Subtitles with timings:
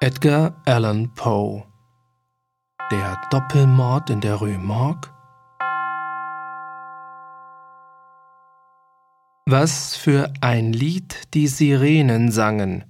[0.00, 1.64] Edgar Allan Poe.
[2.92, 5.10] Der Doppelmord in der Rue Morgue.
[9.44, 12.84] Was für ein Lied die Sirenen sangen,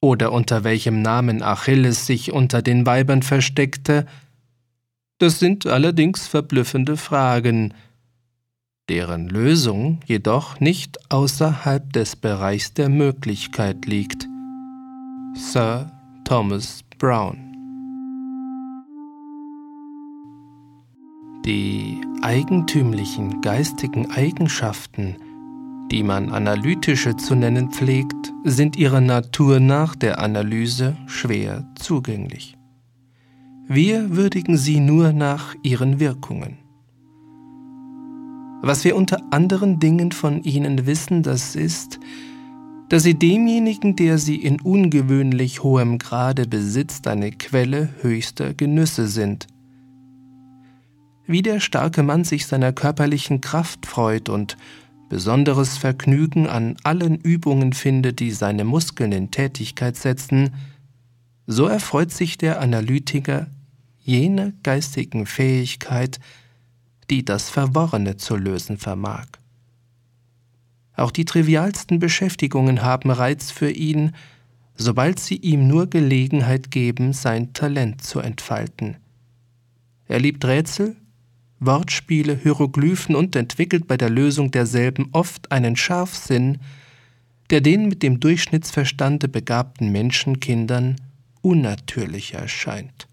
[0.00, 4.06] oder unter welchem Namen Achilles sich unter den Weibern versteckte,
[5.18, 7.74] das sind allerdings verblüffende Fragen,
[8.88, 14.27] deren Lösung jedoch nicht außerhalb des Bereichs der Möglichkeit liegt.
[15.38, 15.88] Sir
[16.24, 17.38] Thomas Brown.
[21.44, 25.16] Die eigentümlichen geistigen Eigenschaften,
[25.92, 32.58] die man analytische zu nennen pflegt, sind ihrer Natur nach der Analyse schwer zugänglich.
[33.68, 36.58] Wir würdigen sie nur nach ihren Wirkungen.
[38.60, 42.00] Was wir unter anderen Dingen von ihnen wissen, das ist,
[42.88, 49.46] dass sie demjenigen, der sie in ungewöhnlich hohem Grade besitzt, eine Quelle höchster Genüsse sind.
[51.26, 54.56] Wie der starke Mann sich seiner körperlichen Kraft freut und
[55.10, 60.54] besonderes Vergnügen an allen Übungen findet, die seine Muskeln in Tätigkeit setzen,
[61.46, 63.48] so erfreut sich der Analytiker
[64.00, 66.18] jener geistigen Fähigkeit,
[67.10, 69.26] die das Verworrene zu lösen vermag.
[70.98, 74.12] Auch die trivialsten Beschäftigungen haben Reiz für ihn,
[74.74, 78.96] sobald sie ihm nur Gelegenheit geben, sein Talent zu entfalten.
[80.08, 80.96] Er liebt Rätsel,
[81.60, 86.58] Wortspiele, Hieroglyphen und entwickelt bei der Lösung derselben oft einen Scharfsinn,
[87.50, 90.96] der den mit dem Durchschnittsverstande begabten Menschenkindern
[91.42, 93.06] unnatürlich erscheint.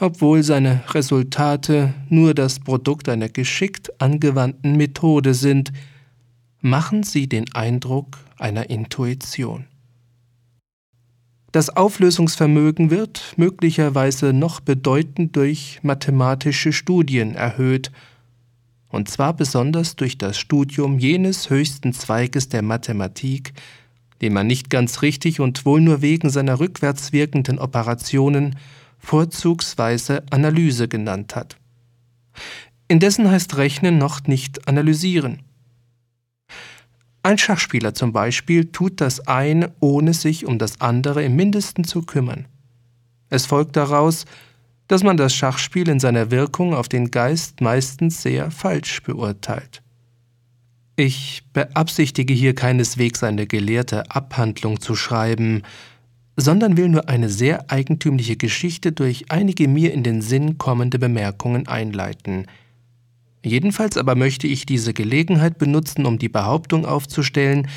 [0.00, 5.72] Obwohl seine Resultate nur das Produkt einer geschickt angewandten Methode sind,
[6.66, 9.66] machen sie den Eindruck einer Intuition.
[11.52, 17.92] Das Auflösungsvermögen wird möglicherweise noch bedeutend durch mathematische Studien erhöht,
[18.88, 23.52] und zwar besonders durch das Studium jenes höchsten Zweiges der Mathematik,
[24.20, 28.56] den man nicht ganz richtig und wohl nur wegen seiner rückwärts wirkenden Operationen
[28.98, 31.56] vorzugsweise Analyse genannt hat.
[32.88, 35.40] Indessen heißt Rechnen noch nicht analysieren.
[37.26, 42.02] Ein Schachspieler zum Beispiel tut das eine, ohne sich um das andere im mindesten zu
[42.02, 42.46] kümmern.
[43.30, 44.26] Es folgt daraus,
[44.86, 49.82] dass man das Schachspiel in seiner Wirkung auf den Geist meistens sehr falsch beurteilt.
[50.94, 55.62] Ich beabsichtige hier keineswegs eine gelehrte Abhandlung zu schreiben,
[56.36, 61.66] sondern will nur eine sehr eigentümliche Geschichte durch einige mir in den Sinn kommende Bemerkungen
[61.66, 62.46] einleiten–
[63.46, 67.68] Jedenfalls aber möchte ich diese Gelegenheit benutzen, um die Behauptung aufzustellen,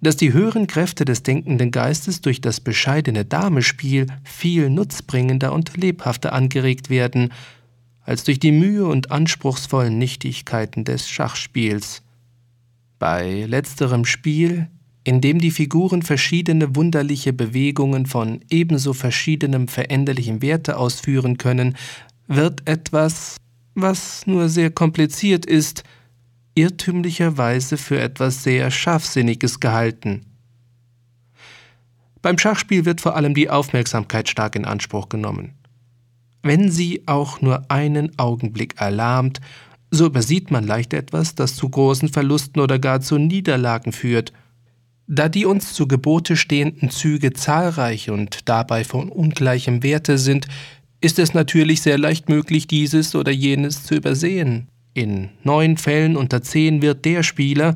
[0.00, 6.32] dass die höheren Kräfte des denkenden Geistes durch das bescheidene Damespiel viel nutzbringender und lebhafter
[6.32, 7.32] angeregt werden,
[8.00, 12.02] als durch die Mühe und anspruchsvollen Nichtigkeiten des Schachspiels.
[12.98, 14.66] Bei letzterem Spiel,
[15.04, 21.76] in dem die Figuren verschiedene wunderliche Bewegungen von ebenso verschiedenem veränderlichem Werte ausführen können,
[22.26, 23.36] wird etwas,
[23.74, 25.84] was nur sehr kompliziert ist,
[26.54, 30.26] irrtümlicherweise für etwas sehr Scharfsinniges gehalten.
[32.20, 35.54] Beim Schachspiel wird vor allem die Aufmerksamkeit stark in Anspruch genommen.
[36.42, 39.40] Wenn sie auch nur einen Augenblick erlahmt,
[39.90, 44.32] so übersieht man leicht etwas, das zu großen Verlusten oder gar zu Niederlagen führt.
[45.06, 50.46] Da die uns zu Gebote stehenden Züge zahlreich und dabei von ungleichem Werte sind,
[51.02, 54.68] ist es natürlich sehr leicht möglich, dieses oder jenes zu übersehen.
[54.94, 57.74] In neun Fällen unter zehn wird der Spieler,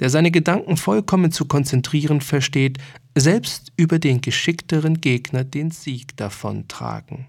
[0.00, 2.78] der seine Gedanken vollkommen zu konzentrieren versteht,
[3.14, 7.26] selbst über den geschickteren Gegner den Sieg davontragen.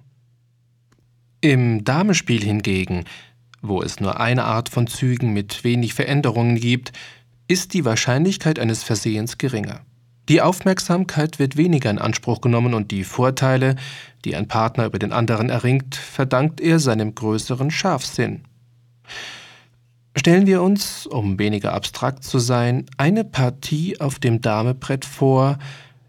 [1.40, 3.06] Im Damespiel hingegen,
[3.62, 6.92] wo es nur eine Art von Zügen mit wenig Veränderungen gibt,
[7.48, 9.87] ist die Wahrscheinlichkeit eines Versehens geringer.
[10.30, 13.78] Die Aufmerksamkeit wird weniger in Anspruch genommen und die Vorteile,
[14.26, 18.44] die ein Partner über den anderen erringt, verdankt er seinem größeren Scharfsinn.
[20.18, 25.60] Stellen wir uns, um weniger abstrakt zu sein, eine Partie auf dem Damebrett vor,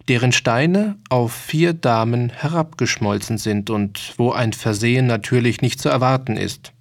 [0.09, 6.37] deren Steine auf vier Damen herabgeschmolzen sind und wo ein Versehen natürlich nicht zu erwarten
[6.37, 6.73] ist.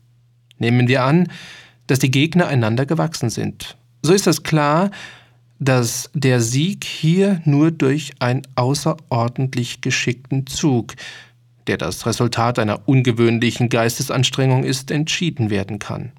[0.57, 1.29] Nehmen wir an,
[1.85, 3.77] dass die Gegner einander gewachsen sind.
[4.01, 4.89] So ist es klar,
[5.59, 10.95] dass der Sieg hier nur durch einen außerordentlich geschickten Zug,
[11.67, 16.11] der das Resultat einer ungewöhnlichen Geistesanstrengung ist, entschieden werden kann.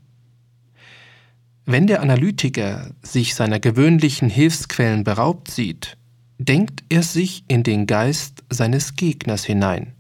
[1.64, 5.96] Wenn der Analytiker sich seiner gewöhnlichen Hilfsquellen beraubt sieht,
[6.38, 9.92] denkt er sich in den Geist seines Gegners hinein,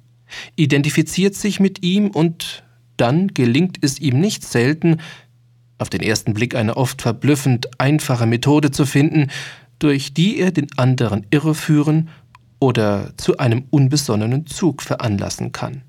[0.56, 2.64] identifiziert sich mit ihm und
[2.96, 4.98] dann gelingt es ihm nicht selten,
[5.78, 9.28] auf den ersten Blick eine oft verblüffend einfache Methode zu finden,
[9.78, 12.08] durch die er den anderen irreführen
[12.60, 15.82] oder zu einem unbesonnenen Zug veranlassen kann.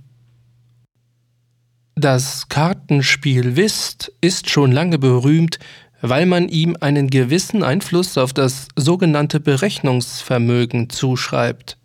[1.95, 5.59] Das Kartenspiel Whist ist schon lange berühmt,
[6.01, 11.77] weil man ihm einen gewissen Einfluss auf das sogenannte Berechnungsvermögen zuschreibt.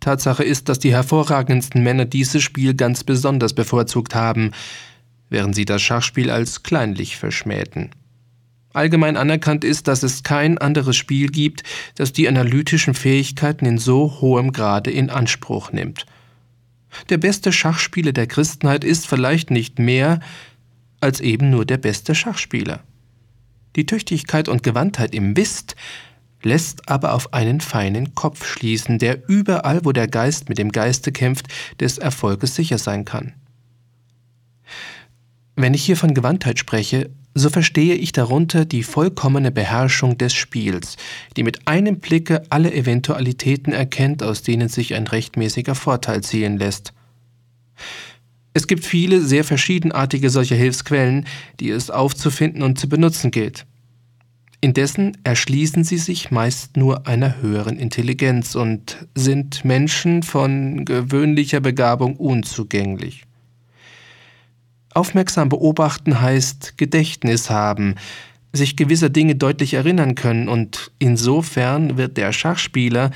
[0.00, 4.52] Tatsache ist, dass die hervorragendsten Männer dieses Spiel ganz besonders bevorzugt haben,
[5.30, 7.90] während sie das Schachspiel als kleinlich verschmähten.
[8.72, 11.64] Allgemein anerkannt ist, dass es kein anderes Spiel gibt,
[11.96, 16.06] das die analytischen Fähigkeiten in so hohem Grade in Anspruch nimmt.
[17.08, 20.20] Der beste Schachspieler der Christenheit ist vielleicht nicht mehr
[21.00, 22.80] als eben nur der beste Schachspieler.
[23.76, 25.76] Die Tüchtigkeit und Gewandtheit im Whist
[26.42, 31.12] lässt aber auf einen feinen Kopf schließen, der überall, wo der Geist mit dem Geiste
[31.12, 31.46] kämpft,
[31.78, 33.34] des Erfolges sicher sein kann.
[35.62, 40.96] Wenn ich hier von Gewandtheit spreche, so verstehe ich darunter die vollkommene Beherrschung des Spiels,
[41.36, 46.94] die mit einem Blicke alle Eventualitäten erkennt, aus denen sich ein rechtmäßiger Vorteil ziehen lässt.
[48.54, 51.26] Es gibt viele sehr verschiedenartige solcher Hilfsquellen,
[51.60, 53.66] die es aufzufinden und zu benutzen gilt.
[54.62, 62.16] Indessen erschließen sie sich meist nur einer höheren Intelligenz und sind Menschen von gewöhnlicher Begabung
[62.16, 63.26] unzugänglich.
[64.92, 67.94] Aufmerksam beobachten heißt Gedächtnis haben,
[68.52, 73.10] sich gewisser Dinge deutlich erinnern können und insofern wird der Schachspieler,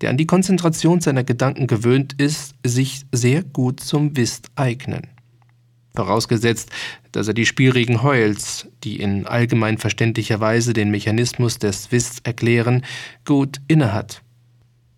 [0.00, 5.06] der an die Konzentration seiner Gedanken gewöhnt ist, sich sehr gut zum Whist eignen.
[5.94, 6.70] Vorausgesetzt,
[7.12, 12.84] dass er die Spielregeln Hoyles, die in allgemein verständlicher Weise den Mechanismus des Whists erklären,
[13.24, 14.22] gut innehat.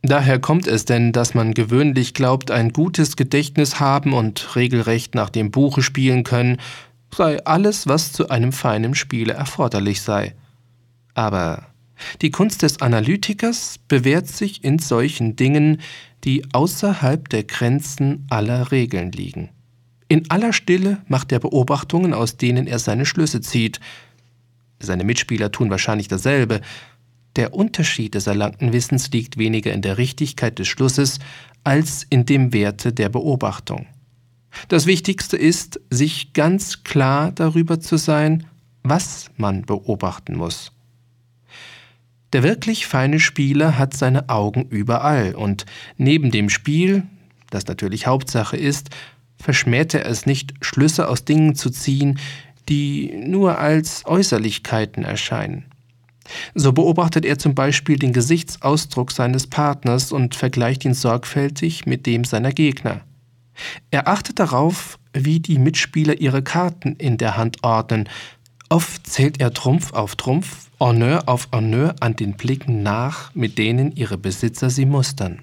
[0.03, 5.31] Daher kommt es denn, dass man gewöhnlich glaubt, ein gutes Gedächtnis haben und regelrecht nach
[5.31, 6.59] dem Buche spielen können,
[7.15, 10.35] sei alles, was zu einem feinen Spiele erforderlich sei.
[11.15, 11.67] Aber
[12.21, 15.81] die Kunst des Analytikers bewährt sich in solchen Dingen,
[16.25, 19.51] die außerhalb der Grenzen aller Regeln liegen.
[20.09, 23.81] In aller Stille macht er Beobachtungen, aus denen er seine Schlüsse zieht.
[24.81, 26.61] Seine Mitspieler tun wahrscheinlich dasselbe,
[27.37, 31.19] der Unterschied des erlangten Wissens liegt weniger in der Richtigkeit des Schlusses
[31.65, 33.87] als in dem Werte der Beobachtung.
[34.69, 38.47] Das Wichtigste ist, sich ganz klar darüber zu sein,
[38.83, 40.73] was man beobachten muss.
[42.33, 47.05] Der wirklich feine Spieler hat seine Augen überall und neben dem Spiel,
[47.51, 48.91] das natürlich Hauptsache ist,
[49.37, 52.19] verschmäht er es nicht, Schlüsse aus Dingen zu ziehen,
[52.69, 55.65] die nur als Äußerlichkeiten erscheinen.
[56.55, 62.25] So beobachtet er zum Beispiel den Gesichtsausdruck seines Partners und vergleicht ihn sorgfältig mit dem
[62.25, 63.01] seiner Gegner.
[63.91, 68.09] Er achtet darauf, wie die Mitspieler ihre Karten in der Hand ordnen.
[68.69, 73.93] Oft zählt er Trumpf auf Trumpf, Honneur auf Honneur an den Blicken nach, mit denen
[73.93, 75.43] ihre Besitzer sie mustern.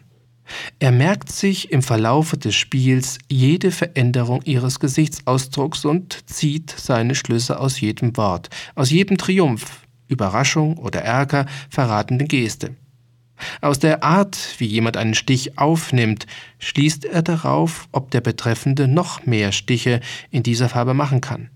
[0.79, 7.59] Er merkt sich im Verlaufe des Spiels jede Veränderung ihres Gesichtsausdrucks und zieht seine Schlüsse
[7.59, 12.75] aus jedem Wort, aus jedem Triumph, Überraschung oder Ärger verratende Geste.
[13.61, 16.25] Aus der Art, wie jemand einen Stich aufnimmt,
[16.59, 21.49] schließt er darauf, ob der Betreffende noch mehr Stiche in dieser Farbe machen kann.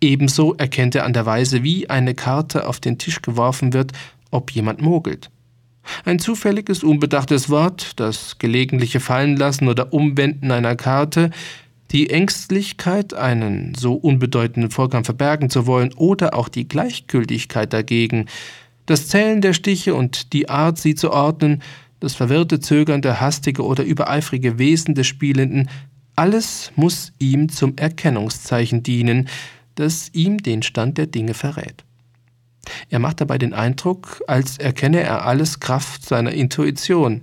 [0.00, 3.92] Ebenso erkennt er an der Weise, wie eine Karte auf den Tisch geworfen wird,
[4.30, 5.30] ob jemand mogelt.
[6.04, 11.30] Ein zufälliges, unbedachtes Wort, das gelegentliche Fallenlassen oder Umwenden einer Karte
[11.92, 18.26] die Ängstlichkeit, einen so unbedeutenden Vorgang verbergen zu wollen, oder auch die Gleichgültigkeit dagegen,
[18.86, 21.62] das Zählen der Stiche und die Art, sie zu ordnen,
[22.00, 25.68] das verwirrte, zögernde, hastige oder übereifrige Wesen des Spielenden,
[26.16, 29.28] alles muss ihm zum Erkennungszeichen dienen,
[29.76, 31.84] das ihm den Stand der Dinge verrät.
[32.90, 37.22] Er macht dabei den Eindruck, als erkenne er alles Kraft seiner Intuition.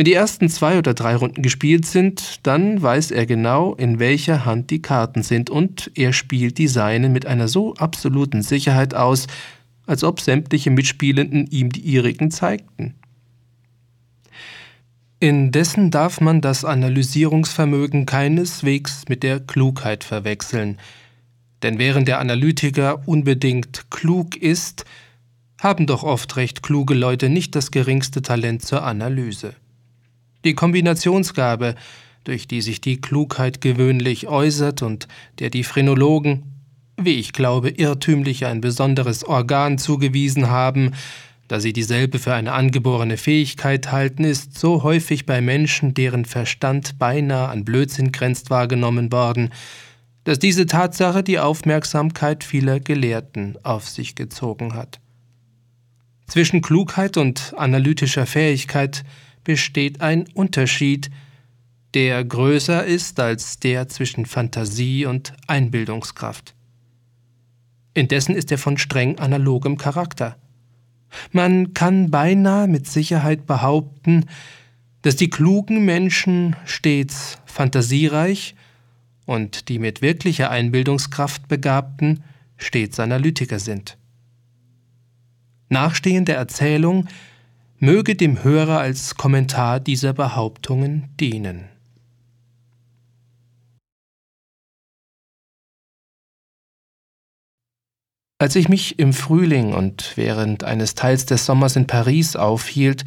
[0.00, 4.46] Wenn die ersten zwei oder drei Runden gespielt sind, dann weiß er genau, in welcher
[4.46, 9.26] Hand die Karten sind und er spielt die seinen mit einer so absoluten Sicherheit aus,
[9.84, 12.94] als ob sämtliche Mitspielenden ihm die ihrigen zeigten.
[15.18, 20.78] Indessen darf man das Analysierungsvermögen keineswegs mit der Klugheit verwechseln,
[21.62, 24.86] denn während der Analytiker unbedingt klug ist,
[25.58, 29.56] haben doch oft recht kluge Leute nicht das geringste Talent zur Analyse.
[30.44, 31.74] Die Kombinationsgabe,
[32.24, 36.42] durch die sich die Klugheit gewöhnlich äußert und der die Phrenologen,
[36.96, 40.92] wie ich glaube, irrtümlich ein besonderes Organ zugewiesen haben,
[41.48, 46.98] da sie dieselbe für eine angeborene Fähigkeit halten, ist so häufig bei Menschen, deren Verstand
[46.98, 49.50] beinahe an Blödsinn grenzt, wahrgenommen worden,
[50.24, 55.00] dass diese Tatsache die Aufmerksamkeit vieler Gelehrten auf sich gezogen hat.
[56.28, 59.02] Zwischen Klugheit und analytischer Fähigkeit
[59.50, 61.10] besteht ein Unterschied,
[61.94, 66.54] der größer ist als der zwischen Fantasie und Einbildungskraft.
[67.92, 70.36] Indessen ist er von streng analogem Charakter.
[71.32, 74.26] Man kann beinahe mit Sicherheit behaupten,
[75.02, 78.54] dass die klugen Menschen stets fantasiereich
[79.26, 82.22] und die mit wirklicher Einbildungskraft begabten
[82.56, 83.98] stets Analytiker sind.
[85.70, 87.08] Nachstehende Erzählung
[87.80, 91.64] möge dem Hörer als Kommentar dieser Behauptungen dienen.
[98.38, 103.04] Als ich mich im Frühling und während eines Teils des Sommers in Paris aufhielt,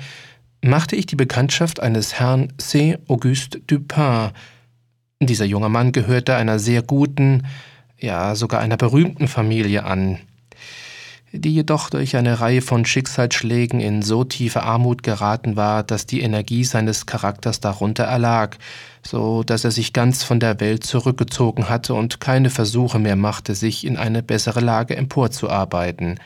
[0.64, 4.32] machte ich die Bekanntschaft eines Herrn Saint-Auguste Dupin.
[5.20, 7.46] Dieser junge Mann gehörte einer sehr guten,
[8.00, 10.20] ja sogar einer berühmten Familie an
[11.36, 16.22] die jedoch durch eine Reihe von Schicksalsschlägen in so tiefe Armut geraten war, dass die
[16.22, 18.58] Energie seines Charakters darunter erlag,
[19.02, 23.56] so dass er sich ganz von der Welt zurückgezogen hatte und keine Versuche mehr machte,
[23.56, 26.20] sich in eine bessere Lage emporzuarbeiten.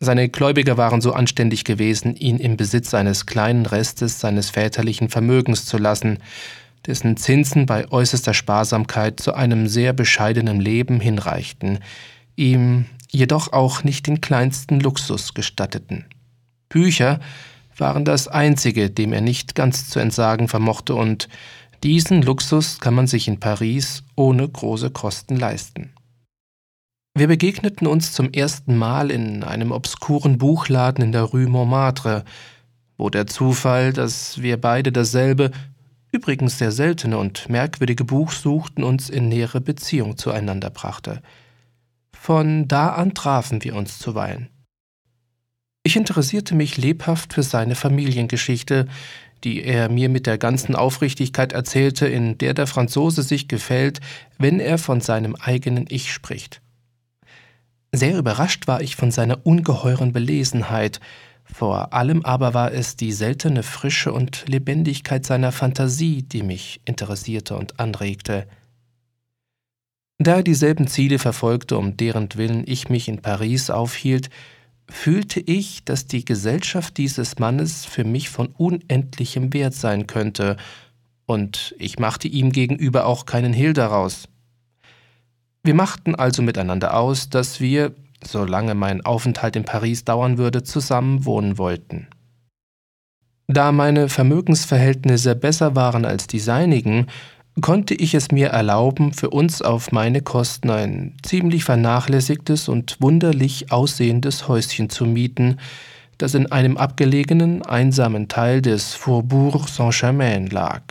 [0.00, 5.66] Seine Gläubiger waren so anständig gewesen, ihn im Besitz eines kleinen Restes seines väterlichen Vermögens
[5.66, 6.18] zu lassen,
[6.84, 11.78] dessen Zinsen bei äußerster Sparsamkeit zu einem sehr bescheidenen Leben hinreichten,
[12.34, 16.04] ihm jedoch auch nicht den kleinsten Luxus gestatteten.
[16.68, 17.18] Bücher
[17.76, 21.28] waren das einzige, dem er nicht ganz zu entsagen vermochte, und
[21.82, 25.92] diesen Luxus kann man sich in Paris ohne große Kosten leisten.
[27.14, 32.24] Wir begegneten uns zum ersten Mal in einem obskuren Buchladen in der Rue Montmartre,
[32.98, 35.50] wo der Zufall, dass wir beide dasselbe,
[36.12, 41.22] übrigens sehr seltene und merkwürdige Buch suchten, uns in nähere Beziehung zueinander brachte–
[42.26, 44.48] von da an trafen wir uns zuweilen.
[45.84, 48.88] Ich interessierte mich lebhaft für seine Familiengeschichte,
[49.44, 54.00] die er mir mit der ganzen Aufrichtigkeit erzählte, in der der Franzose sich gefällt,
[54.38, 56.62] wenn er von seinem eigenen Ich spricht.
[57.92, 60.98] Sehr überrascht war ich von seiner ungeheuren Belesenheit,
[61.44, 67.56] vor allem aber war es die seltene Frische und Lebendigkeit seiner Fantasie, die mich interessierte
[67.56, 68.48] und anregte.
[70.18, 74.30] Da er dieselben Ziele verfolgte, um deren Willen ich mich in Paris aufhielt,
[74.88, 80.56] fühlte ich, dass die Gesellschaft dieses Mannes für mich von unendlichem Wert sein könnte,
[81.26, 84.28] und ich machte ihm gegenüber auch keinen Hehl daraus.
[85.64, 91.24] Wir machten also miteinander aus, dass wir, solange mein Aufenthalt in Paris dauern würde, zusammen
[91.24, 92.06] wohnen wollten.
[93.48, 97.06] Da meine Vermögensverhältnisse besser waren als die seinigen,
[97.60, 103.72] konnte ich es mir erlauben, für uns auf meine Kosten ein ziemlich vernachlässigtes und wunderlich
[103.72, 105.58] aussehendes Häuschen zu mieten,
[106.18, 110.82] das in einem abgelegenen, einsamen Teil des Faubourg Saint-Germain lag.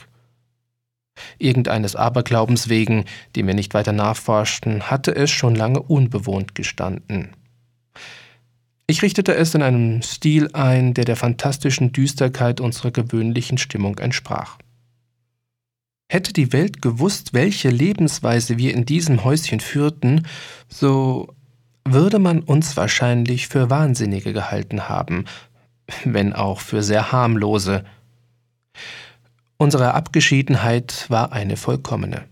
[1.38, 3.06] Irgendeines Aberglaubens wegen,
[3.36, 7.30] dem wir nicht weiter nachforschten, hatte es schon lange unbewohnt gestanden.
[8.88, 14.58] Ich richtete es in einem Stil ein, der der fantastischen Düsterkeit unserer gewöhnlichen Stimmung entsprach.
[16.16, 20.26] Hätte die Welt gewusst, welche Lebensweise wir in diesem Häuschen führten,
[20.70, 21.28] so
[21.84, 25.26] würde man uns wahrscheinlich für Wahnsinnige gehalten haben,
[26.06, 27.84] wenn auch für sehr harmlose.
[29.58, 32.24] Unsere Abgeschiedenheit war eine vollkommene.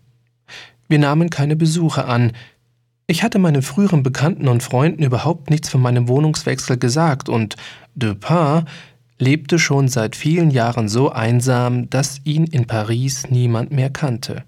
[0.88, 2.32] Wir nahmen keine Besuche an.
[3.08, 7.58] Ich hatte meinen früheren Bekannten und Freunden überhaupt nichts von meinem Wohnungswechsel gesagt, und
[7.96, 8.64] Dupin
[9.24, 14.44] lebte schon seit vielen Jahren so einsam, dass ihn in Paris niemand mehr kannte.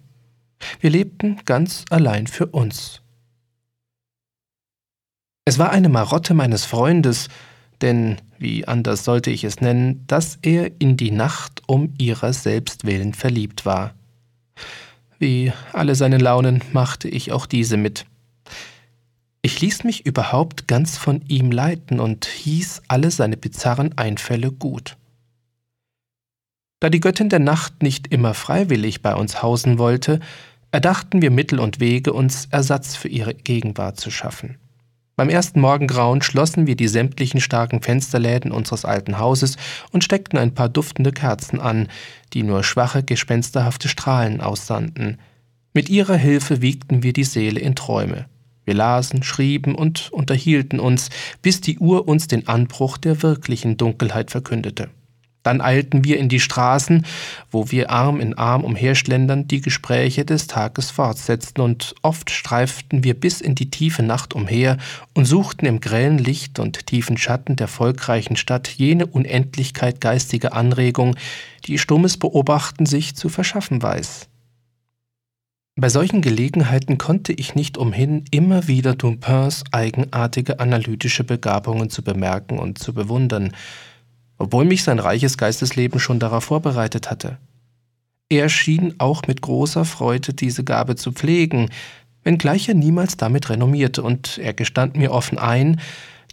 [0.80, 3.02] Wir lebten ganz allein für uns.
[5.46, 7.30] Es war eine Marotte meines Freundes,
[7.82, 12.86] denn, wie anders sollte ich es nennen, dass er in die Nacht um ihrer selbst
[12.86, 13.94] willen verliebt war.
[15.20, 18.06] Wie alle seine Launen machte ich auch diese mit.
[19.46, 24.98] Ich ließ mich überhaupt ganz von ihm leiten und hieß alle seine bizarren Einfälle gut.
[26.80, 30.20] Da die Göttin der Nacht nicht immer freiwillig bei uns hausen wollte,
[30.72, 34.58] erdachten wir Mittel und Wege, uns Ersatz für ihre Gegenwart zu schaffen.
[35.16, 39.58] Beim ersten Morgengrauen schlossen wir die sämtlichen starken Fensterläden unseres alten Hauses
[39.92, 41.88] und steckten ein paar duftende Kerzen an,
[42.34, 45.20] die nur schwache, gespensterhafte Strahlen aussandten.
[45.72, 48.26] Mit ihrer Hilfe wiegten wir die Seele in Träume.
[48.66, 51.10] Wir lasen, schrieben und unterhielten uns,
[51.42, 54.90] bis die Uhr uns den Anbruch der wirklichen Dunkelheit verkündete.
[55.46, 57.06] Dann eilten wir in die Straßen,
[57.52, 63.14] wo wir Arm in Arm umherschlendernd die Gespräche des Tages fortsetzten, und oft streiften wir
[63.14, 64.78] bis in die tiefe Nacht umher
[65.14, 71.16] und suchten im grellen Licht und tiefen Schatten der volkreichen Stadt jene Unendlichkeit geistiger Anregung,
[71.66, 74.28] die stummes Beobachten sich zu verschaffen weiß.
[75.78, 82.60] Bei solchen Gelegenheiten konnte ich nicht umhin, immer wieder Dumpins eigenartige analytische Begabungen zu bemerken
[82.60, 83.52] und zu bewundern,
[84.38, 87.40] obwohl mich sein reiches Geistesleben schon darauf vorbereitet hatte.
[88.30, 91.70] Er schien auch mit großer Freude diese Gabe zu pflegen,
[92.24, 95.82] wenngleich er niemals damit renommierte, und er gestand mir offen ein,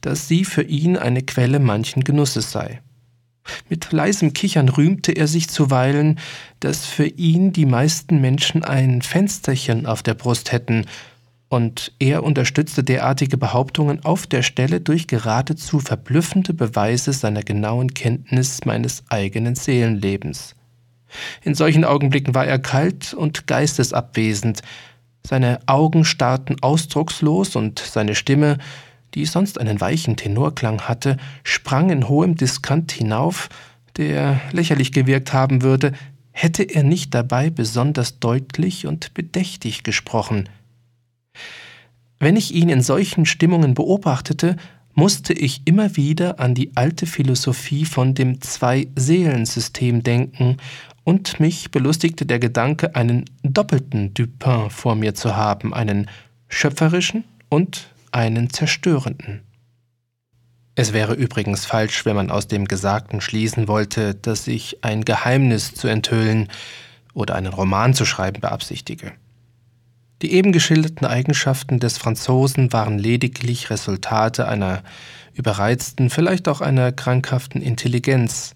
[0.02, 2.80] dass sie für ihn eine Quelle manchen Genusses sei.
[3.68, 6.18] Mit leisem Kichern rühmte er sich zuweilen,
[6.60, 10.86] dass für ihn die meisten Menschen ein Fensterchen auf der Brust hätten,
[11.48, 18.64] und er unterstützte derartige Behauptungen auf der Stelle durch geradezu verblüffende Beweise seiner genauen Kenntnis
[18.64, 20.54] meines eigenen Seelenlebens.
[21.42, 24.62] In solchen Augenblicken war er kalt und geistesabwesend,
[25.26, 28.58] seine Augen starrten ausdruckslos und seine Stimme
[29.14, 33.48] die sonst einen weichen Tenorklang hatte, sprang in hohem Diskant hinauf,
[33.96, 35.92] der lächerlich gewirkt haben würde,
[36.30, 40.48] hätte er nicht dabei besonders deutlich und bedächtig gesprochen.
[42.18, 44.56] Wenn ich ihn in solchen Stimmungen beobachtete,
[44.94, 50.56] musste ich immer wieder an die alte Philosophie von dem Zwei-Seelen-System denken,
[51.04, 56.08] und mich belustigte der Gedanke, einen doppelten Dupin vor mir zu haben, einen
[56.48, 59.42] schöpferischen und einen zerstörenden.
[60.74, 65.74] Es wäre übrigens falsch, wenn man aus dem Gesagten schließen wollte, dass ich ein Geheimnis
[65.74, 66.48] zu enthüllen
[67.12, 69.12] oder einen Roman zu schreiben beabsichtige.
[70.22, 74.82] Die eben geschilderten Eigenschaften des Franzosen waren lediglich Resultate einer
[75.34, 78.54] überreizten, vielleicht auch einer krankhaften Intelligenz.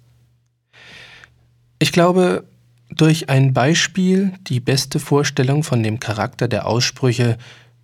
[1.79, 2.45] Ich glaube,
[2.91, 7.37] durch ein Beispiel die beste Vorstellung von dem Charakter der Aussprüche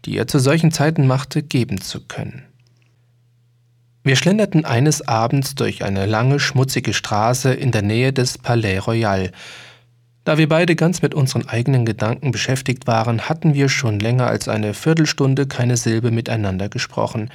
[0.04, 2.44] die er zu solchen Zeiten machte, geben zu können.
[4.04, 9.30] Wir schlenderten eines Abends durch eine lange, schmutzige Straße in der Nähe des Palais Royal.
[10.24, 14.48] Da wir beide ganz mit unseren eigenen Gedanken beschäftigt waren, hatten wir schon länger als
[14.48, 17.30] eine Viertelstunde keine Silbe miteinander gesprochen.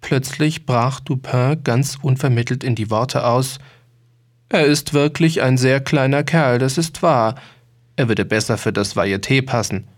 [0.00, 3.58] Plötzlich brach Dupin ganz unvermittelt in die Worte aus
[4.48, 7.36] Er ist wirklich ein sehr kleiner Kerl, das ist wahr.
[7.96, 9.88] Er würde besser für das Varieté passen.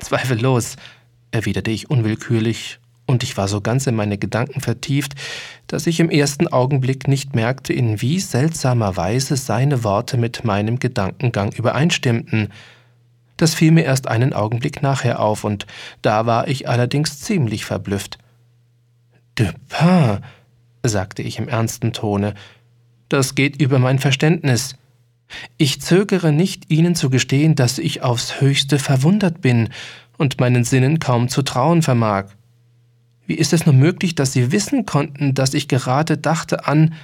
[0.00, 0.76] Zweifellos,
[1.30, 5.14] erwiderte ich unwillkürlich, und ich war so ganz in meine Gedanken vertieft,
[5.66, 10.78] dass ich im ersten Augenblick nicht merkte, in wie seltsamer Weise seine Worte mit meinem
[10.78, 12.48] Gedankengang übereinstimmten.
[13.36, 15.66] Das fiel mir erst einen Augenblick nachher auf, und
[16.00, 18.18] da war ich allerdings ziemlich verblüfft.
[19.34, 20.20] Dupin,
[20.84, 22.34] sagte ich im ernsten Tone,
[23.08, 24.76] das geht über mein Verständnis.
[25.56, 29.68] Ich zögere nicht, Ihnen zu gestehen, dass ich aufs höchste verwundert bin
[30.18, 32.26] und meinen Sinnen kaum zu trauen vermag.
[33.26, 36.94] Wie ist es nur möglich, dass Sie wissen konnten, dass ich gerade dachte an.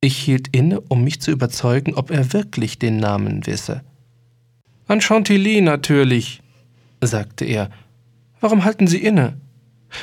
[0.00, 3.82] Ich hielt inne, um mich zu überzeugen, ob er wirklich den Namen wisse.
[4.86, 6.42] An Chantilly natürlich,
[7.00, 7.70] sagte er.
[8.40, 9.36] Warum halten Sie inne?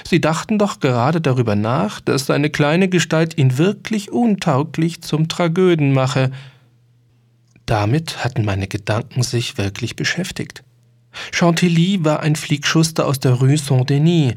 [0.05, 5.93] Sie dachten doch gerade darüber nach, dass seine kleine Gestalt ihn wirklich untauglich zum Tragöden
[5.93, 6.31] mache,
[7.65, 10.63] damit hatten meine Gedanken sich wirklich beschäftigt.
[11.31, 14.33] Chantilly war ein Fliegschuster aus der Rue Saint-Denis,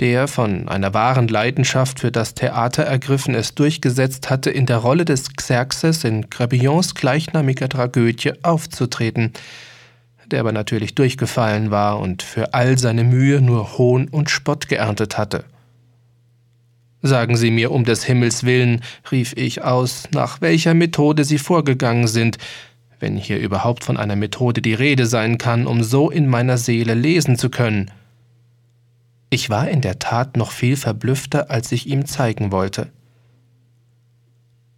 [0.00, 5.04] der, von einer wahren Leidenschaft für das Theater ergriffen, es durchgesetzt hatte, in der Rolle
[5.04, 9.32] des Xerxes in Crébillons gleichnamiger Tragödie aufzutreten,
[10.26, 15.18] der aber natürlich durchgefallen war und für all seine Mühe nur Hohn und Spott geerntet
[15.18, 15.44] hatte.
[17.02, 22.06] Sagen Sie mir um des Himmels willen, rief ich aus, nach welcher Methode Sie vorgegangen
[22.06, 22.38] sind,
[23.00, 26.94] wenn hier überhaupt von einer Methode die Rede sein kann, um so in meiner Seele
[26.94, 27.90] lesen zu können.
[29.30, 32.92] Ich war in der Tat noch viel verblüffter, als ich ihm zeigen wollte.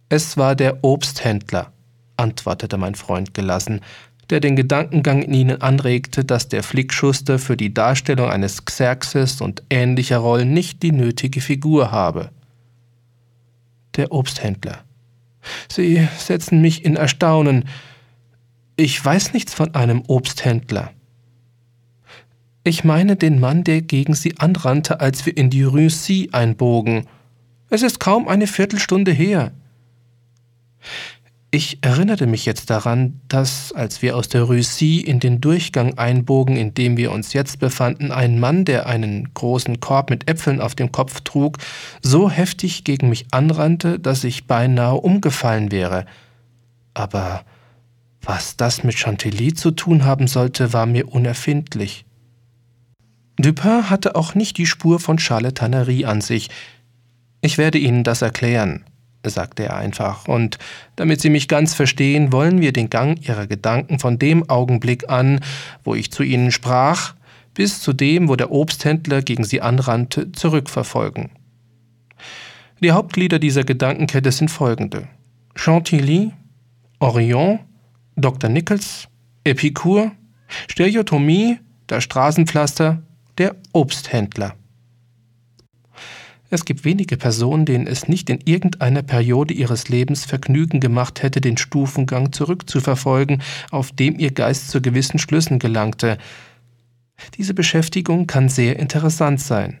[0.09, 1.71] Es war der Obsthändler,
[2.17, 3.81] antwortete mein Freund gelassen,
[4.29, 9.63] der den Gedankengang in ihnen anregte, dass der Flickschuster für die Darstellung eines Xerxes und
[9.69, 12.31] ähnlicher Rollen nicht die nötige Figur habe.
[13.95, 14.83] Der Obsthändler.
[15.69, 17.65] Sie setzen mich in Erstaunen.
[18.75, 20.91] Ich weiß nichts von einem Obsthändler.
[22.63, 27.05] Ich meine den Mann, der gegen sie anrannte, als wir in die Rue C einbogen.
[27.69, 29.51] Es ist kaum eine Viertelstunde her.
[31.55, 36.57] Ich erinnerte mich jetzt daran, dass, als wir aus der Russie in den Durchgang einbogen,
[36.57, 40.75] in dem wir uns jetzt befanden, ein Mann, der einen großen Korb mit Äpfeln auf
[40.75, 41.59] dem Kopf trug,
[42.01, 46.05] so heftig gegen mich anrannte, dass ich beinahe umgefallen wäre.
[46.93, 47.45] Aber
[48.21, 52.03] was das mit Chantilly zu tun haben sollte, war mir unerfindlich.
[53.37, 56.49] Dupin hatte auch nicht die Spur von Charlatanerie an sich.
[57.39, 58.83] Ich werde Ihnen das erklären
[59.29, 60.57] sagte er einfach, und
[60.95, 65.39] damit Sie mich ganz verstehen, wollen wir den Gang Ihrer Gedanken von dem Augenblick an,
[65.83, 67.15] wo ich zu Ihnen sprach,
[67.53, 71.29] bis zu dem, wo der Obsthändler gegen Sie anrannte, zurückverfolgen.
[72.81, 75.07] Die Hauptglieder dieser Gedankenkette sind folgende.
[75.55, 76.33] Chantilly,
[76.99, 77.59] Orion,
[78.15, 78.49] Dr.
[78.49, 79.07] Nichols,
[79.43, 80.11] Epicur,
[80.67, 83.01] Stereotomie, das Straßenpflaster,
[83.37, 84.55] der Obsthändler.
[86.55, 91.41] Es gibt wenige Personen, denen es nicht in irgendeiner Periode ihres Lebens Vergnügen gemacht hätte,
[91.41, 93.41] den Stufengang zurückzuverfolgen,
[93.71, 96.17] auf dem ihr Geist zu gewissen Schlüssen gelangte.
[97.37, 99.79] Diese Beschäftigung kann sehr interessant sein.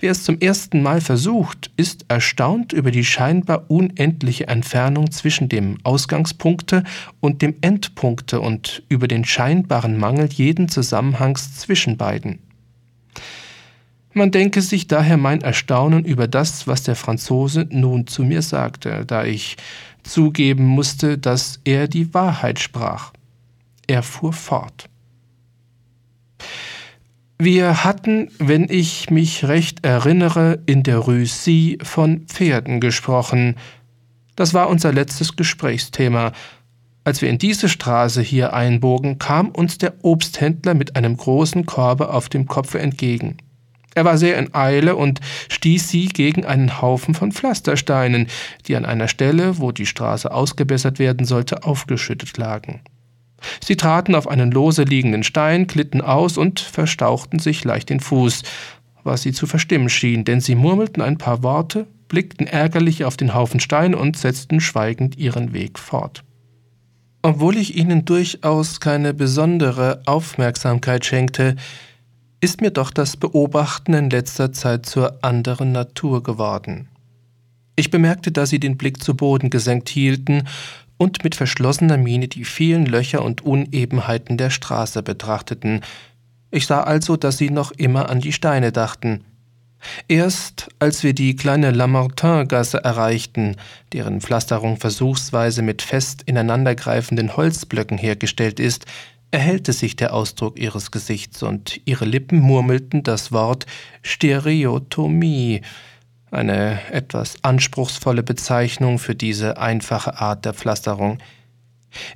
[0.00, 5.78] Wer es zum ersten Mal versucht, ist erstaunt über die scheinbar unendliche Entfernung zwischen dem
[5.82, 6.84] Ausgangspunkte
[7.20, 12.49] und dem Endpunkte und über den scheinbaren Mangel jeden Zusammenhangs zwischen beiden.
[14.12, 19.04] Man denke sich daher mein Erstaunen über das, was der Franzose nun zu mir sagte,
[19.06, 19.56] da ich
[20.02, 23.12] zugeben musste, dass er die Wahrheit sprach.
[23.86, 24.88] Er fuhr fort.
[27.38, 33.56] Wir hatten, wenn ich mich recht erinnere, in der Russie von Pferden gesprochen.
[34.36, 36.32] Das war unser letztes Gesprächsthema.
[37.04, 42.10] Als wir in diese Straße hier einbogen, kam uns der Obsthändler mit einem großen Korbe
[42.10, 43.38] auf dem Kopfe entgegen.
[43.94, 48.28] Er war sehr in Eile und stieß sie gegen einen Haufen von Pflastersteinen,
[48.66, 52.80] die an einer Stelle, wo die Straße ausgebessert werden sollte, aufgeschüttet lagen.
[53.64, 58.42] Sie traten auf einen lose liegenden Stein, glitten aus und verstauchten sich leicht den Fuß,
[59.02, 63.34] was sie zu verstimmen schien, denn sie murmelten ein paar Worte, blickten ärgerlich auf den
[63.34, 66.22] Haufen Stein und setzten schweigend ihren Weg fort.
[67.22, 71.56] Obwohl ich ihnen durchaus keine besondere Aufmerksamkeit schenkte,
[72.40, 76.88] ist mir doch das Beobachten in letzter Zeit zur anderen Natur geworden.
[77.76, 80.46] Ich bemerkte, dass sie den Blick zu Boden gesenkt hielten
[80.96, 85.80] und mit verschlossener Miene die vielen Löcher und Unebenheiten der Straße betrachteten.
[86.50, 89.24] Ich sah also, dass sie noch immer an die Steine dachten.
[90.08, 93.56] Erst als wir die kleine Lamartin-Gasse erreichten,
[93.94, 98.84] deren Pflasterung versuchsweise mit fest ineinandergreifenden Holzblöcken hergestellt ist,
[99.30, 103.66] erhellte sich der Ausdruck ihres Gesichts und ihre Lippen murmelten das Wort
[104.02, 105.62] Stereotomie,
[106.30, 111.18] eine etwas anspruchsvolle Bezeichnung für diese einfache Art der Pflasterung.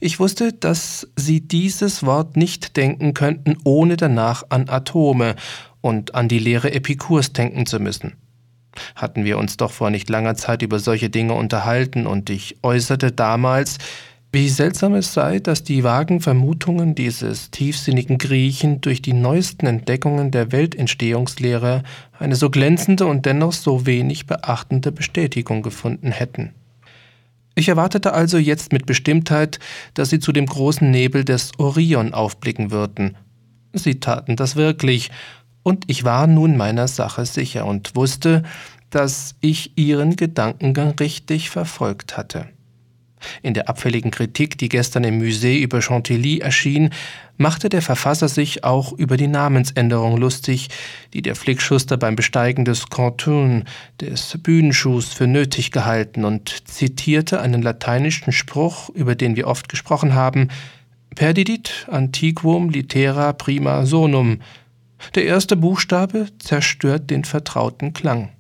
[0.01, 5.35] Ich wusste, dass sie dieses Wort nicht denken könnten, ohne danach an Atome
[5.81, 8.15] und an die Lehre Epikurs denken zu müssen.
[8.95, 13.13] Hatten wir uns doch vor nicht langer Zeit über solche Dinge unterhalten, und ich äußerte
[13.13, 13.79] damals,
[14.35, 20.33] wie seltsam es sei, dass die vagen Vermutungen dieses tiefsinnigen Griechen durch die neuesten Entdeckungen
[20.33, 21.85] der Weltentstehungslehre
[22.19, 26.53] eine so glänzende und dennoch so wenig beachtende Bestätigung gefunden hätten.
[27.55, 29.61] Ich erwartete also jetzt mit Bestimmtheit,
[29.95, 33.17] dass sie zu dem großen Nebel des Orion aufblicken würden.
[33.73, 35.13] Sie taten das wirklich,
[35.63, 38.43] und ich war nun meiner Sache sicher und wusste,
[38.91, 42.49] dass ich ihren Gedankengang richtig verfolgt hatte.
[43.43, 46.91] In der abfälligen Kritik, die gestern im Musée über Chantilly erschien,
[47.37, 50.69] machte der Verfasser sich auch über die Namensänderung lustig,
[51.13, 53.65] die der Flickschuster beim Besteigen des Canton,
[54.01, 60.15] des Bühnenschuhs, für nötig gehalten und zitierte einen lateinischen Spruch, über den wir oft gesprochen
[60.15, 60.49] haben,
[61.15, 64.41] Perdidit antiquum litera prima sonum.
[65.15, 68.31] Der erste Buchstabe zerstört den vertrauten Klang.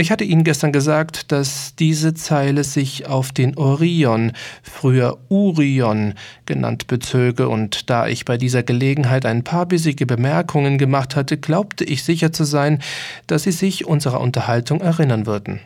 [0.00, 4.32] Ich hatte Ihnen gestern gesagt, dass diese Zeile sich auf den Orion,
[4.62, 6.14] früher Urion
[6.46, 11.84] genannt bezöge, und da ich bei dieser Gelegenheit ein paar bissige Bemerkungen gemacht hatte, glaubte
[11.84, 12.78] ich sicher zu sein,
[13.26, 15.60] dass Sie sich unserer Unterhaltung erinnern würden.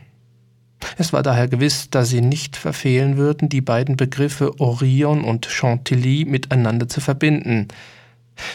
[0.99, 6.25] Es war daher gewiss, dass Sie nicht verfehlen würden, die beiden Begriffe Orion und Chantilly
[6.25, 7.69] miteinander zu verbinden.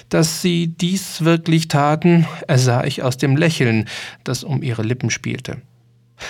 [0.10, 3.88] Dass sie dies wirklich taten, ersah ich aus dem Lächeln,
[4.26, 5.62] das um ihre Lippen spielte.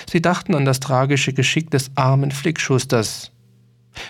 [0.09, 3.31] Sie dachten an das tragische Geschick des armen Flickschusters.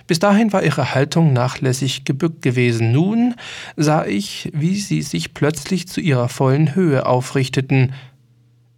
[0.08, 2.92] Bis dahin war ihre Haltung nachlässig gebückt gewesen.
[2.92, 3.36] Nun
[3.76, 7.94] sah ich, wie sie sich plötzlich zu ihrer vollen Höhe aufrichteten.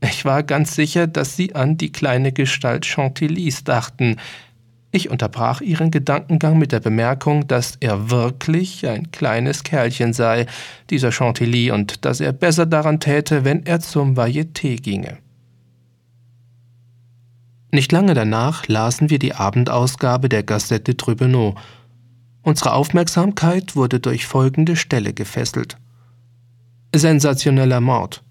[0.01, 4.17] Ich war ganz sicher, dass sie an die kleine Gestalt Chantillys dachten.
[4.91, 10.47] Ich unterbrach ihren Gedankengang mit der Bemerkung, dass er wirklich ein kleines Kerlchen sei,
[10.89, 15.17] dieser Chantilly, und dass er besser daran täte, wenn er zum Varieté ginge.
[17.73, 21.57] Nicht lange danach lasen wir die Abendausgabe der Gazette Tribunaux.
[22.41, 25.77] Unsere Aufmerksamkeit wurde durch folgende Stelle gefesselt.
[26.93, 28.23] Sensationeller Mord.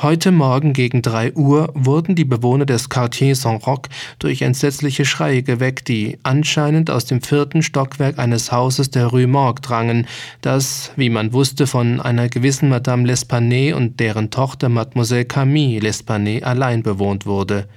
[0.00, 3.82] Heute Morgen gegen drei Uhr wurden die Bewohner des Quartier Saint-Roch
[4.18, 9.60] durch entsetzliche Schreie geweckt, die anscheinend aus dem vierten Stockwerk eines Hauses der Rue Morgue
[9.60, 10.06] drangen,
[10.40, 16.42] das, wie man wusste, von einer gewissen Madame L'Espanay und deren Tochter Mademoiselle Camille L'Espanay
[16.42, 17.68] allein bewohnt wurde.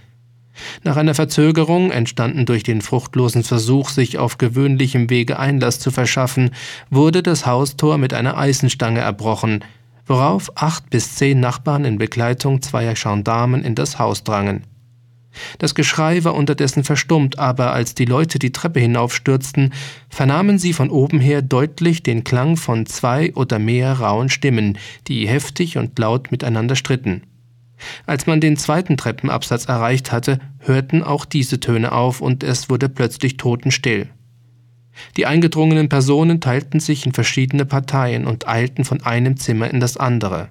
[0.83, 6.51] Nach einer Verzögerung, entstanden durch den fruchtlosen Versuch, sich auf gewöhnlichem Wege Einlass zu verschaffen,
[6.89, 9.63] wurde das Haustor mit einer Eisenstange erbrochen–
[10.09, 14.63] worauf acht bis zehn Nachbarn in Begleitung zweier Gendarmen in das Haus drangen.
[15.59, 19.71] Das Geschrei war unterdessen verstummt, aber als die Leute die Treppe hinaufstürzten,
[20.09, 25.27] vernahmen sie von oben her deutlich den Klang von zwei oder mehr rauen Stimmen, die
[25.27, 27.21] heftig und laut miteinander stritten.
[28.05, 32.89] Als man den zweiten Treppenabsatz erreicht hatte, hörten auch diese Töne auf und es wurde
[32.89, 34.09] plötzlich totenstill.
[35.17, 39.97] Die eingedrungenen Personen teilten sich in verschiedene Parteien und eilten von einem Zimmer in das
[39.97, 40.49] andere.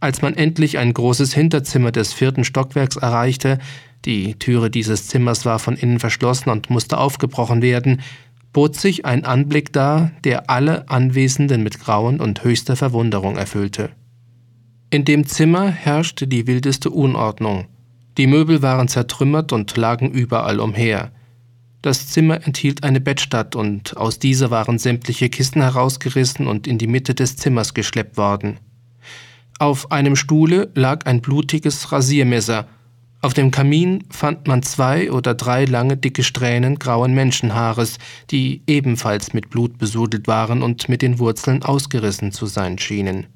[0.00, 3.58] Als man endlich ein großes Hinterzimmer des vierten Stockwerks erreichte,
[4.04, 8.02] die Türe dieses Zimmers war von innen verschlossen und musste aufgebrochen werden,
[8.52, 13.90] bot sich ein Anblick dar, der alle Anwesenden mit Grauen und höchster Verwunderung erfüllte.
[14.94, 17.66] In dem Zimmer herrschte die wildeste Unordnung.
[18.16, 21.10] Die Möbel waren zertrümmert und lagen überall umher.
[21.82, 26.86] Das Zimmer enthielt eine Bettstatt und aus dieser waren sämtliche Kissen herausgerissen und in die
[26.86, 28.60] Mitte des Zimmers geschleppt worden.
[29.58, 32.68] Auf einem Stuhle lag ein blutiges Rasiermesser.
[33.20, 37.98] Auf dem Kamin fand man zwei oder drei lange dicke Strähnen grauen Menschenhaares,
[38.30, 43.26] die ebenfalls mit Blut besudelt waren und mit den Wurzeln ausgerissen zu sein schienen.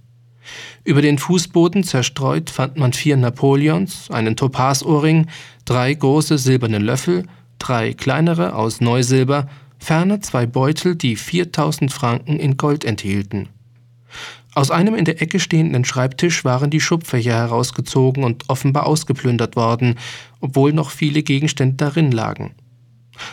[0.85, 5.27] Über den Fußboden zerstreut fand man vier Napoleons, einen Topazohrring,
[5.65, 7.25] drei große silberne Löffel
[7.59, 13.49] drei kleinere aus Neusilber, ferner zwei Beutel, die 4000 Franken in Gold enthielten.
[14.55, 19.97] Aus einem in der Ecke stehenden Schreibtisch waren die Schubfächer herausgezogen und offenbar ausgeplündert worden,
[20.41, 22.55] obwohl noch viele Gegenstände darin lagen.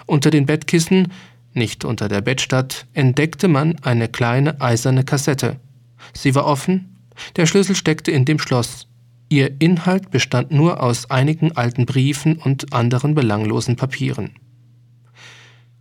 [0.06, 1.12] Unter den Bettkissen,
[1.54, 5.58] nicht unter der Bettstatt, entdeckte man eine kleine eiserne Kassette.
[6.13, 6.94] Sie war offen,
[7.36, 8.88] der Schlüssel steckte in dem Schloss.
[9.30, 14.32] Ihr Inhalt bestand nur aus einigen alten Briefen und anderen belanglosen Papieren.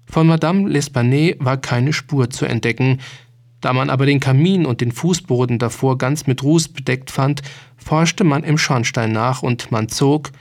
[0.07, 3.01] Von Madame L'Espanay war keine Spur zu entdecken,
[3.61, 7.43] da man aber den Kamin und den Fußboden davor ganz mit Ruß bedeckt fand,
[7.77, 10.33] forschte man im Schornstein nach und man zog,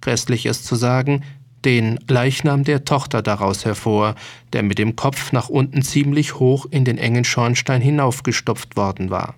[0.00, 1.22] grässlich es zu sagen,
[1.64, 4.14] den Leichnam der Tochter daraus hervor,
[4.52, 9.34] der mit dem Kopf nach unten ziemlich hoch in den engen Schornstein hinaufgestopft worden war.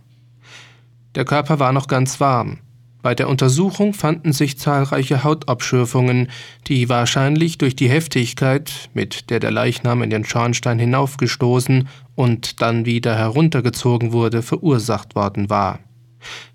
[1.14, 2.58] Der Körper war noch ganz warm,
[3.02, 6.28] bei der Untersuchung fanden sich zahlreiche Hautabschürfungen,
[6.66, 12.84] die wahrscheinlich durch die Heftigkeit, mit der der Leichnam in den Schornstein hinaufgestoßen und dann
[12.84, 15.80] wieder heruntergezogen wurde, verursacht worden war.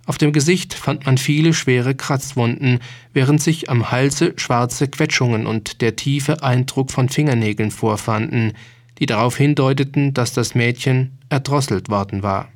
[0.05, 2.79] Auf dem Gesicht fand man viele schwere Kratzwunden,
[3.11, 8.53] während sich am Halse schwarze Quetschungen und der tiefe Eindruck von Fingernägeln vorfanden,
[8.99, 12.49] die darauf hindeuteten, dass das Mädchen erdrosselt worden war.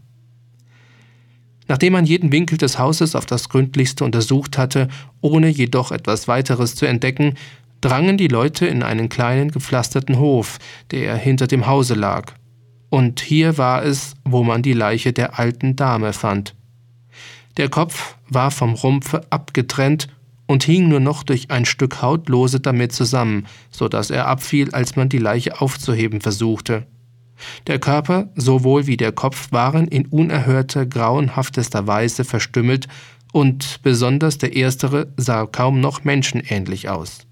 [1.70, 4.88] Nachdem man jeden Winkel des Hauses auf das gründlichste untersucht hatte,
[5.22, 7.36] ohne jedoch etwas weiteres zu entdecken,
[7.80, 10.58] drangen die Leute in einen kleinen gepflasterten Hof,
[10.92, 12.34] der hinter dem Hause lag.
[12.90, 16.56] Und hier war es, wo man die Leiche der alten Dame fand.
[17.58, 20.08] Der Kopf war vom Rumpfe abgetrennt
[20.48, 24.72] und hing nur noch durch ein Stück Haut lose damit zusammen, so dass er abfiel,
[24.72, 26.88] als man die Leiche aufzuheben versuchte.
[27.68, 32.88] Der Körper sowohl wie der Kopf waren in unerhörter, grauenhaftester Weise verstümmelt
[33.32, 37.26] und besonders der erstere sah kaum noch menschenähnlich aus.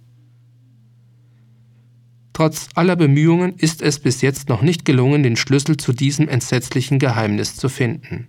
[2.33, 6.99] Trotz aller Bemühungen ist es bis jetzt noch nicht gelungen, den Schlüssel zu diesem entsetzlichen
[6.99, 8.27] Geheimnis zu finden.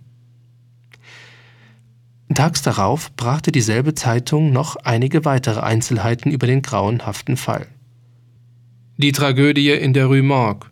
[2.33, 7.67] Tags darauf brachte dieselbe Zeitung noch einige weitere Einzelheiten über den grauenhaften Fall.
[8.97, 10.69] Die Tragödie in der Rue Morgue,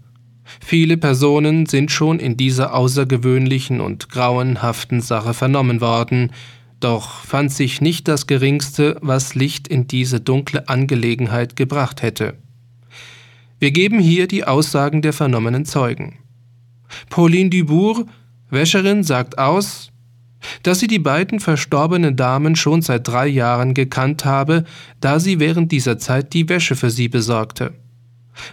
[0.64, 6.32] Viele Personen sind schon in dieser außergewöhnlichen und grauenhaften Sache vernommen worden,
[6.80, 12.36] doch fand sich nicht das geringste, was Licht in diese dunkle Angelegenheit gebracht hätte.
[13.60, 16.20] Wir geben hier die Aussagen der vernommenen Zeugen.
[17.10, 18.06] Pauline Dubourg,
[18.50, 19.92] Wäscherin, sagt aus,
[20.62, 24.64] dass sie die beiden verstorbenen Damen schon seit drei Jahren gekannt habe,
[25.02, 27.74] da sie während dieser Zeit die Wäsche für sie besorgte.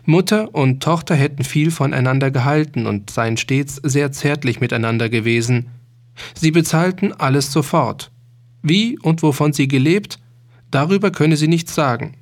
[0.04, 5.66] Mutter und Tochter hätten viel voneinander gehalten und seien stets sehr zärtlich miteinander gewesen.
[6.34, 8.10] Sie bezahlten alles sofort.
[8.62, 10.18] Wie und wovon sie gelebt,
[10.70, 12.16] darüber könne sie nichts sagen.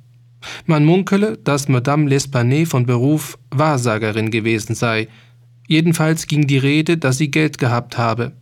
[0.65, 5.07] Man munkele, dass Madame L'Espanay von Beruf Wahrsagerin gewesen sei.
[5.67, 8.33] Jedenfalls ging die Rede, dass sie Geld gehabt habe.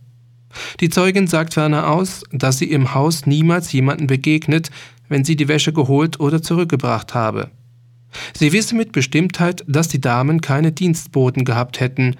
[0.80, 4.70] Die Zeugin sagt ferner aus, dass sie im Haus niemals jemanden begegnet,
[5.08, 7.50] wenn sie die Wäsche geholt oder zurückgebracht habe.
[8.34, 12.16] Sie wisse mit Bestimmtheit, dass die Damen keine Dienstboten gehabt hätten.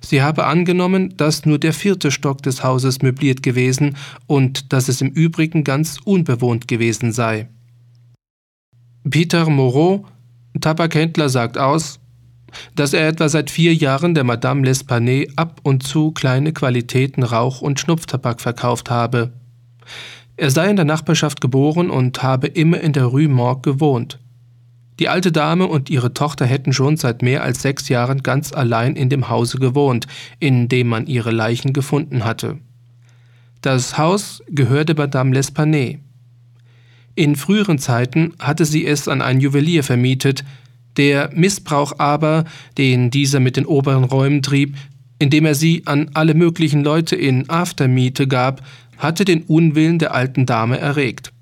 [0.00, 3.96] Sie habe angenommen, dass nur der vierte Stock des Hauses möbliert gewesen
[4.26, 7.48] und dass es im Übrigen ganz unbewohnt gewesen sei.
[9.08, 10.04] Peter Moreau,
[10.60, 12.00] Tabakhändler, sagt aus,
[12.74, 17.62] dass er etwa seit vier Jahren der Madame L'Espanay ab und zu kleine Qualitäten Rauch-
[17.62, 19.32] und Schnupftabak verkauft habe.
[20.36, 24.18] Er sei in der Nachbarschaft geboren und habe immer in der Rue Morgue gewohnt.
[24.98, 28.96] Die alte Dame und ihre Tochter hätten schon seit mehr als sechs Jahren ganz allein
[28.96, 30.06] in dem Hause gewohnt,
[30.40, 32.58] in dem man ihre Leichen gefunden hatte.
[33.60, 35.98] Das Haus gehörte Madame L'Espanay.
[37.14, 40.44] In früheren Zeiten hatte sie es an einen Juwelier vermietet,
[40.96, 42.44] der Missbrauch aber,
[42.76, 44.76] den dieser mit den oberen Räumen trieb,
[45.18, 48.62] indem er sie an alle möglichen Leute in Aftermiete gab,
[48.98, 51.32] hatte den Unwillen der alten Dame erregt.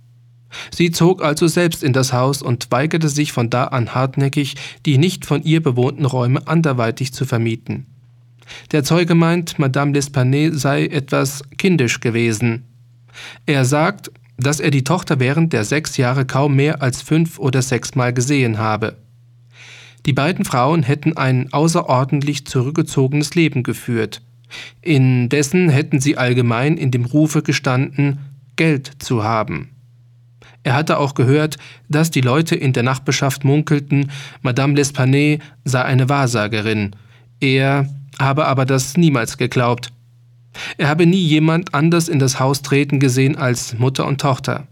[0.71, 4.99] Sie zog also selbst in das Haus und weigerte sich von da an hartnäckig, die
[4.99, 7.87] nicht von ihr bewohnten Räume anderweitig zu vermieten.
[8.73, 12.65] Der Zeuge meint, Madame L'Espanay sei etwas kindisch gewesen.
[13.45, 17.63] Er sagt, dass er die Tochter während der sechs Jahre kaum mehr als fünf oder
[17.63, 18.97] sechsmal gesehen habe.
[20.05, 24.23] Die beiden Frauen hätten ein außerordentlich zurückgezogenes Leben geführt.
[24.81, 28.19] Indessen hätten sie allgemein in dem Rufe gestanden,
[28.55, 29.71] Geld zu haben.
[30.67, 34.11] Er hatte auch gehört, dass die Leute in der Nachbarschaft munkelten,
[34.43, 36.97] Madame L'Espanay sei eine Wahrsagerin.
[37.39, 39.93] Er habe aber das niemals geglaubt.
[40.77, 44.67] Er habe nie jemand anders in das Haus treten gesehen als Mutter und Tochter.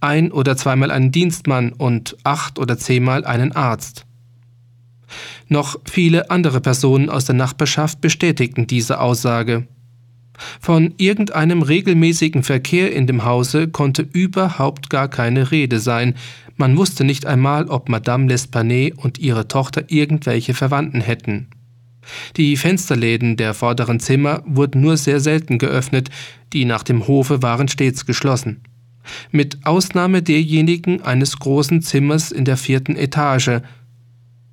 [0.00, 4.06] Ein oder zweimal einen Dienstmann und acht oder zehnmal einen Arzt.
[5.46, 9.68] Noch viele andere Personen aus der Nachbarschaft bestätigten diese Aussage.
[10.60, 16.14] Von irgendeinem regelmäßigen Verkehr in dem Hause konnte überhaupt gar keine Rede sein.
[16.56, 21.48] Man wusste nicht einmal, ob Madame L'Espanay und ihre Tochter irgendwelche Verwandten hätten.
[22.36, 26.08] Die Fensterläden der vorderen Zimmer wurden nur sehr selten geöffnet,
[26.52, 28.62] die nach dem Hofe waren stets geschlossen.
[29.30, 33.60] Mit Ausnahme derjenigen eines großen Zimmers in der vierten Etage,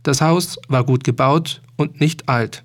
[0.04, 2.65] das Haus war gut gebaut und nicht alt.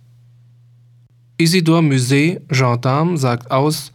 [1.40, 3.92] Isidore Musée, Gendarme, sagt aus,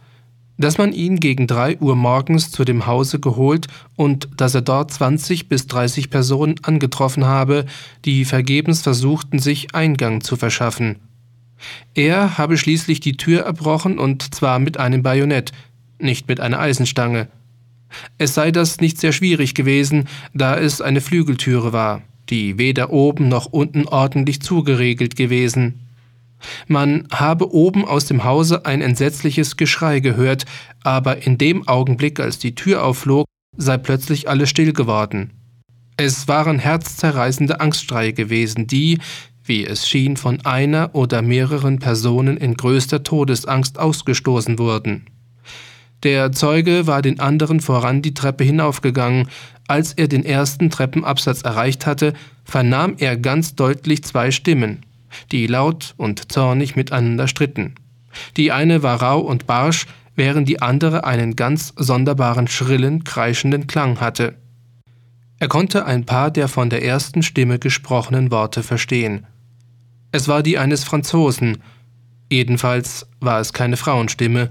[0.58, 4.90] dass man ihn gegen drei Uhr morgens zu dem Hause geholt und dass er dort
[4.90, 7.64] 20 bis 30 Personen angetroffen habe,
[8.04, 10.96] die vergebens versuchten, sich Eingang zu verschaffen.
[11.94, 15.52] Er habe schließlich die Tür erbrochen und zwar mit einem Bajonett,
[16.00, 17.28] nicht mit einer Eisenstange.
[18.18, 23.28] Es sei das nicht sehr schwierig gewesen, da es eine Flügeltüre war die weder oben
[23.28, 25.85] noch unten ordentlich zugeregelt gewesen.
[26.68, 30.44] Man habe oben aus dem Hause ein entsetzliches Geschrei gehört,
[30.82, 35.32] aber in dem Augenblick, als die Tür aufflog, sei plötzlich alles still geworden.
[35.96, 38.98] Es waren herzzerreißende Angststreie gewesen, die,
[39.44, 45.06] wie es schien, von einer oder mehreren Personen in größter Todesangst ausgestoßen wurden.
[46.02, 49.28] Der Zeuge war den anderen voran die Treppe hinaufgegangen,
[49.66, 52.12] als er den ersten Treppenabsatz erreicht hatte,
[52.44, 54.84] vernahm er ganz deutlich zwei Stimmen,
[55.32, 57.74] die laut und zornig miteinander stritten.
[58.36, 64.00] Die eine war rau und barsch, während die andere einen ganz sonderbaren, schrillen, kreischenden Klang
[64.00, 64.34] hatte.
[65.38, 69.26] Er konnte ein paar der von der ersten Stimme gesprochenen Worte verstehen.
[70.12, 71.58] Es war die eines Franzosen,
[72.30, 74.50] jedenfalls war es keine Frauenstimme,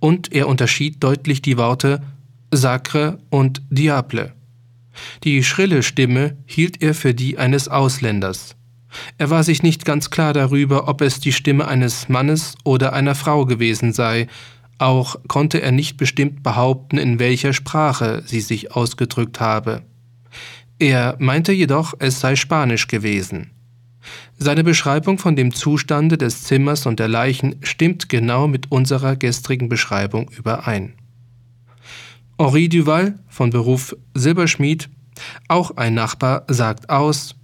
[0.00, 2.02] und er unterschied deutlich die Worte
[2.50, 4.32] Sacre und Diable.
[5.24, 8.56] Die schrille Stimme hielt er für die eines Ausländers.
[9.18, 13.14] Er war sich nicht ganz klar darüber, ob es die Stimme eines Mannes oder einer
[13.14, 14.28] Frau gewesen sei,
[14.78, 19.82] auch konnte er nicht bestimmt behaupten, in welcher Sprache sie sich ausgedrückt habe.
[20.78, 23.52] Er meinte jedoch, es sei Spanisch gewesen.
[24.36, 29.68] Seine Beschreibung von dem Zustande des Zimmers und der Leichen stimmt genau mit unserer gestrigen
[29.68, 30.94] Beschreibung überein.
[32.38, 34.88] Henri Duval, von Beruf Silberschmied,
[35.46, 37.36] auch ein Nachbar, sagt aus,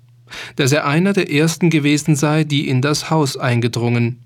[0.57, 4.25] dass er einer der ersten gewesen sei, die in das Haus eingedrungen.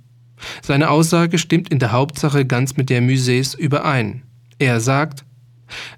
[0.63, 4.23] Seine Aussage stimmt in der Hauptsache ganz mit der Musées überein.
[4.59, 5.25] Er sagt,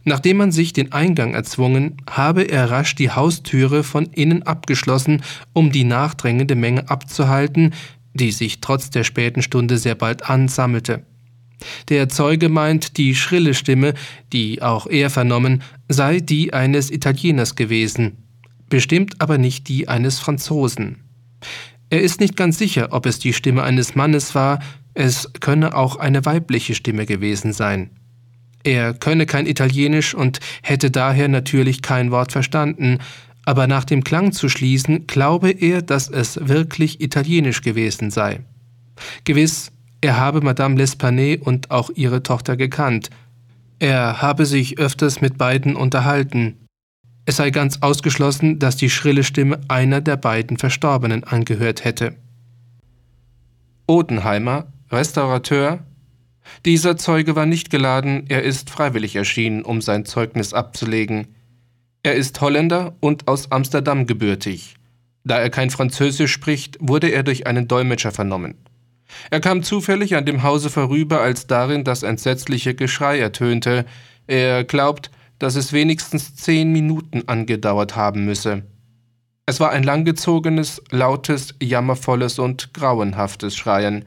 [0.05, 5.73] Nachdem man sich den Eingang erzwungen, habe er rasch die Haustüre von innen abgeschlossen, um
[5.73, 7.75] die nachdrängende Menge abzuhalten,
[8.13, 11.05] die sich trotz der späten Stunde sehr bald ansammelte.
[11.89, 13.95] Der Zeuge meint, die schrille Stimme,
[14.33, 18.24] die auch er vernommen, sei die eines Italieners gewesen,
[18.69, 21.03] bestimmt aber nicht die eines Franzosen.
[21.91, 24.61] Er ist nicht ganz sicher, ob es die Stimme eines Mannes war,
[24.95, 27.91] es könne auch eine weibliche Stimme gewesen sein.
[28.63, 32.99] Er könne kein Italienisch und hätte daher natürlich kein Wort verstanden,
[33.45, 38.41] aber nach dem Klang zu schließen, glaube er, dass es wirklich italienisch gewesen sei.
[39.25, 43.11] Gewiss, er habe Madame L'Espanaye und auch ihre Tochter gekannt.
[43.79, 46.57] Er habe sich öfters mit beiden unterhalten.
[47.27, 52.17] Es sei ganz ausgeschlossen, dass die schrille Stimme einer der beiden Verstorbenen angehört hätte.
[53.87, 55.85] Odenheimer, Restaurateur,
[56.67, 61.29] dieser Zeuge war nicht geladen, er ist freiwillig erschienen, um sein Zeugnis abzulegen.
[62.03, 64.75] Er ist Holländer und aus Amsterdam gebürtig.
[65.25, 68.57] Da er kein Französisch spricht, wurde er durch einen Dolmetscher vernommen.
[69.31, 73.87] Er kam zufällig an dem Hause vorüber, als darin das entsetzliche Geschrei ertönte.
[74.27, 75.11] Er glaubt,
[75.45, 78.63] dass es wenigstens zehn Minuten angedauert haben müsse.
[79.45, 84.07] Es war ein langgezogenes, lautes, jammervolles und grauenhaftes Schreien.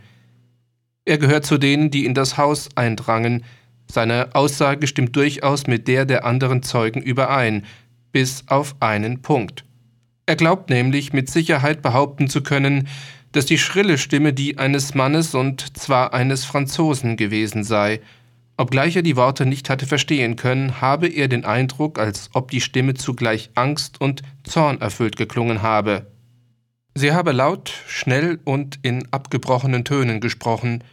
[1.06, 3.44] Er gehört zu denen, die in das Haus eindrangen.
[3.86, 7.66] Seine Aussage stimmt durchaus mit der der anderen Zeugen überein,
[8.12, 9.64] bis auf einen Punkt.
[10.26, 12.88] Er glaubt nämlich mit Sicherheit behaupten zu können,
[13.32, 18.02] dass die schrille Stimme die eines Mannes und zwar eines Franzosen gewesen sei.
[18.58, 22.62] Obgleich er die Worte nicht hatte verstehen können, habe er den Eindruck, als ob die
[22.62, 26.08] Stimme zugleich Angst und Zorn erfüllt geklungen habe.
[26.96, 30.84] Sie habe laut, schnell und in abgebrochenen Tönen gesprochen.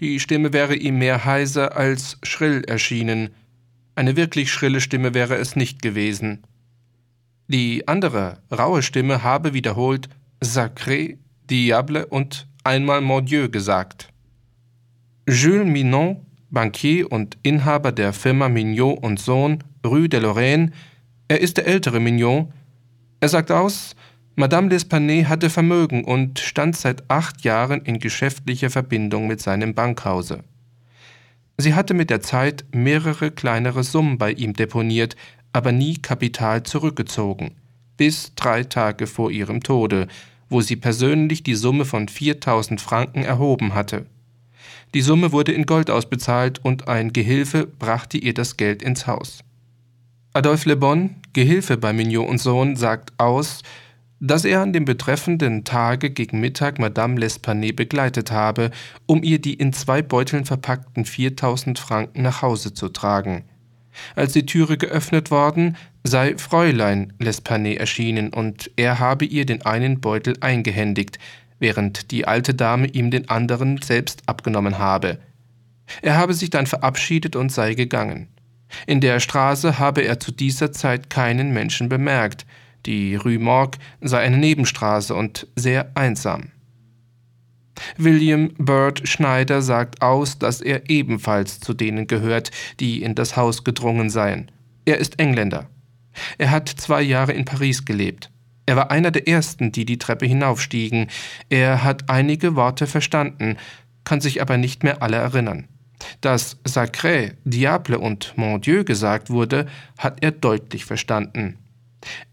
[0.00, 3.30] Die Stimme wäre ihm mehr heiser als schrill erschienen.
[3.94, 6.42] Eine wirklich schrille Stimme wäre es nicht gewesen.
[7.46, 10.08] Die andere, raue Stimme habe wiederholt
[10.42, 14.08] Sacré, Diable und einmal Mordieu gesagt.
[15.28, 16.25] Jules Minon,
[16.56, 20.70] Bankier und Inhaber der Firma Mignot und Sohn, Rue de Lorraine,
[21.28, 22.50] er ist der ältere Mignon.
[23.20, 23.94] Er sagt aus,
[24.36, 30.44] Madame L'Espanaye hatte Vermögen und stand seit acht Jahren in geschäftlicher Verbindung mit seinem Bankhause.
[31.58, 35.14] Sie hatte mit der Zeit mehrere kleinere Summen bei ihm deponiert,
[35.52, 37.50] aber nie Kapital zurückgezogen,
[37.98, 40.08] bis drei Tage vor ihrem Tode,
[40.48, 44.06] wo sie persönlich die Summe von 4000 Franken erhoben hatte.
[44.94, 49.40] Die Summe wurde in Gold ausbezahlt und ein Gehilfe brachte ihr das Geld ins Haus.
[50.32, 53.62] Adolphe Le Bon, Gehilfe bei Mignot und Sohn, sagt aus,
[54.20, 58.70] dass er an dem betreffenden Tage gegen Mittag Madame L'Espanaye begleitet habe,
[59.06, 63.44] um ihr die in zwei Beuteln verpackten 4000 Franken nach Hause zu tragen.
[64.14, 70.00] Als die Türe geöffnet worden, sei Fräulein L'Espanaye erschienen und er habe ihr den einen
[70.00, 71.18] Beutel eingehändigt,
[71.58, 75.18] während die alte Dame ihm den anderen selbst abgenommen habe.
[76.02, 78.28] Er habe sich dann verabschiedet und sei gegangen.
[78.86, 82.46] In der Straße habe er zu dieser Zeit keinen Menschen bemerkt,
[82.84, 86.52] die Rue Morgue sei eine Nebenstraße und sehr einsam.
[87.98, 92.50] William Bird Schneider sagt aus, dass er ebenfalls zu denen gehört,
[92.80, 94.50] die in das Haus gedrungen seien.
[94.84, 95.68] Er ist Engländer.
[96.38, 98.30] Er hat zwei Jahre in Paris gelebt.
[98.66, 101.06] Er war einer der ersten, die die Treppe hinaufstiegen.
[101.48, 103.56] Er hat einige Worte verstanden,
[104.04, 105.68] kann sich aber nicht mehr alle erinnern.
[106.20, 109.66] Dass Sacré, Diable und Mon Dieu gesagt wurde,
[109.98, 111.58] hat er deutlich verstanden.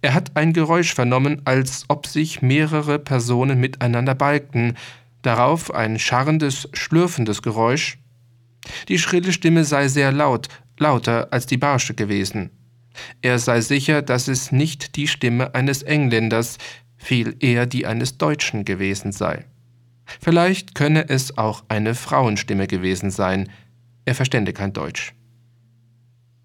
[0.02, 4.78] Er hat ein Geräusch vernommen, als ob sich mehrere Personen miteinander balgten,
[5.22, 7.98] darauf ein scharrendes, schlürfendes Geräusch.
[8.88, 12.52] Die schrille Stimme sei sehr laut, lauter als die barsche gewesen.
[13.22, 16.58] Er sei sicher, dass es nicht die Stimme eines Engländers,
[16.98, 19.46] viel eher die eines Deutschen gewesen sei.
[20.22, 23.50] Vielleicht könne es auch eine Frauenstimme gewesen sein,
[24.06, 25.14] er verstände kein Deutsch.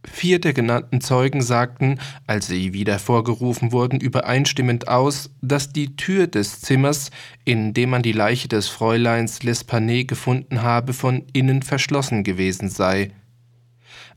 [0.04, 6.28] Vier der genannten Zeugen sagten, als sie wieder hervorgerufen wurden, übereinstimmend aus, dass die Tür
[6.28, 7.10] des Zimmers,
[7.44, 13.10] in dem man die Leiche des Fräuleins L'Espanaye gefunden habe, von innen verschlossen gewesen sei.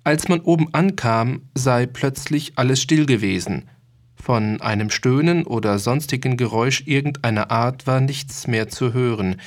[0.03, 3.69] Als man oben ankam, sei plötzlich alles still gewesen.
[4.15, 9.37] Von einem Stöhnen oder sonstigen Geräusch irgendeiner Art war nichts mehr zu hören.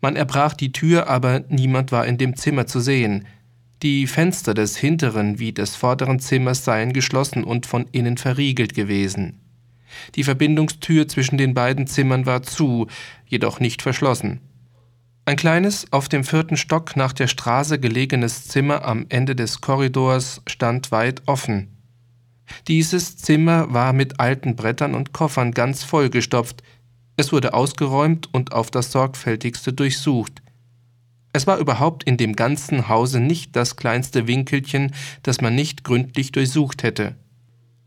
[0.00, 3.26] Man erbrach die Tür, aber niemand war in dem Zimmer zu sehen.
[3.82, 9.40] Die Fenster des hinteren wie des vorderen Zimmers seien geschlossen und von innen verriegelt gewesen.
[10.14, 12.86] Die Verbindungstür zwischen den beiden Zimmern war zu,
[13.26, 14.40] jedoch nicht verschlossen.
[15.24, 20.42] Ein kleines, auf dem vierten Stock nach der Straße gelegenes Zimmer am Ende des Korridors
[20.48, 21.68] stand weit offen.
[22.66, 26.64] Dieses Zimmer war mit alten Brettern und Koffern ganz vollgestopft.
[27.16, 30.42] Es wurde ausgeräumt und auf das sorgfältigste durchsucht.
[31.32, 34.92] Es war überhaupt in dem ganzen Hause nicht das kleinste Winkelchen,
[35.22, 37.14] das man nicht gründlich durchsucht hätte.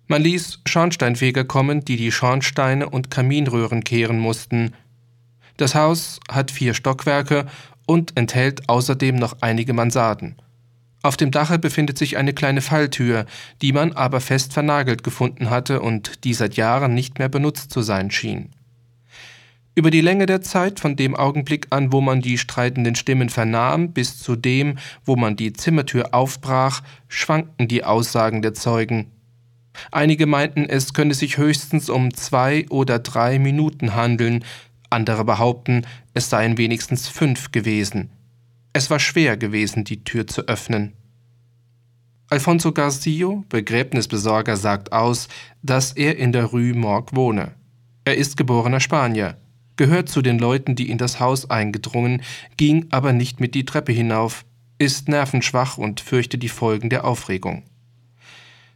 [0.07, 4.71] Man ließ Schornsteinfeger kommen, die die Schornsteine und Kaminröhren kehren mussten,
[5.57, 7.45] das Haus hat vier Stockwerke
[7.85, 10.35] und enthält außerdem noch einige Mansarden.
[11.03, 13.27] Auf dem Dache befindet sich eine kleine Falltür,
[13.61, 17.83] die man aber fest vernagelt gefunden hatte und die seit Jahren nicht mehr benutzt zu
[17.83, 18.49] sein schien.
[19.75, 23.91] Über die Länge der Zeit, von dem Augenblick an, wo man die streitenden Stimmen vernahm,
[23.91, 29.11] bis zu dem, wo man die Zimmertür aufbrach, schwankten die Aussagen der Zeugen.
[29.91, 34.43] Einige meinten, es könne sich höchstens um zwei oder drei Minuten handeln,
[34.95, 35.85] andere behaupten,
[36.15, 38.09] es seien wenigstens fünf gewesen.
[38.73, 40.93] Es war schwer gewesen, die Tür zu öffnen.
[42.29, 45.27] Alfonso Garcio, Begräbnisbesorger, sagt aus,
[45.61, 47.51] dass er in der Rue Morgue wohne.
[48.03, 49.37] Er ist geborener Spanier,
[49.75, 52.23] gehört zu den Leuten, die in das Haus eingedrungen,
[52.57, 54.45] ging aber nicht mit die Treppe hinauf,
[54.79, 57.63] ist nervenschwach und fürchte die Folgen der Aufregung.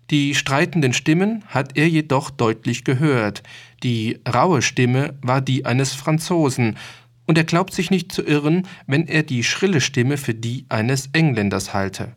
[0.09, 3.43] Die streitenden Stimmen hat er jedoch deutlich gehört.
[3.84, 6.77] Die raue Stimme war die eines Franzosen,
[7.25, 11.09] und er glaubt sich nicht zu irren, wenn er die schrille Stimme für die eines
[11.13, 12.15] Engländers halte.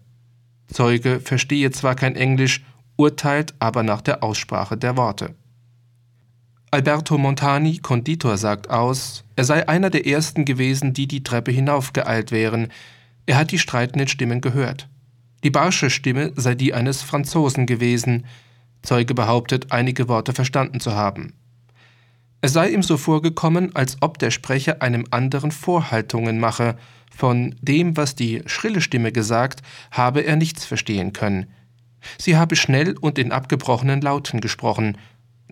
[0.68, 2.64] Zeuge verstehe zwar kein Englisch,
[2.96, 5.34] urteilt aber nach der Aussprache der Worte.
[6.70, 12.32] Alberto Montani, Konditor, sagt aus, er sei einer der ersten gewesen, die die Treppe hinaufgeeilt
[12.32, 12.68] wären.
[13.26, 14.88] Er hat die streitenden Stimmen gehört.
[15.44, 18.24] Die barsche Stimme sei die eines Franzosen gewesen.
[18.80, 21.34] Zeuge behauptet, einige Worte verstanden zu haben.
[22.44, 26.76] Es sei ihm so vorgekommen, als ob der Sprecher einem anderen Vorhaltungen mache.
[27.16, 29.62] Von dem, was die schrille Stimme gesagt,
[29.92, 31.46] habe er nichts verstehen können.
[32.18, 34.98] Sie habe schnell und in abgebrochenen Lauten gesprochen.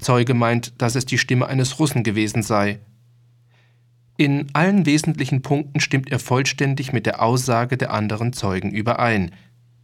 [0.00, 2.80] Zeuge meint, dass es die Stimme eines Russen gewesen sei.
[4.16, 9.30] In allen wesentlichen Punkten stimmt er vollständig mit der Aussage der anderen Zeugen überein.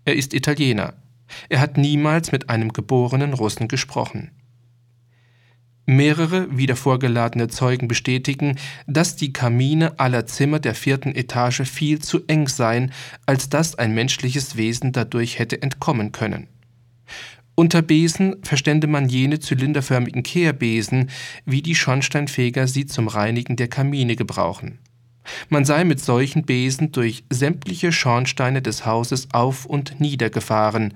[0.05, 0.95] Er ist Italiener.
[1.49, 4.33] Er hat niemals mit einem geborenen Russen gesprochen.
[5.87, 8.57] Mehrere wieder vorgeladene Zeugen bestätigen,
[8.89, 12.93] dass die Kamine aller Zimmer der vierten Etage viel zu eng seien,
[13.25, 16.49] als dass ein menschliches Wesen dadurch hätte entkommen können.
[17.55, 21.09] Unter Besen verstände man jene zylinderförmigen Kehrbesen,
[21.47, 24.79] wie die Schornsteinfeger sie zum Reinigen der Kamine gebrauchen.
[25.49, 30.95] Man sei mit solchen Besen durch sämtliche Schornsteine des Hauses auf und nieder gefahren.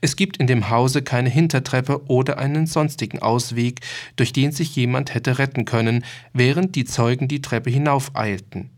[0.00, 3.80] Es gibt in dem Hause keine Hintertreppe oder einen sonstigen Ausweg,
[4.16, 8.70] durch den sich jemand hätte retten können, während die Zeugen die Treppe hinaufeilten.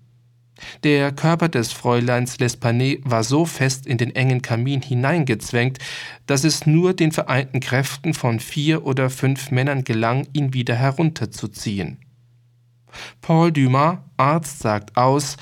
[0.84, 5.78] Der Körper des Fräuleins L'Espanay war so fest in den engen Kamin hineingezwängt,
[6.26, 11.98] dass es nur den vereinten Kräften von vier oder fünf Männern gelang, ihn wieder herunterzuziehen.
[13.20, 15.36] Paul Dumas, Arzt, sagt aus,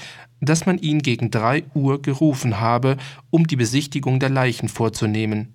[0.46, 2.96] dass man ihn gegen drei Uhr gerufen habe,
[3.30, 5.54] um die Besichtigung der Leichen vorzunehmen.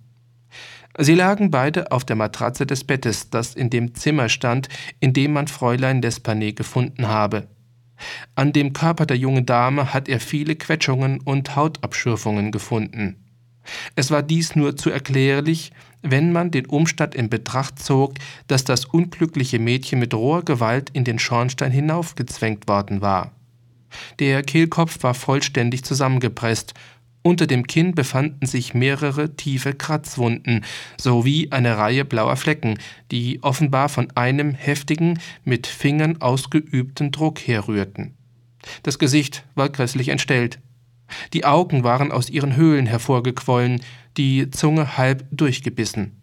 [0.98, 4.68] Sie lagen beide auf der Matratze des Bettes, das in dem Zimmer stand,
[4.98, 7.48] in dem man Fräulein Despanet gefunden habe.
[8.34, 13.16] An dem Körper der jungen Dame hat er viele Quetschungen und Hautabschürfungen gefunden.
[13.94, 15.70] Es war dies nur zu erklärlich,
[16.02, 18.14] wenn man den Umstand in Betracht zog,
[18.46, 23.32] dass das unglückliche Mädchen mit roher Gewalt in den Schornstein hinaufgezwängt worden war.
[24.18, 26.74] Der Kehlkopf war vollständig zusammengepresst,
[27.22, 30.64] unter dem Kinn befanden sich mehrere tiefe Kratzwunden
[30.98, 32.78] sowie eine Reihe blauer Flecken,
[33.10, 38.14] die offenbar von einem heftigen, mit Fingern ausgeübten Druck herrührten.
[38.82, 40.60] Das Gesicht war grässlich entstellt.
[41.34, 43.82] Die Augen waren aus ihren Höhlen hervorgequollen,
[44.16, 46.16] die Zunge halb durchgebissen.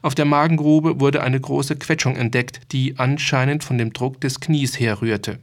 [0.00, 4.78] Auf der Magengrube wurde eine große Quetschung entdeckt, die anscheinend von dem Druck des Knies
[4.78, 5.40] herrührte.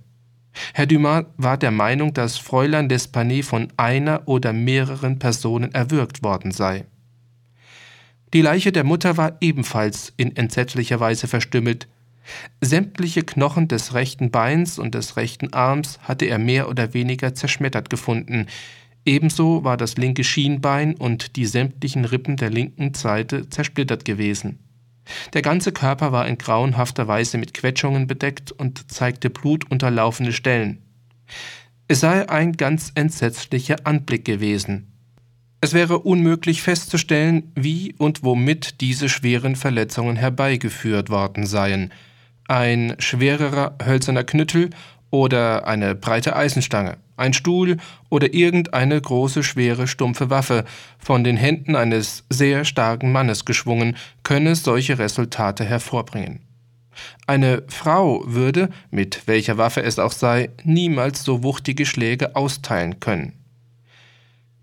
[0.73, 6.51] Herr Dumas war der Meinung, dass Fräulein Despanet von einer oder mehreren Personen erwürgt worden
[6.51, 6.85] sei.
[8.33, 11.87] Die Leiche der Mutter war ebenfalls in entsetzlicher Weise verstümmelt.
[12.61, 17.89] Sämtliche Knochen des rechten Beins und des rechten Arms hatte er mehr oder weniger zerschmettert
[17.89, 18.45] gefunden,
[19.05, 24.59] Ebenso war das linke Schienbein und die sämtlichen Rippen der linken Seite zersplittert gewesen.
[25.33, 30.81] Der ganze Körper war in grauenhafter Weise mit Quetschungen bedeckt und zeigte blutunterlaufene Stellen.
[31.87, 34.89] Es sei ein ganz entsetzlicher Anblick gewesen.
[35.61, 41.91] Es wäre unmöglich festzustellen, wie und womit diese schweren Verletzungen herbeigeführt worden seien.
[42.47, 44.69] Ein schwererer hölzerner Knüttel
[45.09, 47.77] oder eine breite Eisenstange ein Stuhl
[48.09, 50.65] oder irgendeine große, schwere, stumpfe Waffe,
[50.97, 56.41] von den Händen eines sehr starken Mannes geschwungen, könne solche Resultate hervorbringen.
[57.27, 63.33] Eine Frau würde, mit welcher Waffe es auch sei, niemals so wuchtige Schläge austeilen können.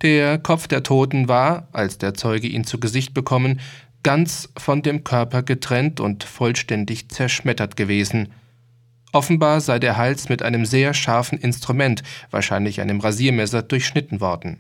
[0.03, 3.61] Der Kopf der Toten war, als der Zeuge ihn zu Gesicht bekommen,
[4.03, 8.29] ganz von dem Körper getrennt und vollständig zerschmettert gewesen.
[9.13, 14.59] Offenbar sei der Hals mit einem sehr scharfen Instrument, wahrscheinlich einem Rasiermesser, durchschnitten worden.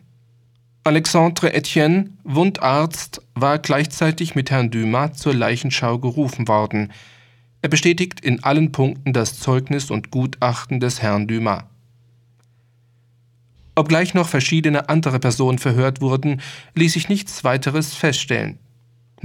[0.84, 6.92] Alexandre Etienne, Wundarzt, war gleichzeitig mit Herrn Dumas zur Leichenschau gerufen worden.
[7.60, 11.64] Er bestätigt in allen Punkten das Zeugnis und Gutachten des Herrn Dumas.
[13.74, 16.40] Obgleich noch verschiedene andere Personen verhört wurden,
[16.74, 18.58] ließ sich nichts weiteres feststellen.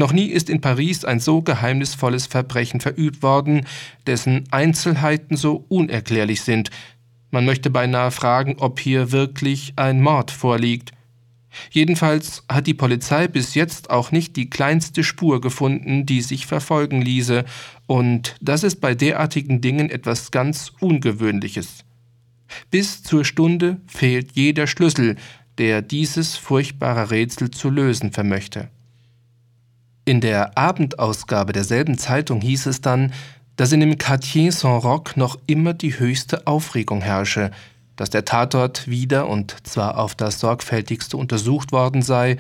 [0.02, 3.68] Noch nie ist in Paris ein so geheimnisvolles Verbrechen verübt worden,
[4.08, 6.72] dessen Einzelheiten so unerklärlich sind.
[7.30, 10.92] Man möchte beinahe fragen, ob hier wirklich ein Mord vorliegt.
[11.70, 17.04] Jedenfalls hat die Polizei bis jetzt auch nicht die kleinste Spur gefunden, die sich verfolgen
[17.04, 17.46] ließe,
[17.86, 21.86] und das ist bei derartigen Dingen etwas ganz Ungewöhnliches.
[22.72, 25.16] Bis zur Stunde fehlt jeder Schlüssel,
[25.60, 28.72] der dieses furchtbare Rätsel zu lösen vermöchte.
[30.04, 33.14] In der Abendausgabe derselben Zeitung hieß es dann,
[33.56, 37.52] dass in dem Quartier Saint-Roch noch immer die höchste Aufregung herrsche,
[37.96, 42.38] dass der Tatort wieder und zwar auf das sorgfältigste untersucht worden sei,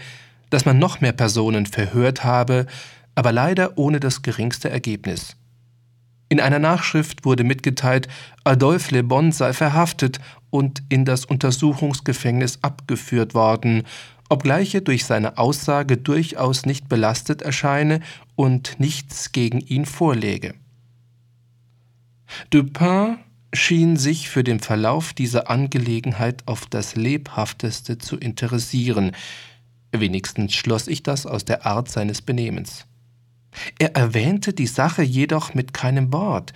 [0.50, 2.66] dass man noch mehr Personen verhört habe,
[3.14, 5.36] aber leider ohne das geringste Ergebnis.
[6.30, 8.08] In einer Nachschrift wurde mitgeteilt,
[8.44, 13.84] Adolphe Le Bon sei verhaftet und in das Untersuchungsgefängnis abgeführt worden
[14.32, 18.00] obgleich er durch seine Aussage durchaus nicht belastet erscheine
[18.36, 20.54] und nichts gegen ihn vorläge.
[22.50, 23.18] Dupin
[23.54, 29.12] schien sich für den Verlauf dieser Angelegenheit auf das lebhafteste zu interessieren,
[29.92, 32.86] wenigstens schloss ich das aus der Art seines Benehmens.
[33.80, 36.54] Er erwähnte die Sache jedoch mit keinem Wort,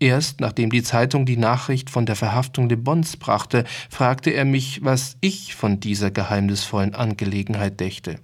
[0.00, 4.84] Erst nachdem die Zeitung die Nachricht von der Verhaftung de Bons brachte, fragte er mich,
[4.84, 8.18] was ich von dieser geheimnisvollen Angelegenheit dächte.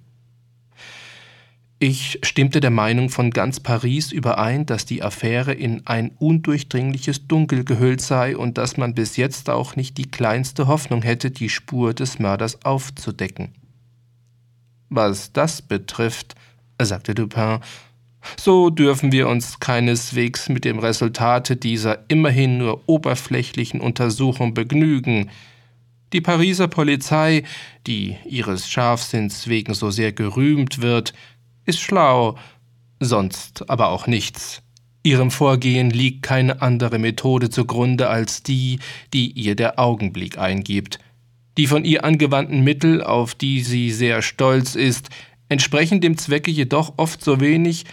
[1.82, 7.64] Ich stimmte der Meinung von ganz Paris überein, dass die Affäre in ein undurchdringliches Dunkel
[7.64, 11.94] gehüllt sei und dass man bis jetzt auch nicht die kleinste Hoffnung hätte, die Spur
[11.94, 13.54] des Mörders aufzudecken.
[14.90, 16.34] Was das betrifft,
[16.78, 17.60] sagte Dupin,
[18.38, 25.30] so dürfen wir uns keineswegs mit dem Resultate dieser immerhin nur oberflächlichen Untersuchung begnügen.
[26.12, 27.44] Die Pariser Polizei,
[27.86, 31.14] die ihres Scharfsinns wegen so sehr gerühmt wird,
[31.66, 32.36] ist schlau,
[32.98, 34.62] sonst aber auch nichts.
[35.02, 38.80] Ihrem Vorgehen liegt keine andere Methode zugrunde als die,
[39.14, 40.98] die ihr der Augenblick eingibt.
[41.56, 45.08] Die von ihr angewandten Mittel, auf die sie sehr stolz ist,
[45.48, 47.84] entsprechen dem Zwecke jedoch oft so wenig,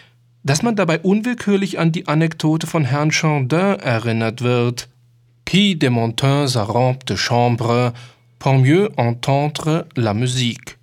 [0.43, 4.89] dass man dabei unwillkürlich an die Anekdote von Herrn Chandin erinnert wird.
[5.45, 7.93] Qui de Montin sa rampe de chambre
[8.39, 10.77] pour mieux entendre la musique.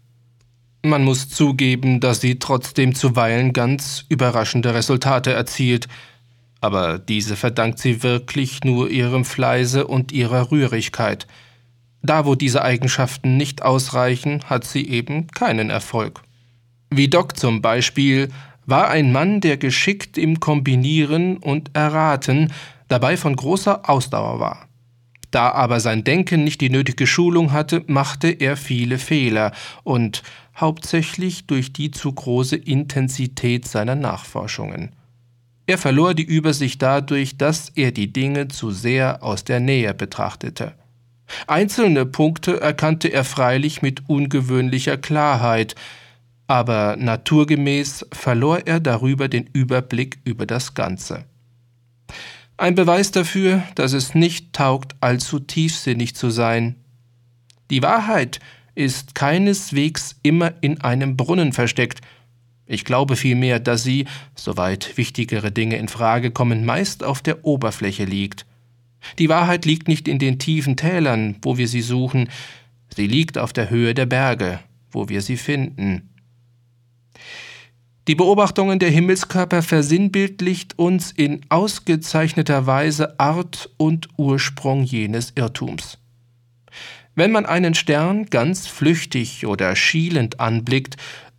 [0.83, 5.89] Man muss zugeben, dass sie trotzdem zuweilen ganz überraschende Resultate erzielt,
[6.61, 11.27] aber diese verdankt sie wirklich nur ihrem Fleiße und ihrer Rührigkeit.
[12.03, 16.21] Da, wo diese Eigenschaften nicht ausreichen, hat sie eben keinen Erfolg.
[16.91, 18.29] Wie Doc zum Beispiel
[18.67, 22.53] war ein Mann, der geschickt im Kombinieren und Erraten,
[22.89, 24.69] dabei von großer Ausdauer war.
[25.31, 29.51] Da aber sein Denken nicht die nötige Schulung hatte, machte er viele Fehler
[29.83, 30.23] und
[30.57, 34.95] hauptsächlich durch die zu große Intensität seiner Nachforschungen.
[35.67, 40.75] Er verlor die Übersicht dadurch, dass er die Dinge zu sehr aus der Nähe betrachtete.
[41.47, 45.75] Einzelne Punkte erkannte er freilich mit ungewöhnlicher Klarheit,
[46.47, 51.25] aber naturgemäß verlor er darüber den Überblick über das Ganze.
[52.57, 56.77] Ein Beweis dafür, dass es nicht taugt, allzu tiefsinnig zu sein.
[57.71, 58.39] Die Wahrheit
[58.75, 62.01] ist keineswegs immer in einem Brunnen versteckt.
[62.67, 68.05] Ich glaube vielmehr, dass sie, soweit wichtigere Dinge in Frage kommen, meist auf der Oberfläche
[68.05, 68.47] liegt.
[69.19, 72.29] Die Wahrheit liegt nicht in den tiefen Tälern, wo wir sie suchen,
[72.95, 76.14] sie liegt auf der Höhe der Berge, wo wir sie finden.
[78.07, 85.97] Die Beobachtungen der Himmelskörper versinnbildlicht uns in ausgezeichneter Weise Art und Ursprung jenes Irrtums.
[87.15, 90.97] Wenn man einen Stern ganz flüchtig oder schielend anblickt,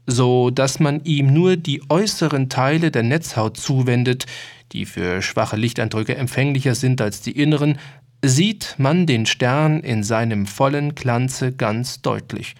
[0.07, 4.26] so dass man ihm nur die äußeren Teile der Netzhaut zuwendet,
[4.72, 7.78] die für schwache Lichteindrücke empfänglicher sind als die inneren,
[8.24, 12.55] sieht man den Stern in seinem vollen Glanze ganz deutlich.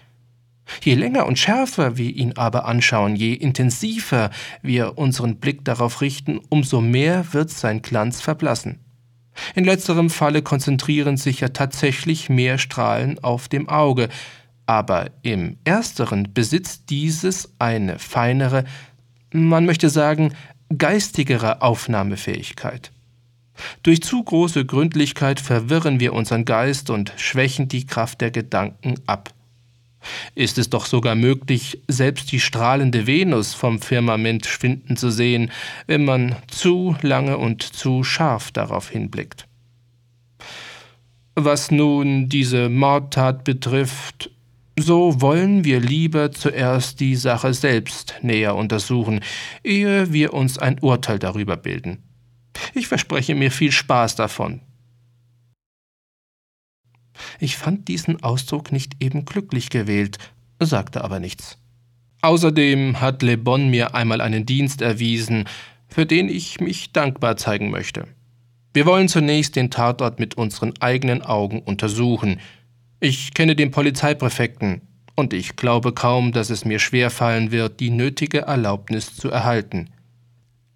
[0.82, 4.30] Je länger und schärfer wir ihn aber anschauen, je intensiver
[4.62, 8.80] wir unseren Blick darauf richten, umso mehr wird sein Glanz verblassen.
[9.54, 14.08] In letzterem Falle konzentrieren sich ja tatsächlich mehr Strahlen auf dem Auge,
[14.66, 18.64] aber im ersteren besitzt dieses eine feinere,
[19.32, 20.32] man möchte sagen,
[20.76, 22.90] geistigere Aufnahmefähigkeit.
[23.82, 29.32] Durch zu große Gründlichkeit verwirren wir unseren Geist und schwächen die Kraft der Gedanken ab.
[30.34, 35.50] Ist es doch sogar möglich, selbst die strahlende Venus vom Firmament schwinden zu sehen,
[35.86, 39.46] wenn man zu lange und zu scharf darauf hinblickt.
[41.34, 44.30] Was nun diese Mordtat betrifft,
[44.78, 49.20] so wollen wir lieber zuerst die Sache selbst näher untersuchen,
[49.64, 52.02] ehe wir uns ein Urteil darüber bilden.
[52.74, 54.60] Ich verspreche mir viel Spaß davon.
[57.38, 60.18] Ich fand diesen Ausdruck nicht eben glücklich gewählt,
[60.60, 61.58] sagte aber nichts.
[62.22, 65.44] Außerdem hat Le Bon mir einmal einen Dienst erwiesen,
[65.88, 68.06] für den ich mich dankbar zeigen möchte.
[68.72, 72.40] Wir wollen zunächst den Tatort mit unseren eigenen Augen untersuchen,
[72.98, 74.80] ich kenne den Polizeipräfekten,
[75.14, 79.88] und ich glaube kaum, dass es mir schwerfallen wird, die nötige Erlaubnis zu erhalten.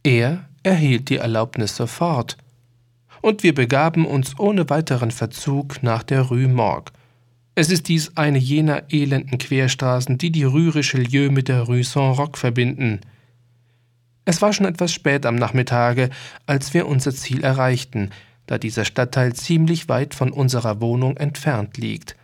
[0.03, 2.39] Er erhielt die Erlaubnis sofort,
[3.21, 6.93] und wir begaben uns ohne weiteren Verzug nach der Rue Morgue.
[7.55, 12.37] Es ist dies eine jener elenden Querstraßen, die die Rue Richelieu mit der Rue Saint-Roch
[12.37, 13.01] verbinden.
[14.25, 16.11] Es war schon etwas spät am Nachmittage,
[16.47, 18.11] als wir unser Ziel erreichten,
[18.47, 22.17] da dieser Stadtteil ziemlich weit von unserer Wohnung entfernt liegt.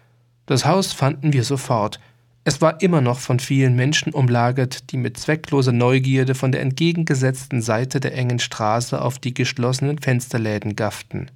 [0.46, 2.00] Das Haus fanden wir sofort.
[2.48, 7.60] Es war immer noch von vielen Menschen umlagert, die mit zweckloser Neugierde von der entgegengesetzten
[7.60, 11.32] Seite der engen Straße auf die geschlossenen Fensterläden gafften.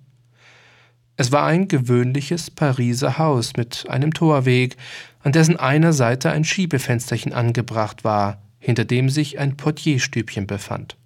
[1.16, 4.76] Es war ein gewöhnliches Pariser Haus mit einem Torweg,
[5.18, 10.96] an dessen einer Seite ein Schiebefensterchen angebracht war, hinter dem sich ein Portierstübchen befand.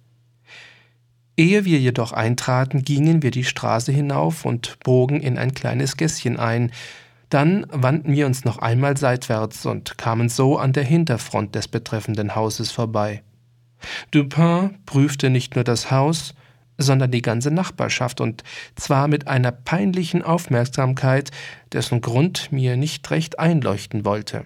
[1.35, 6.37] Ehe wir jedoch eintraten, gingen wir die Straße hinauf und bogen in ein kleines Gässchen
[6.37, 6.71] ein.
[7.29, 12.35] Dann wandten wir uns noch einmal seitwärts und kamen so an der Hinterfront des betreffenden
[12.35, 13.23] Hauses vorbei.
[14.11, 16.33] Dupin prüfte nicht nur das Haus,
[16.77, 18.43] sondern die ganze Nachbarschaft und
[18.75, 21.31] zwar mit einer peinlichen Aufmerksamkeit,
[21.71, 24.45] dessen Grund mir nicht recht einleuchten wollte.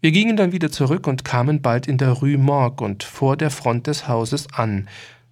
[0.00, 3.50] Wir gingen dann wieder zurück und kamen bald in der Rue Morgue und vor der
[3.50, 4.88] Front des Hauses an.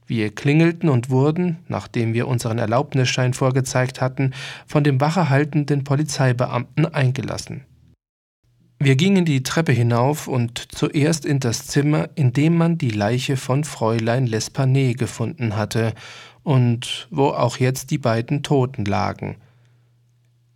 [0.07, 4.33] Wir klingelten und wurden, nachdem wir unseren Erlaubnisschein vorgezeigt hatten,
[4.67, 7.65] von dem wachehaltenden Polizeibeamten eingelassen.
[8.79, 13.37] Wir gingen die Treppe hinauf und zuerst in das Zimmer, in dem man die Leiche
[13.37, 15.95] von Fräulein L'Espanay gefunden hatte
[16.43, 19.37] und wo auch jetzt die beiden Toten lagen.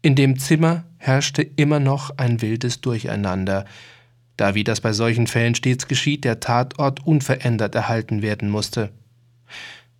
[0.03, 3.65] In dem Zimmer herrschte immer noch ein wildes Durcheinander
[4.39, 8.91] da wie das bei solchen Fällen stets geschieht, der Tatort unverändert erhalten werden musste.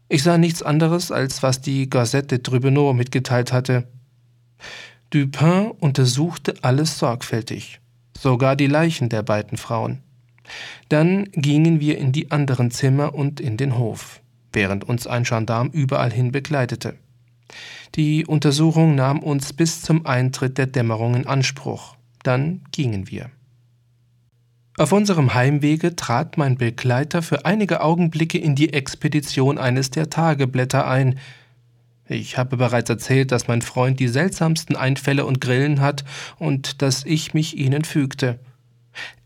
[0.09, 3.87] Ich sah nichts anderes, als was die Gazette de Tribunaux mitgeteilt hatte.
[5.11, 7.81] Dupin untersuchte alles sorgfältig,
[8.17, 10.03] sogar die Leichen der beiden Frauen.
[10.89, 14.21] Dann gingen wir in die anderen Zimmer und in den Hof,
[14.53, 16.95] während uns ein Gendarm überall hin begleitete.
[17.95, 21.97] Die Untersuchung nahm uns bis zum Eintritt der Dämmerung in Anspruch.
[22.23, 23.31] Dann gingen wir.
[24.79, 30.87] Auf unserem Heimwege trat mein Begleiter für einige Augenblicke in die Expedition eines der Tageblätter
[30.87, 31.19] ein.
[32.07, 36.05] Ich habe bereits erzählt, dass mein Freund die seltsamsten Einfälle und Grillen hat
[36.39, 38.39] und dass ich mich ihnen fügte.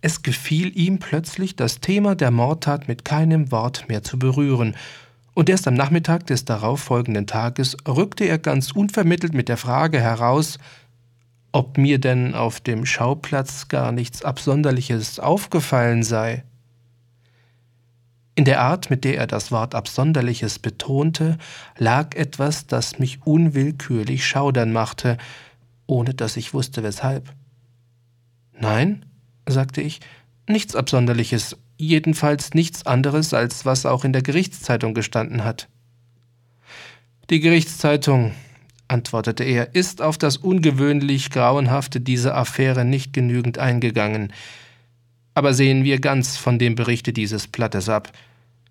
[0.01, 4.75] Es gefiel ihm plötzlich, das Thema der Mordtat mit keinem Wort mehr zu berühren,
[5.35, 10.59] und erst am Nachmittag des darauffolgenden Tages rückte er ganz unvermittelt mit der Frage heraus,
[11.53, 16.45] ob mir denn auf dem Schauplatz gar nichts Absonderliches aufgefallen sei.
[18.35, 21.37] In der Art, mit der er das Wort Absonderliches betonte,
[21.77, 25.19] lag etwas, das mich unwillkürlich schaudern machte,
[25.87, 27.31] ohne dass ich wusste weshalb.
[28.59, 29.05] Nein,
[29.47, 30.01] sagte ich,
[30.49, 35.69] nichts Absonderliches, jedenfalls nichts anderes, als was auch in der Gerichtszeitung gestanden hat.
[37.29, 38.33] Die Gerichtszeitung,
[38.93, 44.33] antwortete er, ist auf das ungewöhnlich Grauenhafte dieser Affäre nicht genügend eingegangen.
[45.35, 48.13] Aber sehen wir ganz von dem Berichte dieses Blattes ab.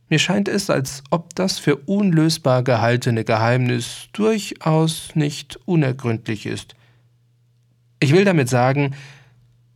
[0.09, 6.75] Mir scheint es, als ob das für unlösbar gehaltene Geheimnis durchaus nicht unergründlich ist.
[7.99, 8.93] Ich will damit sagen,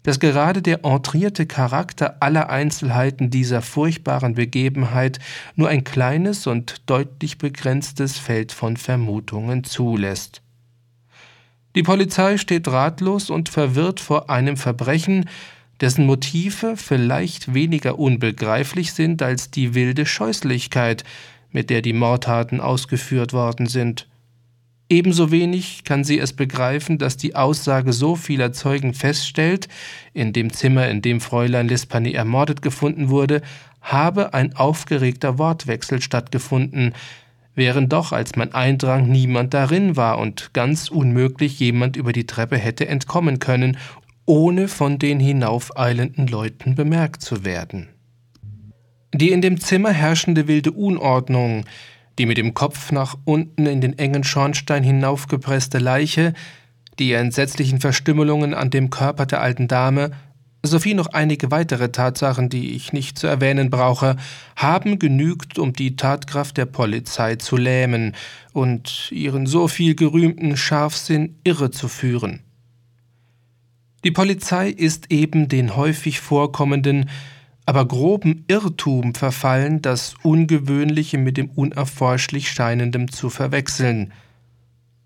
[0.05, 5.17] dass gerade der entrierte Charakter aller Einzelheiten dieser furchtbaren Begebenheit
[5.55, 10.43] nur ein kleines und deutlich begrenztes Feld von Vermutungen zulässt.
[11.73, 15.27] Die Polizei steht ratlos und verwirrt vor einem Verbrechen,
[15.81, 21.03] dessen Motive vielleicht weniger unbegreiflich sind als die wilde Scheußlichkeit,
[21.49, 24.07] mit der die Mordtaten ausgeführt worden sind.
[24.87, 29.67] Ebenso wenig kann sie es begreifen, dass die Aussage so vieler Zeugen feststellt,
[30.13, 33.41] in dem Zimmer, in dem Fräulein Lispany ermordet gefunden wurde,
[33.81, 36.93] habe ein aufgeregter Wortwechsel stattgefunden,
[37.55, 42.57] während doch, als man eindrang, niemand darin war und ganz unmöglich jemand über die Treppe
[42.57, 43.77] hätte entkommen können,
[44.27, 47.89] ohne von den hinaufeilenden Leuten bemerkt zu werden.
[49.13, 51.65] Die in dem Zimmer herrschende wilde Unordnung,
[52.17, 56.33] die mit dem Kopf nach unten in den engen Schornstein hinaufgepresste Leiche,
[56.99, 60.11] die entsetzlichen Verstümmelungen an dem Körper der alten Dame,
[60.65, 64.15] sowie noch einige weitere Tatsachen, die ich nicht zu erwähnen brauche,
[64.55, 68.15] haben genügt, um die Tatkraft der Polizei zu lähmen
[68.53, 72.41] und ihren so viel gerühmten Scharfsinn irre zu führen.
[74.03, 77.09] Die Polizei ist eben den häufig vorkommenden,
[77.65, 84.13] aber groben Irrtum verfallen, das Ungewöhnliche mit dem unerforschlich Scheinendem zu verwechseln.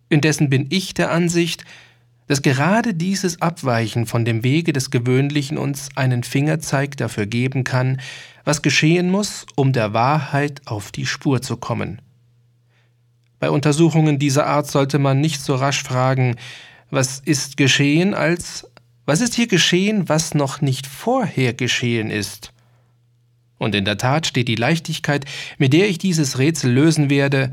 [0.10, 1.64] Indessen bin ich der Ansicht,
[2.28, 8.00] dass gerade dieses Abweichen von dem Wege des Gewöhnlichen uns einen Fingerzeig dafür geben kann,
[8.44, 12.02] was geschehen muss, um der Wahrheit auf die Spur zu kommen.
[13.40, 16.36] Bei Untersuchungen dieser Art sollte man nicht so rasch fragen,
[16.92, 18.69] was ist geschehen, als
[19.10, 22.54] was ist hier geschehen, was noch nicht vorher geschehen ist?
[23.58, 25.26] Und in der Tat steht die Leichtigkeit,
[25.58, 27.52] mit der ich dieses Rätsel lösen werde,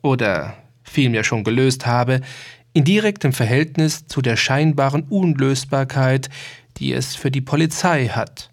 [0.00, 2.20] oder vielmehr schon gelöst habe,
[2.72, 6.30] in direktem Verhältnis zu der scheinbaren Unlösbarkeit,
[6.76, 8.52] die es für die Polizei hat.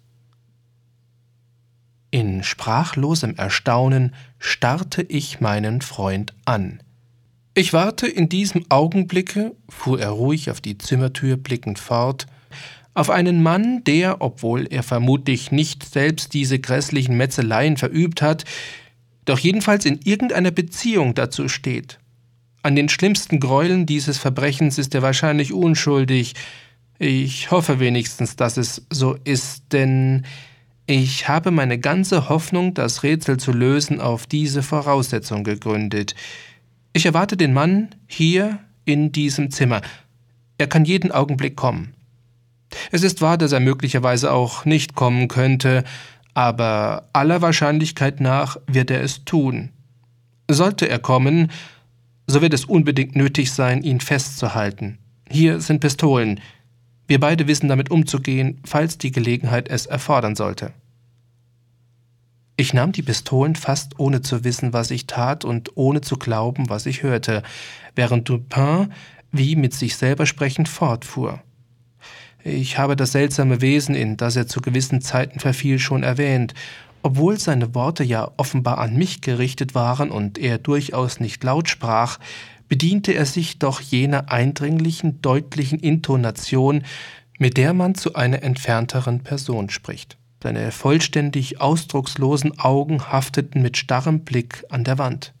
[2.10, 6.81] In sprachlosem Erstaunen starrte ich meinen Freund an.
[7.54, 12.26] Ich warte in diesem Augenblicke, fuhr er ruhig auf die Zimmertür blickend fort,
[12.94, 18.44] auf einen Mann, der, obwohl er vermutlich nicht selbst diese grässlichen Metzeleien verübt hat,
[19.26, 21.98] doch jedenfalls in irgendeiner Beziehung dazu steht.
[22.62, 26.34] An den schlimmsten Gräueln dieses Verbrechens ist er wahrscheinlich unschuldig.
[26.98, 30.24] Ich hoffe wenigstens, dass es so ist, denn
[30.86, 36.14] ich habe meine ganze Hoffnung, das Rätsel zu lösen, auf diese Voraussetzung gegründet.
[36.92, 39.80] Ich erwarte den Mann hier in diesem Zimmer.
[40.58, 41.94] Er kann jeden Augenblick kommen.
[42.90, 45.84] Es ist wahr, dass er möglicherweise auch nicht kommen könnte,
[46.34, 49.70] aber aller Wahrscheinlichkeit nach wird er es tun.
[50.50, 51.50] Sollte er kommen,
[52.26, 54.98] so wird es unbedingt nötig sein, ihn festzuhalten.
[55.30, 56.40] Hier sind Pistolen.
[57.06, 60.72] Wir beide wissen damit umzugehen, falls die Gelegenheit es erfordern sollte.
[62.62, 66.70] Ich nahm die Pistolen fast ohne zu wissen, was ich tat und ohne zu glauben,
[66.70, 67.42] was ich hörte,
[67.96, 68.92] während Dupin,
[69.32, 71.42] wie mit sich selber sprechend, fortfuhr.
[72.44, 76.54] Ich habe das seltsame Wesen, in das er zu gewissen Zeiten verfiel, schon erwähnt.
[77.02, 82.20] Obwohl seine Worte ja offenbar an mich gerichtet waren und er durchaus nicht laut sprach,
[82.68, 86.84] bediente er sich doch jener eindringlichen, deutlichen Intonation,
[87.40, 90.16] mit der man zu einer entfernteren Person spricht.
[90.42, 95.34] Seine vollständig ausdruckslosen Augen hafteten mit starrem Blick an der Wand.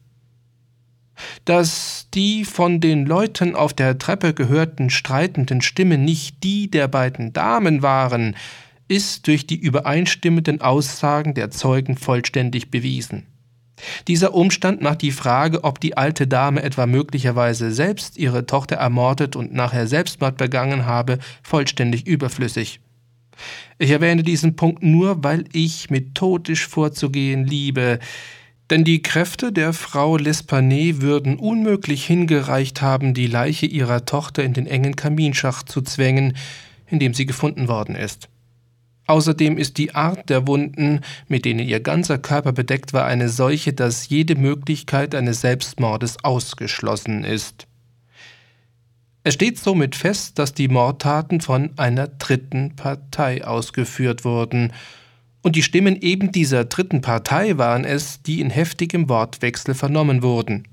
[1.44, 7.32] Dass die von den Leuten auf der Treppe gehörten streitenden Stimmen nicht die der beiden
[7.32, 8.36] Damen waren,
[8.86, 13.26] ist durch die übereinstimmenden Aussagen der Zeugen vollständig bewiesen.
[14.06, 19.34] Dieser Umstand macht die Frage, ob die alte Dame etwa möglicherweise selbst ihre Tochter ermordet
[19.34, 22.80] und nachher Selbstmord begangen habe, vollständig überflüssig.
[23.78, 27.98] Ich erwähne diesen Punkt nur, weil ich methodisch vorzugehen liebe,
[28.70, 34.54] denn die Kräfte der Frau L'Espanay würden unmöglich hingereicht haben, die Leiche ihrer Tochter in
[34.54, 36.36] den engen Kaminschacht zu zwängen,
[36.86, 38.28] in dem sie gefunden worden ist.
[39.06, 43.72] Außerdem ist die Art der Wunden, mit denen ihr ganzer Körper bedeckt war, eine solche,
[43.72, 47.66] dass jede Möglichkeit eines Selbstmordes ausgeschlossen ist.
[49.24, 54.72] Es steht somit fest, dass die Mordtaten von einer dritten Partei ausgeführt wurden,
[55.44, 60.68] und die Stimmen eben dieser dritten Partei waren es, die in heftigem Wortwechsel vernommen wurden.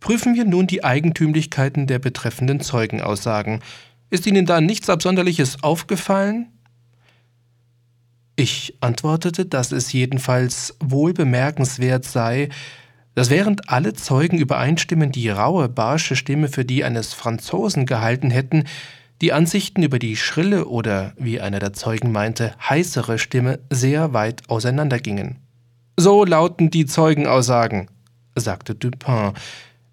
[0.00, 3.60] Prüfen wir nun die Eigentümlichkeiten der betreffenden Zeugenaussagen.
[4.10, 6.48] Ist Ihnen da nichts Absonderliches aufgefallen?
[8.36, 12.50] Ich antwortete, dass es jedenfalls wohl bemerkenswert sei,
[13.18, 18.62] dass während alle Zeugen übereinstimmen die raue, barsche Stimme für die eines Franzosen gehalten hätten,
[19.20, 24.48] die Ansichten über die schrille oder, wie einer der Zeugen meinte, heißere Stimme sehr weit
[24.48, 25.38] auseinandergingen.
[25.96, 27.88] So lauten die Zeugenaussagen,
[28.36, 29.32] sagte Dupin.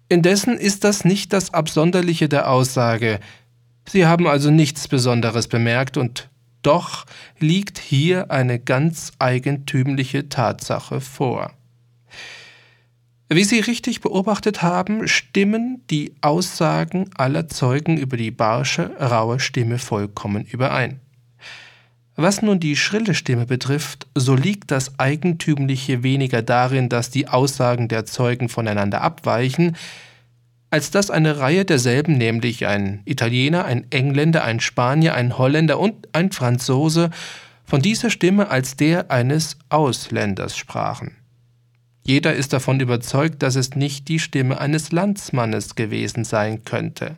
[0.08, 3.18] Indessen ist das nicht das Absonderliche der Aussage.
[3.88, 6.28] Sie haben also nichts Besonderes bemerkt, und
[6.62, 7.06] doch
[7.40, 11.55] liegt hier eine ganz eigentümliche Tatsache vor.
[13.28, 19.78] Wie Sie richtig beobachtet haben, stimmen die Aussagen aller Zeugen über die barsche, raue Stimme
[19.78, 21.00] vollkommen überein.
[22.14, 27.88] Was nun die schrille Stimme betrifft, so liegt das Eigentümliche weniger darin, dass die Aussagen
[27.88, 29.76] der Zeugen voneinander abweichen,
[30.70, 36.08] als dass eine Reihe derselben, nämlich ein Italiener, ein Engländer, ein Spanier, ein Holländer und
[36.14, 37.10] ein Franzose,
[37.64, 41.16] von dieser Stimme als der eines Ausländers sprachen.
[42.06, 47.16] Jeder ist davon überzeugt, dass es nicht die Stimme eines Landsmannes gewesen sein könnte.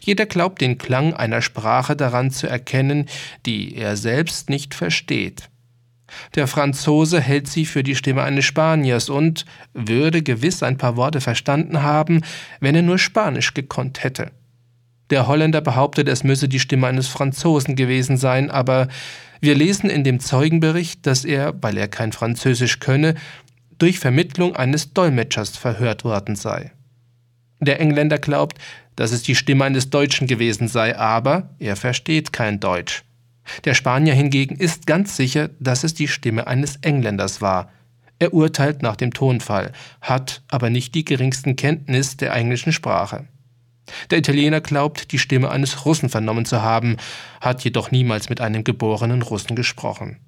[0.00, 3.06] Jeder glaubt den Klang einer Sprache daran zu erkennen,
[3.46, 5.48] die er selbst nicht versteht.
[6.36, 11.20] Der Franzose hält sie für die Stimme eines Spaniers und würde gewiss ein paar Worte
[11.20, 12.20] verstanden haben,
[12.60, 14.30] wenn er nur Spanisch gekonnt hätte.
[15.10, 18.88] Der Holländer behauptet, es müsse die Stimme eines Franzosen gewesen sein, aber
[19.40, 23.16] wir lesen in dem Zeugenbericht, dass er, weil er kein Französisch könne,
[23.78, 26.72] durch Vermittlung eines Dolmetschers verhört worden sei.
[27.60, 28.58] Der Engländer glaubt,
[28.96, 33.04] dass es die Stimme eines Deutschen gewesen sei, aber er versteht kein Deutsch.
[33.64, 37.70] Der Spanier hingegen ist ganz sicher, dass es die Stimme eines Engländers war.
[38.18, 43.26] Er urteilt nach dem Tonfall, hat aber nicht die geringsten Kenntnis der englischen Sprache.
[44.10, 46.96] Der Italiener glaubt, die Stimme eines Russen vernommen zu haben,
[47.40, 50.18] hat jedoch niemals mit einem geborenen Russen gesprochen.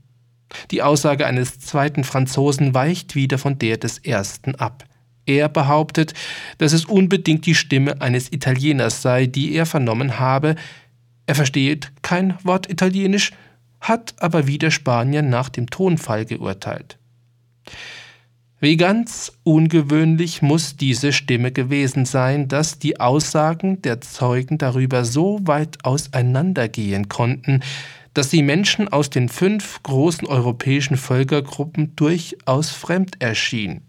[0.70, 4.84] Die Aussage eines zweiten Franzosen weicht wieder von der des ersten ab.
[5.26, 6.12] Er behauptet,
[6.58, 10.54] dass es unbedingt die Stimme eines Italieners sei, die er vernommen habe.
[11.26, 13.32] Er versteht kein Wort Italienisch,
[13.80, 16.98] hat aber wie der Spanier nach dem Tonfall geurteilt.
[18.60, 25.38] Wie ganz ungewöhnlich muss diese Stimme gewesen sein, dass die Aussagen der Zeugen darüber so
[25.42, 27.60] weit auseinandergehen konnten,
[28.14, 33.82] dass sie Menschen aus den fünf großen europäischen Völkergruppen durchaus fremd erschien.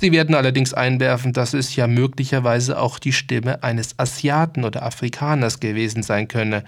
[0.00, 5.58] Sie werden allerdings einwerfen, dass es ja möglicherweise auch die Stimme eines Asiaten oder Afrikaners
[5.58, 6.64] gewesen sein könne.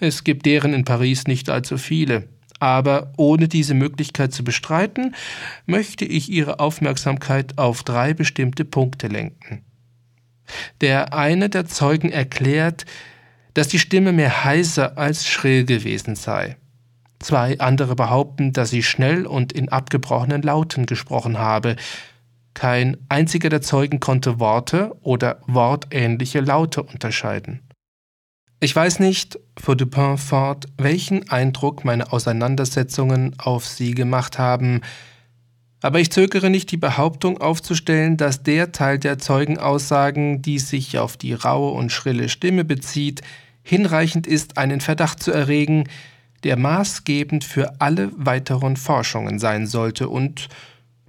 [0.00, 2.28] Es gibt deren in Paris nicht allzu viele.
[2.60, 5.14] Aber ohne diese Möglichkeit zu bestreiten,
[5.66, 9.64] möchte ich Ihre Aufmerksamkeit auf drei bestimmte Punkte lenken.
[10.80, 12.84] Der eine der Zeugen erklärt,
[13.54, 16.56] dass die Stimme mehr heiser als schrill gewesen sei.
[17.18, 21.76] Zwei andere behaupten, dass sie schnell und in abgebrochenen Lauten gesprochen habe.
[22.54, 27.60] Kein einziger der Zeugen konnte Worte oder wortähnliche Laute unterscheiden.
[28.60, 34.82] Ich weiß nicht, fuhr Dupin fort, welchen Eindruck meine Auseinandersetzungen auf Sie gemacht haben,
[35.82, 41.16] aber ich zögere nicht, die Behauptung aufzustellen, dass der Teil der Zeugenaussagen, die sich auf
[41.16, 43.22] die raue und schrille Stimme bezieht,
[43.62, 45.88] hinreichend ist, einen Verdacht zu erregen,
[46.44, 50.48] der maßgebend für alle weiteren Forschungen sein sollte und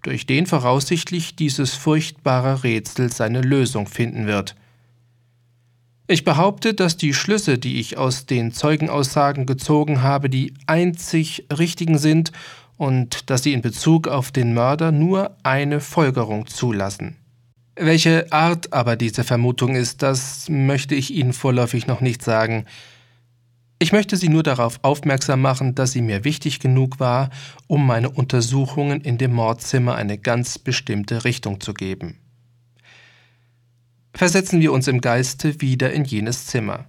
[0.02, 4.56] durch den voraussichtlich dieses furchtbare Rätsel seine Lösung finden wird.
[6.08, 11.98] Ich behaupte, dass die Schlüsse, die ich aus den Zeugenaussagen gezogen habe, die einzig richtigen
[11.98, 12.32] sind
[12.78, 17.18] und dass sie in Bezug auf den Mörder nur eine Folgerung zulassen.
[17.76, 22.66] Welche Art aber diese Vermutung ist, das möchte ich Ihnen vorläufig noch nicht sagen.
[23.80, 27.32] Ich möchte Sie nur darauf aufmerksam machen, dass sie mir wichtig genug war,
[27.68, 32.20] um meine Untersuchungen in dem Mordzimmer eine ganz bestimmte Richtung zu geben.
[34.14, 36.86] Versetzen wir uns im Geiste wieder in jenes Zimmer.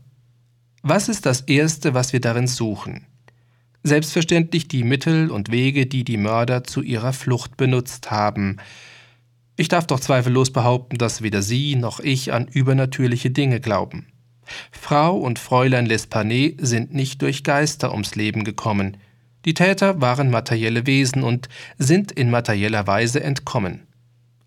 [0.82, 3.06] Was ist das Erste, was wir darin suchen?
[3.86, 8.56] Selbstverständlich die Mittel und Wege, die die Mörder zu ihrer Flucht benutzt haben.
[9.56, 14.06] Ich darf doch zweifellos behaupten, dass weder Sie noch ich an übernatürliche Dinge glauben.
[14.72, 18.96] Frau und Fräulein L'Espanay sind nicht durch Geister ums Leben gekommen.
[19.44, 23.86] Die Täter waren materielle Wesen und sind in materieller Weise entkommen.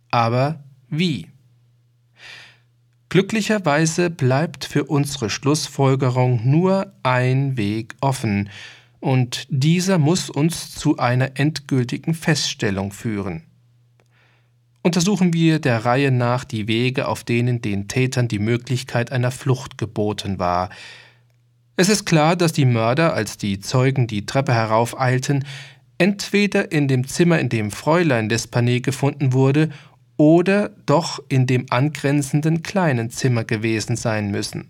[0.10, 1.28] Aber wie?
[3.10, 8.50] Glücklicherweise bleibt für unsere Schlussfolgerung nur ein Weg offen,
[9.00, 13.44] und dieser muss uns zu einer endgültigen Feststellung führen.
[14.84, 19.78] Untersuchen wir der Reihe nach die Wege, auf denen den Tätern die Möglichkeit einer Flucht
[19.78, 20.70] geboten war.
[21.76, 25.46] Es ist klar, dass die Mörder, als die Zeugen die Treppe heraufeilten,
[25.98, 29.70] entweder in dem Zimmer, in dem Fräulein L'Espanay gefunden wurde,
[30.16, 34.70] oder doch in dem angrenzenden kleinen Zimmer gewesen sein müssen.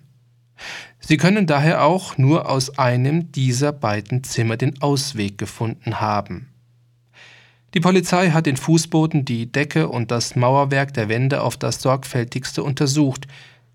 [1.00, 6.50] Sie können daher auch nur aus einem dieser beiden Zimmer den Ausweg gefunden haben.
[7.74, 12.64] Die Polizei hat den Fußboden, die Decke und das Mauerwerk der Wände auf das sorgfältigste
[12.64, 13.28] untersucht.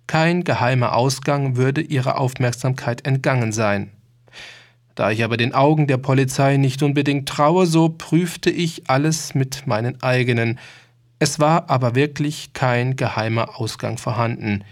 [0.07, 3.93] Kein geheimer Ausgang würde ihrer Aufmerksamkeit entgangen sein.
[4.95, 9.66] Da ich aber den Augen der Polizei nicht unbedingt traue, so prüfte ich alles mit
[9.66, 10.59] meinen eigenen.
[11.18, 14.64] Es war aber wirklich kein geheimer Ausgang vorhanden.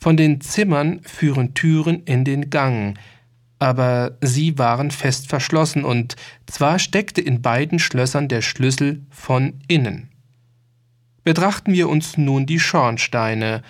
[0.00, 2.98] Von den Zimmern führen Türen in den Gang,
[3.58, 6.16] aber sie waren fest verschlossen und
[6.46, 10.08] zwar steckte in beiden Schlössern der Schlüssel von innen.
[11.24, 13.62] Betrachten wir uns nun die Schornsteine.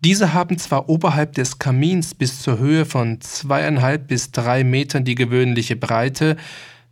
[0.00, 5.14] Diese haben zwar oberhalb des Kamins bis zur Höhe von zweieinhalb bis drei Metern die
[5.14, 6.36] gewöhnliche Breite,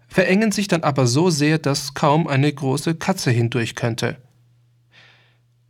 [0.09, 4.17] verengen sich dann aber so sehr, dass kaum eine große Katze hindurch könnte.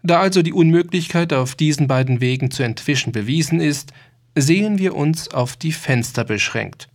[0.03, 3.93] Da also die Unmöglichkeit auf diesen beiden Wegen zu entwischen bewiesen ist,
[4.35, 6.89] sehen wir uns auf die Fenster beschränkt.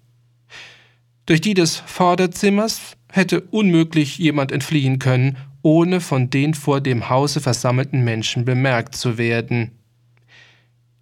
[1.26, 7.42] Durch die des Vorderzimmers hätte unmöglich jemand entfliehen können, ohne von den vor dem Hause
[7.42, 9.72] versammelten Menschen bemerkt zu werden.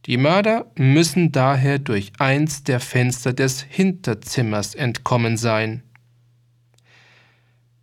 [0.06, 5.84] Die Mörder müssen daher durch eins der Fenster des Hinterzimmers entkommen sein.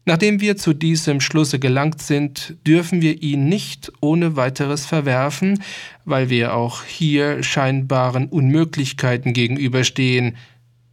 [0.04, 5.62] Nachdem wir zu diesem Schlusse gelangt sind, dürfen wir ihn nicht ohne weiteres verwerfen,
[6.04, 10.36] weil wir auch hier scheinbaren Unmöglichkeiten gegenüberstehen.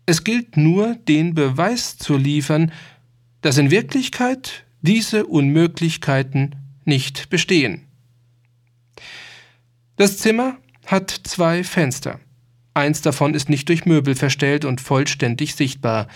[0.05, 2.71] Es gilt nur, den Beweis zu liefern,
[3.41, 6.55] dass in Wirklichkeit diese Unmöglichkeiten
[6.85, 7.81] nicht bestehen.
[9.95, 12.19] Das Zimmer hat zwei Fenster.
[12.73, 16.07] Eins davon ist nicht durch Möbel verstellt und vollständig sichtbar.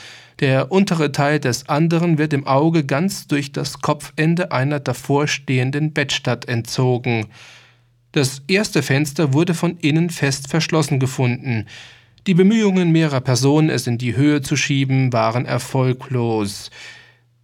[0.43, 6.49] Der untere Teil des anderen wird im Auge ganz durch das Kopfende einer davorstehenden Bettstatt
[6.49, 7.27] entzogen.
[8.11, 11.67] Das erste Fenster wurde von innen fest verschlossen gefunden.
[12.27, 16.71] Die Bemühungen mehrerer Personen, es in die Höhe zu schieben, waren erfolglos.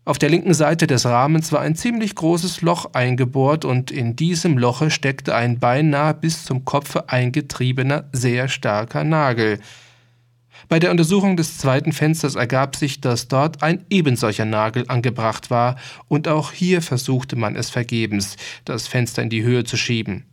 [0.03, 4.57] Auf der linken Seite des Rahmens war ein ziemlich großes Loch eingebohrt und in diesem
[4.57, 9.59] Loche steckte ein beinahe bis zum Kopfe eingetriebener, sehr starker Nagel.
[10.69, 15.77] Bei der Untersuchung des zweiten Fensters ergab sich, dass dort ein ebensolcher Nagel angebracht war,
[16.07, 20.25] und auch hier versuchte man es vergebens, das Fenster in die Höhe zu schieben.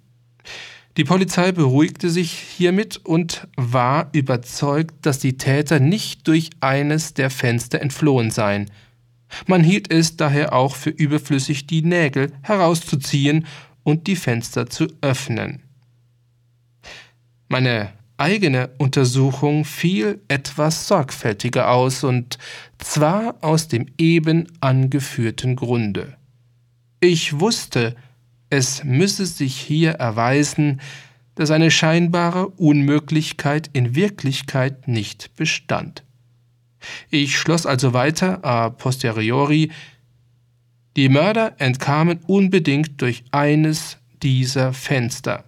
[0.98, 7.30] Die Polizei beruhigte sich hiermit und war überzeugt, dass die Täter nicht durch eines der
[7.30, 8.70] Fenster entflohen seien.
[9.46, 13.46] Man hielt es daher auch für überflüssig, die Nägel herauszuziehen
[13.84, 15.62] und die Fenster zu öffnen.
[17.48, 22.38] Meine eigene Untersuchung fiel etwas sorgfältiger aus, und
[22.78, 26.16] zwar aus dem eben angeführten Grunde.
[27.00, 27.94] Ich wusste,
[28.48, 30.80] es müsse sich hier erweisen,
[31.34, 36.02] dass eine scheinbare Unmöglichkeit in Wirklichkeit nicht bestand.
[37.10, 39.70] Ich schloss also weiter a posteriori,
[40.96, 45.44] die Mörder entkamen unbedingt durch eines dieser Fenster.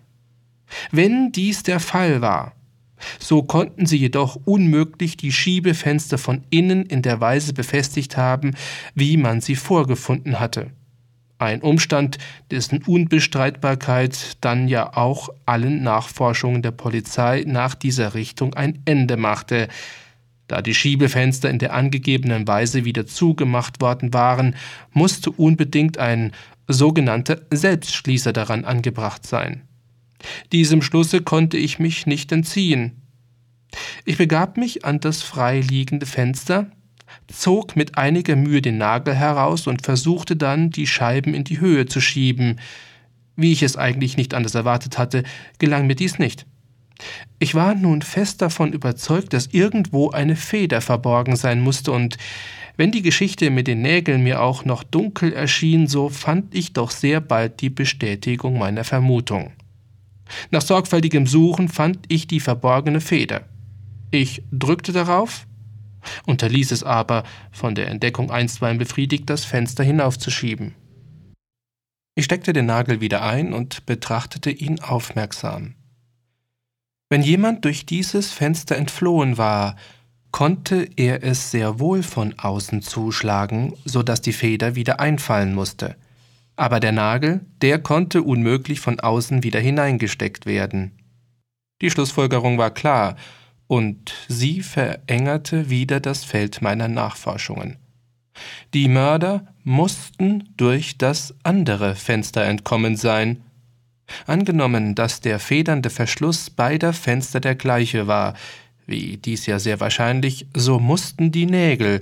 [0.90, 2.54] Wenn dies der Fall war,
[3.18, 8.54] so konnten sie jedoch unmöglich die Schiebefenster von innen in der Weise befestigt haben,
[8.94, 10.70] wie man sie vorgefunden hatte.
[11.38, 12.18] Ein Umstand,
[12.50, 19.68] dessen Unbestreitbarkeit dann ja auch allen Nachforschungen der Polizei nach dieser Richtung ein Ende machte,
[20.48, 24.56] da die Schiebefenster in der angegebenen Weise wieder zugemacht worden waren,
[24.92, 26.32] musste unbedingt ein
[26.66, 29.62] sogenannter Selbstschließer daran angebracht sein.
[30.50, 32.97] Diesem Schlusse konnte ich mich nicht entziehen.
[34.04, 36.70] Ich begab mich an das freiliegende Fenster,
[37.26, 41.86] zog mit einiger Mühe den Nagel heraus und versuchte dann, die Scheiben in die Höhe
[41.86, 42.60] zu schieben.
[43.36, 45.22] Wie ich es eigentlich nicht anders erwartet hatte,
[45.58, 46.46] gelang mir dies nicht.
[47.38, 52.16] Ich war nun fest davon überzeugt, dass irgendwo eine Feder verborgen sein musste, und
[52.76, 56.90] wenn die Geschichte mit den Nägeln mir auch noch dunkel erschien, so fand ich doch
[56.90, 59.52] sehr bald die Bestätigung meiner Vermutung.
[60.50, 63.44] Nach sorgfältigem Suchen fand ich die verborgene Feder.
[64.10, 65.46] Ich drückte darauf,
[66.26, 70.74] unterließ es aber, von der Entdeckung einstweilen befriedigt, das Fenster hinaufzuschieben.
[72.14, 75.74] Ich steckte den Nagel wieder ein und betrachtete ihn aufmerksam.
[77.10, 79.76] Wenn jemand durch dieses Fenster entflohen war,
[80.30, 85.96] konnte er es sehr wohl von außen zuschlagen, so dass die Feder wieder einfallen musste.
[86.56, 90.98] Aber der Nagel, der konnte unmöglich von außen wieder hineingesteckt werden.
[91.80, 93.16] Die Schlussfolgerung war klar,
[93.68, 97.76] und sie verengerte wieder das Feld meiner Nachforschungen.
[98.74, 103.42] Die Mörder mussten durch das andere Fenster entkommen sein,
[104.26, 108.34] Angenommen, dass der federnde Verschluss beider Fenster der gleiche war,
[108.86, 112.00] wie dies ja sehr wahrscheinlich, so mussten die Nägel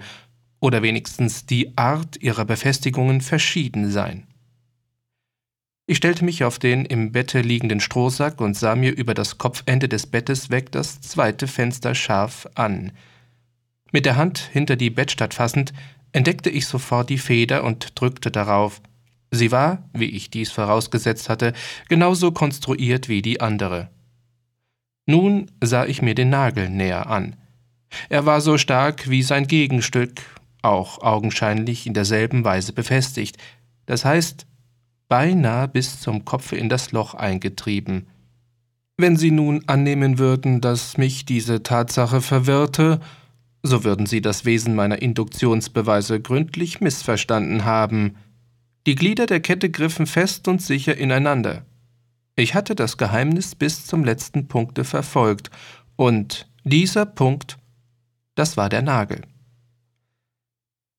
[0.60, 4.25] oder wenigstens die Art ihrer Befestigungen verschieden sein.
[5.88, 9.88] Ich stellte mich auf den im Bette liegenden Strohsack und sah mir über das Kopfende
[9.88, 12.90] des Bettes weg das zweite Fenster scharf an.
[13.92, 15.72] Mit der Hand hinter die Bettstatt fassend,
[16.10, 18.80] entdeckte ich sofort die Feder und drückte darauf.
[19.30, 21.52] Sie war, wie ich dies vorausgesetzt hatte,
[21.88, 23.88] genauso konstruiert wie die andere.
[25.06, 27.36] Nun sah ich mir den Nagel näher an.
[28.08, 30.20] Er war so stark wie sein Gegenstück,
[30.62, 33.36] auch augenscheinlich in derselben Weise befestigt,
[33.86, 34.46] das heißt,
[35.08, 38.06] beinahe bis zum Kopfe in das Loch eingetrieben.
[38.96, 43.00] Wenn Sie nun annehmen würden, dass mich diese Tatsache verwirrte,
[43.62, 48.16] so würden Sie das Wesen meiner Induktionsbeweise gründlich missverstanden haben.
[48.86, 51.66] Die Glieder der Kette griffen fest und sicher ineinander.
[52.36, 55.50] Ich hatte das Geheimnis bis zum letzten Punkte verfolgt,
[55.96, 57.58] und dieser Punkt,
[58.34, 59.22] das war der Nagel.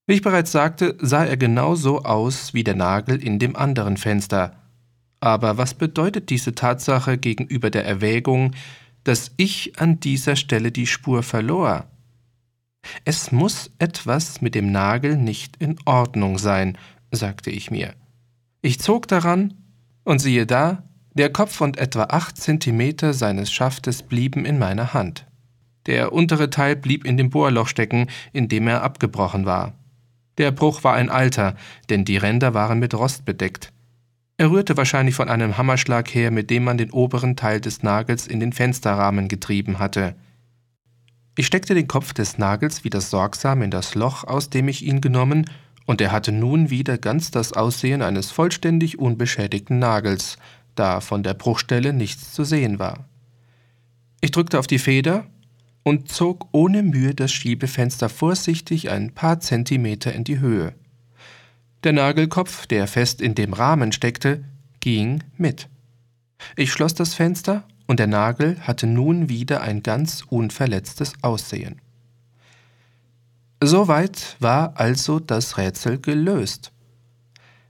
[0.07, 3.97] Wie ich bereits sagte, sah er genau so aus wie der Nagel in dem anderen
[3.97, 4.55] Fenster.
[5.19, 8.55] Aber was bedeutet diese Tatsache gegenüber der Erwägung,
[9.03, 11.87] dass ich an dieser Stelle die Spur verlor?
[13.03, 16.77] Es muss etwas mit dem Nagel nicht in Ordnung sein,
[17.11, 17.93] sagte ich mir.
[18.61, 19.55] Ich zog daran,
[20.05, 20.83] und siehe da,
[21.15, 25.25] der Kopf und etwa acht Zentimeter seines Schaftes blieben in meiner Hand.
[25.85, 29.73] Der untere Teil blieb in dem Bohrloch stecken, in dem er abgebrochen war.
[30.37, 31.55] Der Bruch war ein alter,
[31.89, 33.71] denn die Ränder waren mit Rost bedeckt.
[34.37, 38.27] Er rührte wahrscheinlich von einem Hammerschlag her, mit dem man den oberen Teil des Nagels
[38.27, 40.15] in den Fensterrahmen getrieben hatte.
[41.35, 45.01] Ich steckte den Kopf des Nagels wieder sorgsam in das Loch, aus dem ich ihn
[45.01, 45.49] genommen,
[45.85, 50.37] und er hatte nun wieder ganz das Aussehen eines vollständig unbeschädigten Nagels,
[50.75, 53.05] da von der Bruchstelle nichts zu sehen war.
[54.21, 55.25] Ich drückte auf die Feder
[55.87, 60.73] und zog ohne Mühe das Schiebefenster vorsichtig ein paar Zentimeter in die Höhe.
[61.85, 64.43] Der Nagelkopf, der fest in dem Rahmen steckte,
[64.81, 65.69] ging mit.
[66.57, 71.79] Ich schloss das Fenster und der Nagel hatte nun wieder ein ganz unverletztes Aussehen.
[73.63, 76.73] Soweit war also das Rätsel gelöst.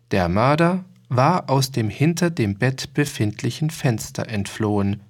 [0.09, 5.03] Der Mörder war aus dem hinter dem Bett befindlichen Fenster entflohen,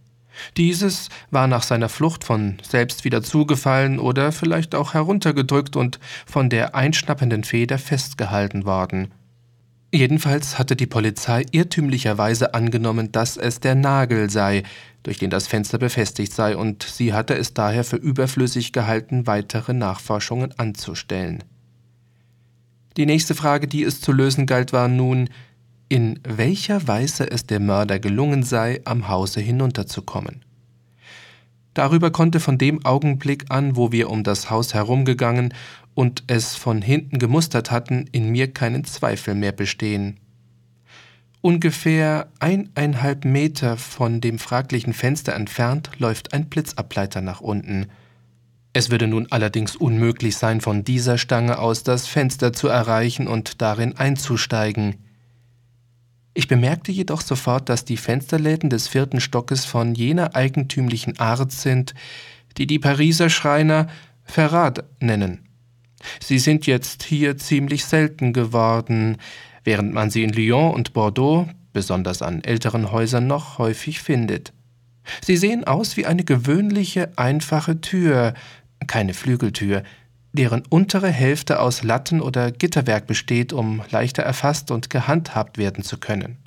[0.58, 6.50] dieses war nach seiner Flucht von selbst wieder zugefallen oder vielleicht auch heruntergedrückt und von
[6.50, 9.10] der einschnappenden Feder festgehalten worden.
[9.94, 14.64] Jedenfalls hatte die Polizei irrtümlicherweise angenommen, dass es der Nagel sei,
[15.04, 19.74] durch den das Fenster befestigt sei, und sie hatte es daher für überflüssig gehalten, weitere
[19.74, 21.44] Nachforschungen anzustellen.
[22.98, 25.30] Die nächste Frage, die es zu lösen galt, war nun,
[25.90, 30.44] in welcher Weise es dem Mörder gelungen sei, am Hause hinunterzukommen.
[31.74, 35.54] Darüber konnte von dem Augenblick an, wo wir um das Haus herumgegangen
[35.94, 40.20] und es von hinten gemustert hatten, in mir keinen Zweifel mehr bestehen.
[41.42, 47.88] Ungefähr eineinhalb Meter von dem fraglichen Fenster entfernt läuft ein Blitzableiter nach unten.
[48.74, 53.62] Es würde nun allerdings unmöglich sein, von dieser Stange aus das Fenster zu erreichen und
[53.62, 54.96] darin einzusteigen.
[56.38, 61.96] Ich bemerkte jedoch sofort, dass die Fensterläden des vierten Stockes von jener eigentümlichen Art sind,
[62.60, 63.88] die die Pariser Schreiner
[64.24, 65.50] Verrat nennen.
[66.22, 69.18] Sie sind jetzt hier ziemlich selten geworden,
[69.64, 74.54] während man sie in Lyon und Bordeaux, besonders an älteren Häusern, noch häufig findet.
[75.26, 78.36] Sie sehen aus wie eine gewöhnliche, einfache Tür,
[78.86, 79.82] keine Flügeltür,
[80.38, 85.98] deren untere Hälfte aus Latten oder Gitterwerk besteht, um leichter erfasst und gehandhabt werden zu
[85.98, 86.38] können.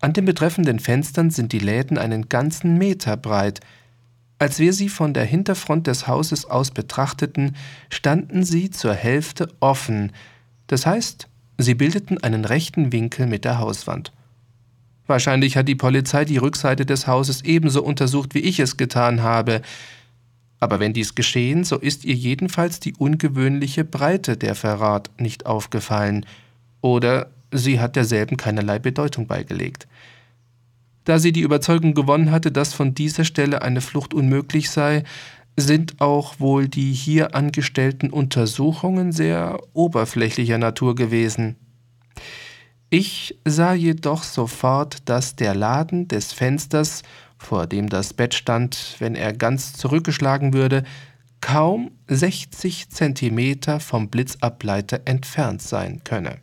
[0.00, 3.60] An den betreffenden Fenstern sind die Läden einen ganzen Meter breit.
[4.38, 7.56] Als wir sie von der Hinterfront des Hauses aus betrachteten,
[7.90, 10.12] standen sie zur Hälfte offen,
[10.68, 11.28] das heißt,
[11.58, 14.12] sie bildeten einen rechten Winkel mit der Hauswand.
[15.08, 19.60] Wahrscheinlich hat die Polizei die Rückseite des Hauses ebenso untersucht, wie ich es getan habe,
[20.60, 26.26] aber wenn dies geschehen, so ist ihr jedenfalls die ungewöhnliche Breite der Verrat nicht aufgefallen,
[26.82, 29.88] oder sie hat derselben keinerlei Bedeutung beigelegt.
[31.04, 35.04] Da sie die Überzeugung gewonnen hatte, dass von dieser Stelle eine Flucht unmöglich sei,
[35.56, 41.56] sind auch wohl die hier angestellten Untersuchungen sehr oberflächlicher Natur gewesen.
[42.90, 47.02] Ich sah jedoch sofort, dass der Laden des Fensters
[47.40, 50.84] vor dem das Bett stand, wenn er ganz zurückgeschlagen würde,
[51.40, 56.36] kaum 60 Zentimeter vom Blitzableiter entfernt sein könne.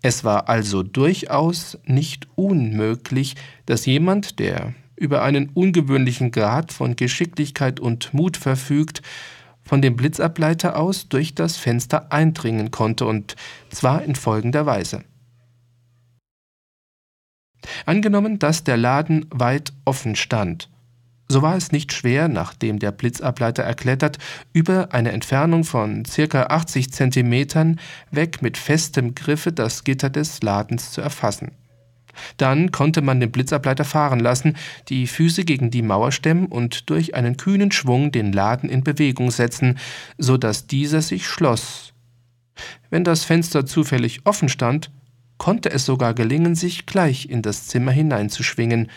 [0.00, 3.34] Es war also durchaus nicht unmöglich,
[3.66, 9.02] dass jemand, der über einen ungewöhnlichen Grad von Geschicklichkeit und Mut verfügt,
[9.62, 13.34] von dem Blitzableiter aus durch das Fenster eindringen konnte, und
[13.70, 15.02] zwar in folgender Weise.
[17.86, 20.68] Angenommen, dass der Laden weit offen stand,
[21.26, 24.18] so war es nicht schwer, nachdem der Blitzableiter erklettert,
[24.52, 26.42] über eine Entfernung von ca.
[26.44, 27.80] 80 Zentimetern
[28.10, 31.52] weg mit festem Griffe das Gitter des Ladens zu erfassen.
[32.36, 34.56] Dann konnte man den Blitzableiter fahren lassen,
[34.88, 39.30] die Füße gegen die Mauer stemmen und durch einen kühnen Schwung den Laden in Bewegung
[39.30, 39.78] setzen,
[40.18, 41.92] so dass dieser sich schloss.
[42.90, 44.92] Wenn das Fenster zufällig offen stand,
[45.38, 48.90] konnte es sogar gelingen, sich gleich in das Zimmer hineinzuschwingen.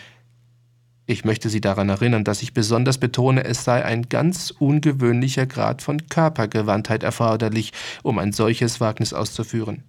[1.06, 5.82] Ich möchte Sie daran erinnern, dass ich besonders betone, es sei ein ganz ungewöhnlicher Grad
[5.82, 9.84] von Körpergewandtheit erforderlich, um ein solches Wagnis auszuführen.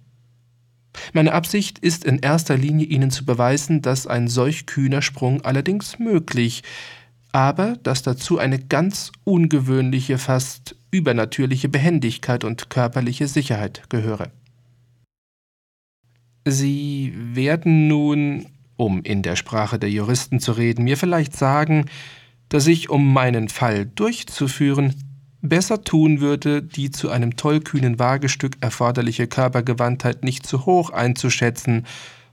[1.12, 5.98] Meine Absicht ist in erster Linie Ihnen zu beweisen, dass ein solch kühner Sprung allerdings
[5.98, 6.62] möglich,
[7.32, 14.32] aber dass dazu eine ganz ungewöhnliche, fast übernatürliche Behendigkeit und körperliche Sicherheit gehöre.
[16.44, 18.46] Sie werden nun,
[18.76, 21.86] um in der Sprache der Juristen zu reden, mir vielleicht sagen,
[22.48, 24.94] dass ich, um meinen Fall durchzuführen,
[25.42, 31.86] besser tun würde, die zu einem tollkühnen Wagestück erforderliche Körpergewandtheit nicht zu hoch einzuschätzen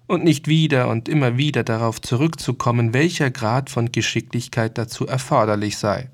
[0.08, 6.10] und nicht wieder und immer wieder darauf zurückzukommen, welcher Grad von Geschicklichkeit dazu erforderlich sei.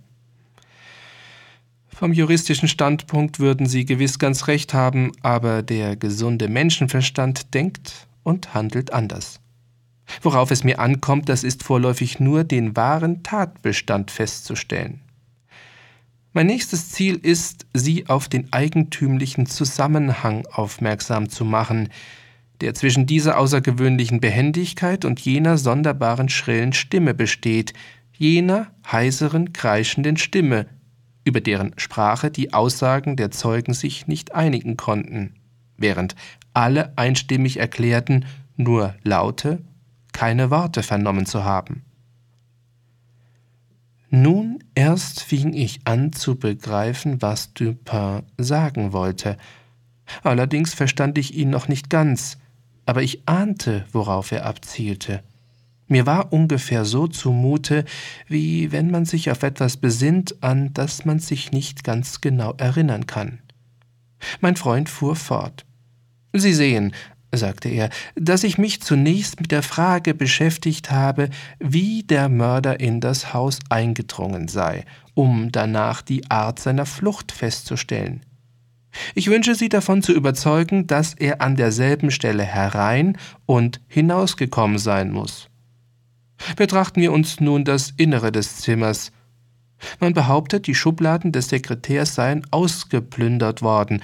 [2.03, 8.53] Vom juristischen Standpunkt würden Sie gewiss ganz recht haben, aber der gesunde Menschenverstand denkt und
[8.53, 9.39] handelt anders.
[10.21, 14.99] Worauf es mir ankommt, das ist vorläufig nur den wahren Tatbestand festzustellen.
[16.33, 21.87] Mein nächstes Ziel ist, Sie auf den eigentümlichen Zusammenhang aufmerksam zu machen,
[22.59, 27.71] der zwischen dieser außergewöhnlichen Behendigkeit und jener sonderbaren schrillen Stimme besteht,
[28.17, 30.67] jener heiseren, kreischenden Stimme,
[31.23, 35.35] über deren Sprache die Aussagen der Zeugen sich nicht einigen konnten,
[35.77, 36.15] während
[36.53, 38.25] alle einstimmig erklärten,
[38.57, 39.61] nur Laute,
[40.11, 41.83] keine Worte vernommen zu haben.
[44.09, 49.37] Nun erst fing ich an zu begreifen, was Dupin sagen wollte.
[50.21, 52.37] Allerdings verstand ich ihn noch nicht ganz,
[52.85, 55.23] aber ich ahnte, worauf er abzielte.
[55.93, 57.85] Mir war ungefähr so zumute,
[58.27, 63.05] wie wenn man sich auf etwas besinnt, an das man sich nicht ganz genau erinnern
[63.05, 63.43] kann.
[64.41, 65.67] Mein Freund fuhr fort.
[66.33, 66.93] Sie sehen,
[67.31, 71.29] sagte er, dass ich mich zunächst mit der Frage beschäftigt habe,
[71.59, 78.21] wie der Mörder in das Haus eingedrungen sei, um danach die Art seiner Flucht festzustellen.
[79.13, 83.15] Ich wünsche Sie davon zu überzeugen, dass er an derselben Stelle herein
[83.45, 85.51] und hinausgekommen sein muss.
[86.55, 89.11] Betrachten wir uns nun das Innere des Zimmers.
[89.99, 94.01] Man behauptet, die Schubladen des Sekretärs seien ausgeplündert worden,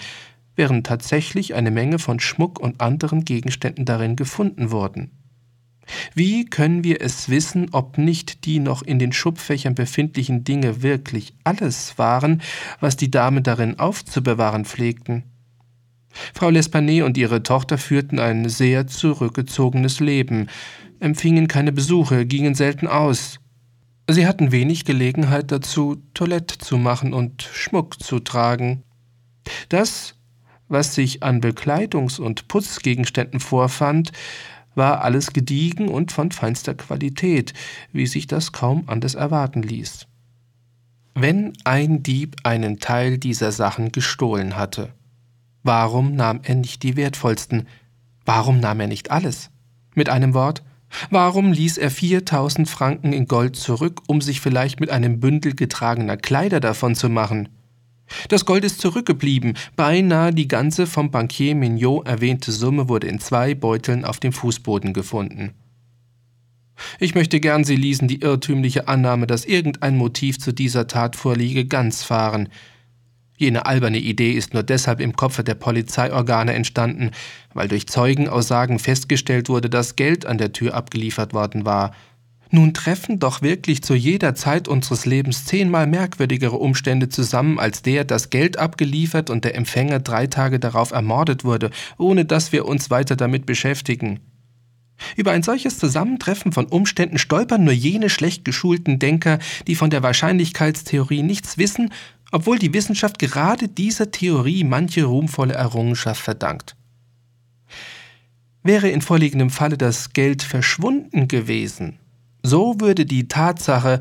[0.55, 5.11] während tatsächlich eine Menge von Schmuck und anderen Gegenständen darin gefunden wurden.
[6.13, 11.33] Wie können wir es wissen, ob nicht die noch in den Schubfächern befindlichen Dinge wirklich
[11.43, 12.41] alles waren,
[12.79, 15.23] was die Damen darin aufzubewahren pflegten?
[16.33, 20.47] Frau L'Espanaye und ihre Tochter führten ein sehr zurückgezogenes Leben,
[20.99, 23.39] empfingen keine Besuche, gingen selten aus.
[24.09, 28.83] Sie hatten wenig Gelegenheit dazu, Toilette zu machen und Schmuck zu tragen.
[29.69, 30.15] Das,
[30.67, 34.11] was sich an Bekleidungs- und Putzgegenständen vorfand,
[34.75, 37.53] war alles gediegen und von feinster Qualität,
[37.91, 40.07] wie sich das kaum anders erwarten ließ.
[41.15, 44.93] Wenn ein Dieb einen Teil dieser Sachen gestohlen hatte,
[45.63, 47.67] warum nahm er nicht die wertvollsten?
[48.25, 49.49] Warum nahm er nicht alles?
[49.95, 50.63] Mit einem Wort,
[51.09, 56.17] Warum ließ er 4000 Franken in Gold zurück, um sich vielleicht mit einem Bündel getragener
[56.17, 57.49] Kleider davon zu machen?
[58.27, 59.53] Das Gold ist zurückgeblieben.
[59.75, 64.93] Beinahe die ganze vom Bankier Mignot erwähnte Summe wurde in zwei Beuteln auf dem Fußboden
[64.93, 65.53] gefunden.
[66.99, 71.65] Ich möchte gern, Sie ließen die irrtümliche Annahme, dass irgendein Motiv zu dieser Tat vorliege,
[71.65, 72.49] ganz fahren.
[73.39, 77.11] Jene alberne Idee ist nur deshalb im Kopfe der Polizeiorgane entstanden,
[77.53, 81.93] weil durch Zeugenaussagen festgestellt wurde, dass Geld an der Tür abgeliefert worden war.
[82.51, 88.03] Nun treffen doch wirklich zu jeder Zeit unseres Lebens zehnmal merkwürdigere Umstände zusammen, als der,
[88.03, 92.89] dass Geld abgeliefert und der Empfänger drei Tage darauf ermordet wurde, ohne dass wir uns
[92.89, 94.19] weiter damit beschäftigen.
[95.15, 100.03] Über ein solches Zusammentreffen von Umständen stolpern nur jene schlecht geschulten Denker, die von der
[100.03, 101.93] Wahrscheinlichkeitstheorie nichts wissen
[102.31, 106.75] obwohl die Wissenschaft gerade dieser Theorie manche ruhmvolle Errungenschaft verdankt.
[108.63, 111.97] Wäre in vorliegendem Falle das Geld verschwunden gewesen,
[112.43, 113.99] so würde die Tatsache,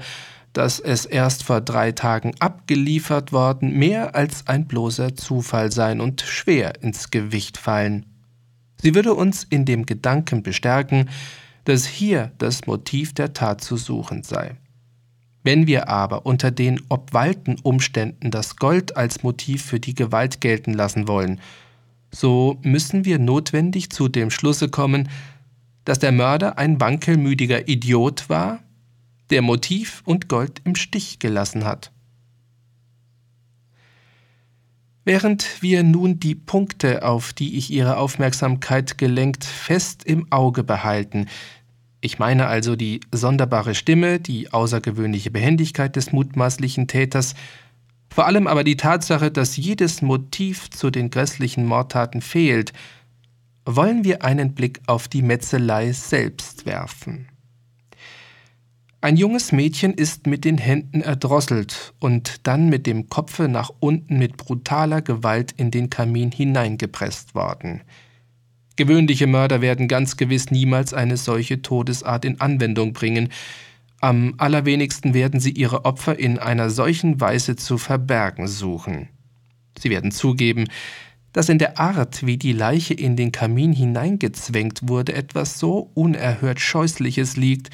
[0.53, 6.23] dass es erst vor drei Tagen abgeliefert worden, mehr als ein bloßer Zufall sein und
[6.23, 8.07] schwer ins Gewicht fallen.
[8.81, 11.11] Sie würde uns in dem Gedanken bestärken,
[11.65, 14.57] dass hier das Motiv der Tat zu suchen sei.
[15.49, 20.75] Wenn wir aber unter den obwalten Umständen das Gold als Motiv für die Gewalt gelten
[20.75, 21.41] lassen wollen,
[22.11, 25.09] so müssen wir notwendig zu dem Schlusse kommen,
[25.87, 28.59] dass der Mörder ein wankelmütiger Idiot war,
[29.31, 31.93] der Motiv und Gold im Stich gelassen hat.
[35.07, 41.27] Während wir nun die Punkte, auf die ich Ihre Aufmerksamkeit gelenkt, fest im Auge behalten,
[42.01, 47.35] ich meine also die sonderbare Stimme, die außergewöhnliche Behendigkeit des mutmaßlichen Täters,
[48.11, 52.73] vor allem aber die Tatsache, dass jedes Motiv zu den grässlichen Mordtaten fehlt,
[53.65, 57.29] wollen wir einen Blick auf die Metzelei selbst werfen.
[59.01, 64.19] Ein junges Mädchen ist mit den Händen erdrosselt und dann mit dem Kopfe nach unten
[64.19, 67.83] mit brutaler Gewalt in den Kamin hineingepresst worden.
[68.79, 73.31] Gewöhnliche Mörder werden ganz gewiss niemals eine solche Todesart in Anwendung bringen,
[74.01, 79.09] am allerwenigsten werden sie ihre Opfer in einer solchen Weise zu verbergen suchen.
[79.77, 80.69] Sie werden zugeben,
[81.33, 86.61] dass in der Art, wie die Leiche in den Kamin hineingezwängt wurde, etwas so unerhört
[86.61, 87.71] Scheußliches liegt,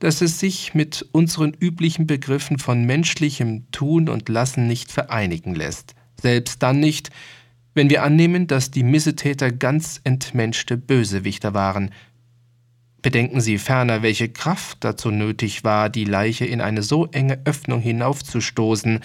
[0.00, 5.94] dass es sich mit unseren üblichen Begriffen von menschlichem Tun und Lassen nicht vereinigen lässt,
[6.20, 7.10] selbst dann nicht,
[7.78, 11.90] wenn wir annehmen, dass die Missetäter ganz entmenschte Bösewichter waren,
[13.00, 17.80] Bedenken Sie ferner, welche Kraft dazu nötig war, die Leiche in eine so enge Öffnung
[17.80, 19.00] hinaufzustoßen,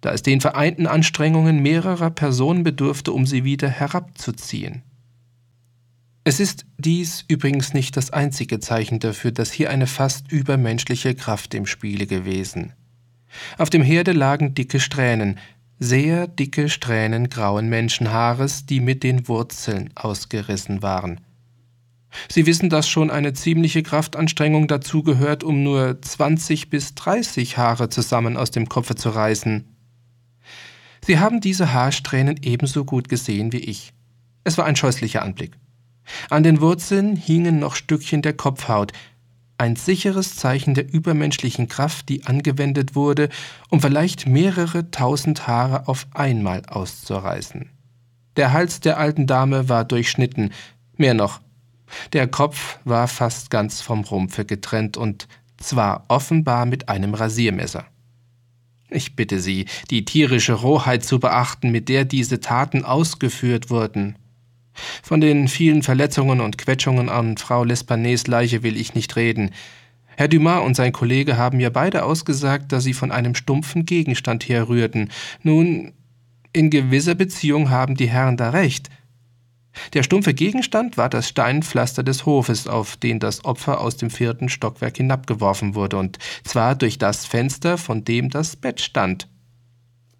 [0.00, 4.82] da es den vereinten Anstrengungen mehrerer Personen bedurfte, um sie wieder herabzuziehen.
[6.22, 11.52] Es ist dies übrigens nicht das einzige Zeichen dafür, dass hier eine fast übermenschliche Kraft
[11.54, 12.74] im Spiele gewesen.
[13.58, 15.38] Auf dem Herde lagen dicke Strähnen,
[15.78, 21.20] sehr dicke Strähnen grauen Menschenhaares, die mit den Wurzeln ausgerissen waren.
[22.30, 28.36] Sie wissen, dass schon eine ziemliche Kraftanstrengung dazugehört, um nur 20 bis 30 Haare zusammen
[28.36, 29.76] aus dem Kopfe zu reißen.
[31.04, 33.92] Sie haben diese Haarsträhnen ebenso gut gesehen wie ich.
[34.44, 35.58] Es war ein scheußlicher Anblick.
[36.30, 38.92] An den Wurzeln hingen noch Stückchen der Kopfhaut,
[39.58, 43.28] ein sicheres Zeichen der übermenschlichen Kraft, die angewendet wurde,
[43.70, 47.70] um vielleicht mehrere tausend Haare auf einmal auszureißen.
[48.36, 50.52] Der Hals der alten Dame war durchschnitten,
[50.96, 51.40] mehr noch,
[52.12, 57.86] der Kopf war fast ganz vom Rumpfe getrennt und zwar offenbar mit einem Rasiermesser.
[58.88, 64.16] Ich bitte Sie, die tierische Rohheit zu beachten, mit der diese Taten ausgeführt wurden.
[65.02, 69.50] Von den vielen Verletzungen und Quetschungen an Frau L'Espanais Leiche will ich nicht reden.
[70.16, 74.48] Herr Dumas und sein Kollege haben mir beide ausgesagt, dass sie von einem stumpfen Gegenstand
[74.48, 75.10] herrührten.
[75.42, 75.92] Nun,
[76.52, 78.88] in gewisser Beziehung haben die Herren da recht.
[79.92, 84.48] Der stumpfe Gegenstand war das Steinpflaster des Hofes, auf den das Opfer aus dem vierten
[84.48, 89.28] Stockwerk hinabgeworfen wurde, und zwar durch das Fenster, von dem das Bett stand.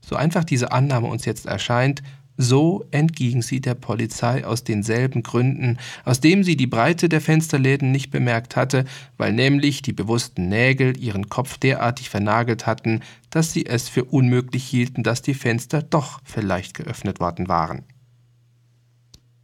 [0.01, 2.03] So einfach diese Annahme uns jetzt erscheint,
[2.37, 7.93] so entging sie der Polizei aus denselben Gründen, aus dem sie die Breite der Fensterläden
[7.93, 8.85] nicht bemerkt hatte,
[9.17, 13.01] weil nämlich die bewussten Nägel ihren Kopf derartig vernagelt hatten,
[13.31, 17.85] dass sie es für unmöglich hielten, dass die Fenster doch vielleicht geöffnet worden waren.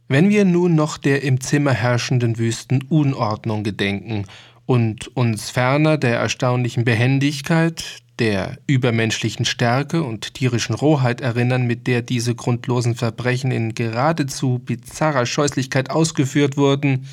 [0.07, 4.25] Wenn wir nun noch der im Zimmer herrschenden wüsten Unordnung gedenken
[4.65, 12.01] und uns ferner der erstaunlichen Behendigkeit, der übermenschlichen Stärke und tierischen Rohheit erinnern, mit der
[12.01, 17.07] diese grundlosen Verbrechen in geradezu bizarrer Scheußlichkeit ausgeführt wurden,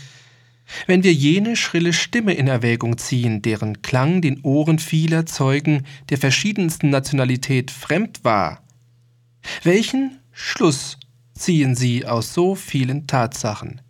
[0.87, 6.19] wenn wir jene schrille Stimme in Erwägung ziehen, deren Klang den Ohren vieler Zeugen der
[6.19, 8.63] verschiedensten Nationalität fremd war,
[9.63, 10.99] welchen Schluss
[11.35, 13.81] ziehen sie aus so vielen Tatsachen?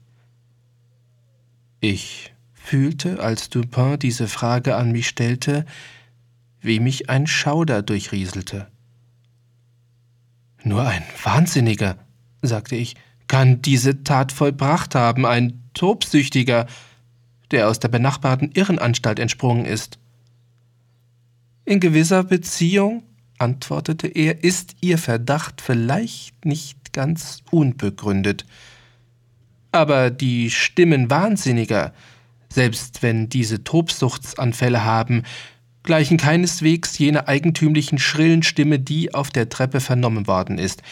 [1.80, 5.66] Ich fühlte, als Dupin diese Frage an mich stellte,
[6.60, 8.68] wie mich ein Schauder durchrieselte.
[10.62, 11.96] Nur ein Wahnsinniger,
[12.42, 12.96] sagte ich,
[13.28, 16.66] kann diese Tat vollbracht haben, ein Tobsüchtiger,
[17.50, 19.98] der aus der benachbarten Irrenanstalt entsprungen ist.
[21.64, 23.04] In gewisser Beziehung,
[23.38, 28.44] antwortete er, ist Ihr Verdacht vielleicht nicht ganz unbegründet.
[29.72, 31.94] Aber die Stimmen Wahnsinniger,
[32.52, 35.22] selbst wenn diese Tobsuchtsanfälle haben,
[35.82, 40.82] gleichen keineswegs jener eigentümlichen schrillen Stimme, die auf der Treppe vernommen worden ist.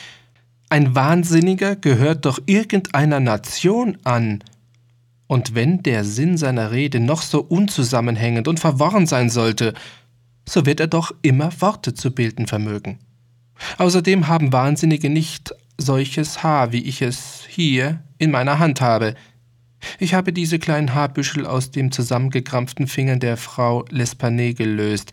[0.71, 4.43] Ein Wahnsinniger gehört doch irgendeiner Nation an
[5.27, 9.75] Und wenn der Sinn seiner Rede noch so unzusammenhängend und verworren sein sollte,
[10.49, 12.99] so wird er doch immer Worte zu bilden vermögen.
[13.77, 19.15] Außerdem haben Wahnsinnige nicht solches Haar, wie ich es hier in meiner Hand habe.
[19.99, 25.13] Ich habe diese kleinen Haarbüschel aus dem zusammengekrampften Fingern der Frau L'Espanay gelöst.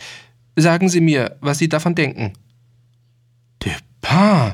[0.55, 2.33] Sagen Sie mir, was Sie davon denken.
[3.59, 4.53] Dupin,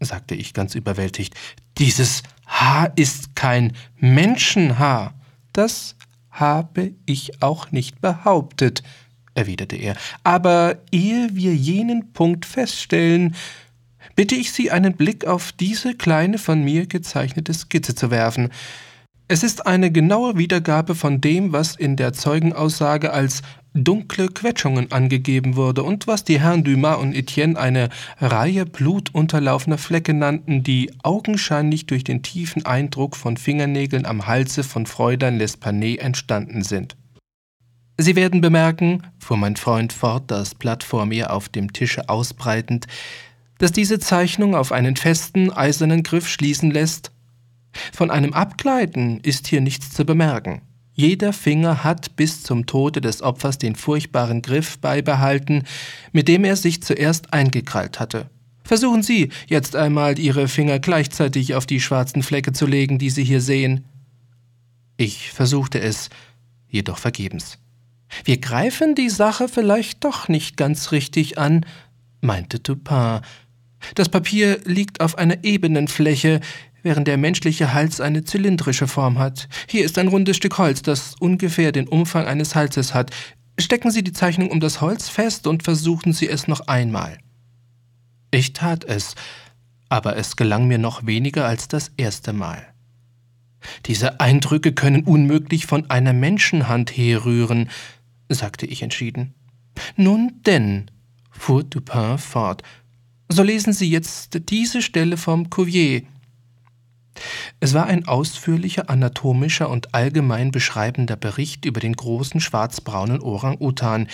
[0.00, 1.34] sagte ich ganz überwältigt,
[1.78, 5.14] dieses Haar ist kein Menschenhaar.
[5.52, 5.96] Das
[6.30, 8.82] habe ich auch nicht behauptet,
[9.34, 9.96] erwiderte er.
[10.22, 13.34] Aber ehe wir jenen Punkt feststellen,
[14.14, 18.50] bitte ich Sie, einen Blick auf diese kleine von mir gezeichnete Skizze zu werfen.
[19.28, 23.42] Es ist eine genaue Wiedergabe von dem, was in der Zeugenaussage als
[23.74, 27.88] dunkle Quetschungen angegeben wurde und was die Herren Dumas und Etienne eine
[28.20, 34.86] Reihe blutunterlaufener Flecke nannten, die augenscheinlich durch den tiefen Eindruck von Fingernägeln am Halse von
[34.86, 36.96] Fräulein L'Espanay entstanden sind.
[37.98, 42.86] Sie werden bemerken, fuhr mein Freund fort, das Blatt vor mir auf dem Tische ausbreitend,
[43.58, 47.10] dass diese Zeichnung auf einen festen, eisernen Griff schließen lässt,
[47.92, 50.62] von einem Abgleiten ist hier nichts zu bemerken.
[50.92, 55.64] Jeder Finger hat bis zum Tode des Opfers den furchtbaren Griff beibehalten,
[56.12, 58.30] mit dem er sich zuerst eingekrallt hatte.
[58.64, 63.24] Versuchen Sie jetzt einmal Ihre Finger gleichzeitig auf die schwarzen Flecke zu legen, die Sie
[63.24, 63.84] hier sehen.
[64.96, 66.08] Ich versuchte es,
[66.66, 67.58] jedoch vergebens.
[68.24, 71.66] Wir greifen die Sache vielleicht doch nicht ganz richtig an,
[72.20, 73.20] meinte Dupin.
[73.94, 76.40] Das Papier liegt auf einer ebenen Fläche,
[76.86, 79.48] während der menschliche Hals eine zylindrische Form hat.
[79.68, 83.10] Hier ist ein rundes Stück Holz, das ungefähr den Umfang eines Halses hat.
[83.58, 87.18] Stecken Sie die Zeichnung um das Holz fest und versuchen Sie es noch einmal.
[88.30, 89.16] Ich tat es,
[89.88, 92.64] aber es gelang mir noch weniger als das erste Mal.
[93.86, 97.68] Diese Eindrücke können unmöglich von einer Menschenhand herrühren,
[98.28, 99.34] sagte ich entschieden.
[99.96, 100.88] Nun denn,
[101.32, 102.62] fuhr Dupin fort,
[103.28, 106.02] so lesen Sie jetzt diese Stelle vom Cuvier.
[107.60, 114.08] Es war ein ausführlicher anatomischer und allgemein beschreibender Bericht über den großen schwarzbraunen Orang-Utan,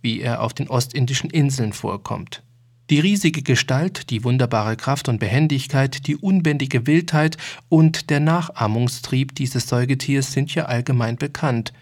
[0.00, 2.42] wie er auf den ostindischen Inseln vorkommt.
[2.90, 7.38] Die riesige Gestalt, die wunderbare Kraft und Behendigkeit, die unbändige Wildheit
[7.70, 11.72] und der Nachahmungstrieb dieses Säugetiers sind ja allgemein bekannt.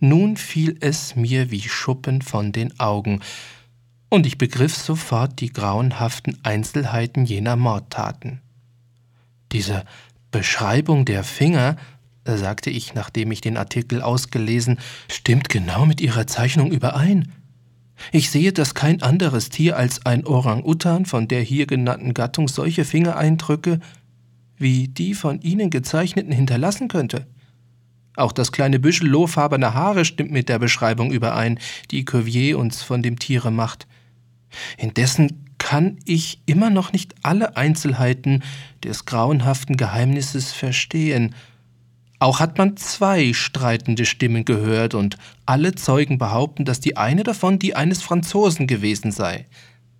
[0.00, 3.20] Nun fiel es mir wie Schuppen von den Augen,
[4.08, 8.43] und ich begriff sofort die grauenhaften Einzelheiten jener Mordtaten.
[9.54, 9.84] Diese
[10.32, 11.76] Beschreibung der Finger,
[12.26, 17.32] sagte ich, nachdem ich den Artikel ausgelesen, stimmt genau mit Ihrer Zeichnung überein.
[18.10, 22.84] Ich sehe, dass kein anderes Tier als ein Orang-Utan von der hier genannten Gattung solche
[22.84, 23.78] Fingereindrücke
[24.56, 27.26] wie die von Ihnen gezeichneten hinterlassen könnte.
[28.16, 31.58] Auch das kleine Büschel lohfarbener Haare stimmt mit der Beschreibung überein,
[31.90, 33.86] die Cuvier uns von dem Tiere macht.
[34.78, 38.42] Indessen kann ich immer noch nicht alle Einzelheiten
[38.84, 41.34] des grauenhaften Geheimnisses verstehen.
[42.18, 45.16] Auch hat man zwei streitende Stimmen gehört, und
[45.46, 49.46] alle Zeugen behaupten, dass die eine davon die eines Franzosen gewesen sei.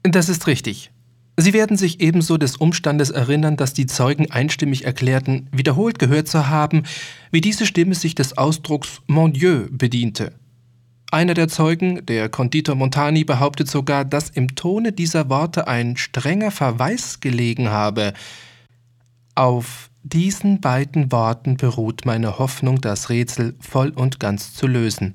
[0.03, 0.91] Das ist richtig.
[1.39, 6.47] Sie werden sich ebenso des Umstandes erinnern, dass die Zeugen einstimmig erklärten, wiederholt gehört zu
[6.49, 6.82] haben,
[7.31, 10.35] wie diese Stimme sich des Ausdrucks Mon Dieu bediente.
[11.15, 16.51] Einer der Zeugen, der Konditor Montani, behauptet sogar, dass im Tone dieser Worte ein strenger
[16.51, 18.15] Verweis gelegen habe.
[19.36, 25.15] Auf diesen beiden Worten beruht meine Hoffnung, das Rätsel voll und ganz zu lösen.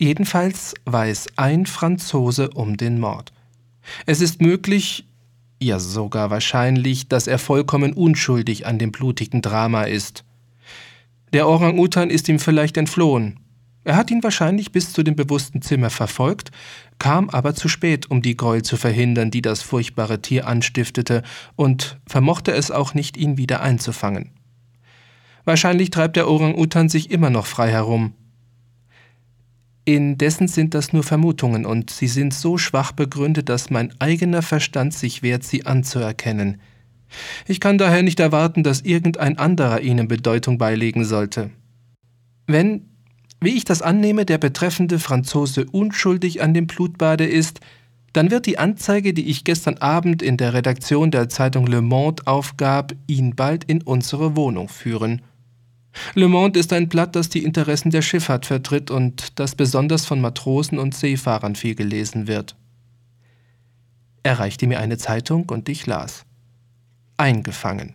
[0.00, 3.32] Jedenfalls weiß ein Franzose um den Mord.
[4.04, 5.06] Es ist möglich,
[5.62, 10.24] ja sogar wahrscheinlich, dass er vollkommen unschuldig an dem blutigen Drama ist.
[11.32, 13.38] Der Orang-Utan ist ihm vielleicht entflohen,
[13.84, 16.50] er hat ihn wahrscheinlich bis zu dem bewussten Zimmer verfolgt,
[16.98, 21.22] kam aber zu spät, um die Gräuel zu verhindern, die das furchtbare Tier anstiftete,
[21.54, 24.30] und vermochte es auch nicht, ihn wieder einzufangen.
[25.44, 28.14] Wahrscheinlich treibt der Orang-Utan sich immer noch frei herum.
[29.84, 34.94] Indessen sind das nur Vermutungen, und sie sind so schwach begründet, dass mein eigener Verstand
[34.94, 36.58] sich wehrt, sie anzuerkennen.
[37.46, 41.50] Ich kann daher nicht erwarten, dass irgendein anderer ihnen Bedeutung beilegen sollte.
[42.46, 42.93] Wenn
[43.44, 47.60] wie ich das annehme, der betreffende Franzose unschuldig an dem Blutbade ist,
[48.12, 52.26] dann wird die Anzeige, die ich gestern Abend in der Redaktion der Zeitung Le Monde
[52.26, 55.22] aufgab, ihn bald in unsere Wohnung führen.
[56.14, 60.20] Le Monde ist ein Blatt, das die Interessen der Schifffahrt vertritt und das besonders von
[60.20, 62.56] Matrosen und Seefahrern viel gelesen wird.
[64.22, 66.24] Er reichte mir eine Zeitung und ich las.
[67.16, 67.94] Eingefangen.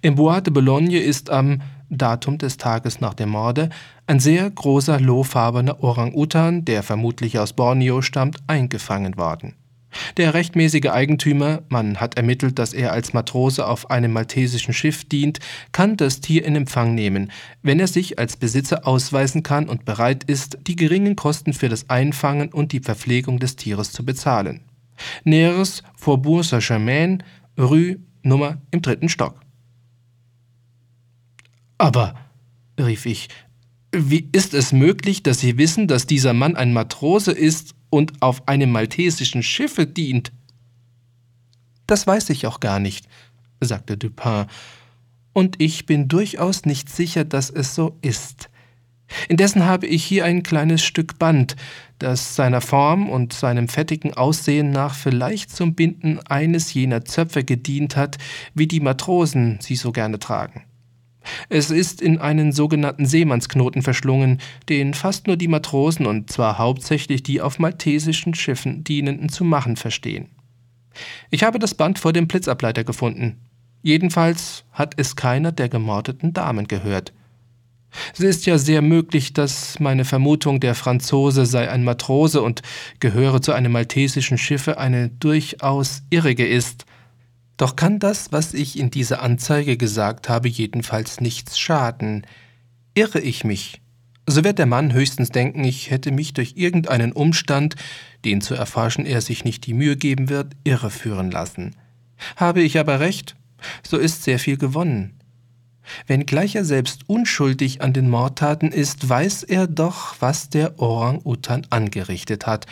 [0.00, 1.60] Im Bois de Boulogne ist am
[1.90, 3.70] Datum des Tages nach dem Morde,
[4.06, 9.54] ein sehr großer lohfarbener Orang-Utan, der vermutlich aus Borneo stammt, eingefangen worden.
[10.16, 15.38] Der rechtmäßige Eigentümer, man hat ermittelt, dass er als Matrose auf einem maltesischen Schiff dient,
[15.72, 17.30] kann das Tier in Empfang nehmen,
[17.62, 21.88] wenn er sich als Besitzer ausweisen kann und bereit ist, die geringen Kosten für das
[21.90, 24.62] Einfangen und die Verpflegung des Tieres zu bezahlen.
[25.24, 27.22] Näheres Faubourg Saint-Germain,
[27.58, 29.40] Rue Nummer im dritten Stock.
[31.78, 32.14] Aber,
[32.78, 33.28] rief ich,
[33.96, 38.48] wie ist es möglich, dass Sie wissen, dass dieser Mann ein Matrose ist und auf
[38.48, 40.32] einem maltesischen Schiffe dient?
[41.86, 43.06] Das weiß ich auch gar nicht,
[43.60, 44.46] sagte Dupin,
[45.32, 48.48] und ich bin durchaus nicht sicher, dass es so ist.
[49.28, 51.56] Indessen habe ich hier ein kleines Stück Band,
[51.98, 57.96] das seiner Form und seinem fettigen Aussehen nach vielleicht zum Binden eines jener Zöpfe gedient
[57.96, 58.16] hat,
[58.54, 60.64] wie die Matrosen sie so gerne tragen.
[61.48, 67.22] Es ist in einen sogenannten Seemannsknoten verschlungen, den fast nur die Matrosen und zwar hauptsächlich
[67.22, 70.28] die auf maltesischen Schiffen dienenden zu machen verstehen.
[71.30, 73.40] Ich habe das Band vor dem Blitzableiter gefunden.
[73.82, 77.12] Jedenfalls hat es keiner der gemordeten Damen gehört.
[78.12, 82.62] Es ist ja sehr möglich, dass meine Vermutung, der Franzose sei ein Matrose und
[83.00, 86.86] gehöre zu einem maltesischen Schiffe, eine durchaus irrige ist.
[87.56, 92.26] Doch kann das, was ich in dieser Anzeige gesagt habe, jedenfalls nichts schaden.
[92.94, 93.80] Irre ich mich,
[94.26, 97.76] so wird der Mann höchstens denken, ich hätte mich durch irgendeinen Umstand,
[98.24, 101.76] den zu erforschen er sich nicht die Mühe geben wird, irreführen lassen.
[102.36, 103.36] Habe ich aber recht,
[103.86, 105.20] so ist sehr viel gewonnen.
[106.06, 112.46] Wenngleich er selbst unschuldig an den Mordtaten ist, weiß er doch, was der Orang-Utan angerichtet
[112.46, 112.66] hat,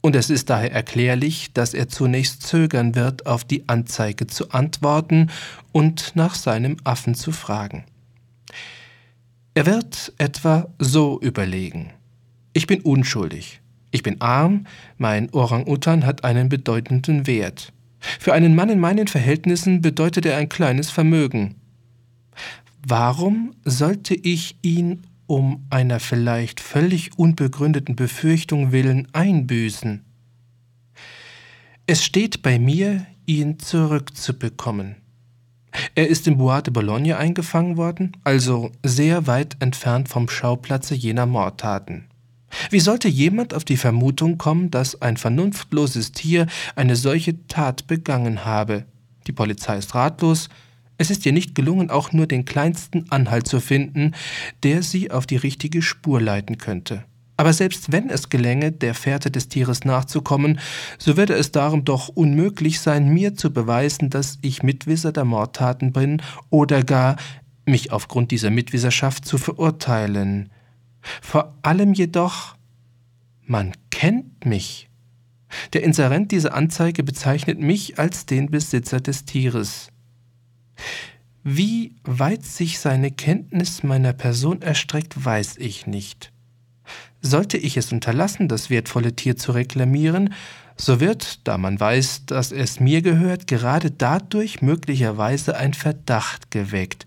[0.00, 5.30] und es ist daher erklärlich, dass er zunächst zögern wird, auf die Anzeige zu antworten
[5.72, 7.84] und nach seinem Affen zu fragen.
[9.54, 11.90] Er wird etwa so überlegen.
[12.52, 13.60] Ich bin unschuldig.
[13.90, 14.66] Ich bin arm,
[14.98, 17.72] mein Orang-Utan hat einen bedeutenden Wert.
[17.98, 21.56] Für einen Mann in meinen Verhältnissen bedeutet er ein kleines Vermögen.
[22.86, 30.04] Warum sollte ich ihn um einer vielleicht völlig unbegründeten Befürchtung willen einbüßen.
[31.86, 34.96] Es steht bei mir, ihn zurückzubekommen.
[35.94, 41.26] Er ist im Bois de Boulogne eingefangen worden, also sehr weit entfernt vom Schauplatze jener
[41.26, 42.08] Mordtaten.
[42.70, 48.46] Wie sollte jemand auf die Vermutung kommen, dass ein vernunftloses Tier eine solche Tat begangen
[48.46, 48.86] habe?
[49.26, 50.48] Die Polizei ist ratlos,
[50.98, 54.12] es ist ihr nicht gelungen, auch nur den kleinsten Anhalt zu finden,
[54.62, 57.04] der sie auf die richtige Spur leiten könnte.
[57.36, 60.58] Aber selbst wenn es gelänge, der Fährte des Tieres nachzukommen,
[60.98, 65.92] so würde es darum doch unmöglich sein, mir zu beweisen, dass ich Mitwisser der Mordtaten
[65.92, 66.20] bin
[66.50, 67.16] oder gar
[67.64, 70.50] mich aufgrund dieser Mitwisserschaft zu verurteilen.
[71.22, 72.56] Vor allem jedoch,
[73.44, 74.90] man kennt mich.
[75.74, 79.92] Der Inserent dieser Anzeige bezeichnet mich als den Besitzer des Tieres.
[81.44, 86.32] Wie weit sich seine Kenntnis meiner Person erstreckt, weiß ich nicht.
[87.20, 90.34] Sollte ich es unterlassen, das wertvolle Tier zu reklamieren,
[90.76, 97.06] so wird, da man weiß, dass es mir gehört, gerade dadurch möglicherweise ein Verdacht geweckt.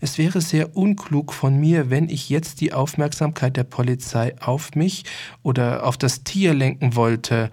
[0.00, 5.04] Es wäre sehr unklug von mir, wenn ich jetzt die Aufmerksamkeit der Polizei auf mich
[5.42, 7.50] oder auf das Tier lenken wollte,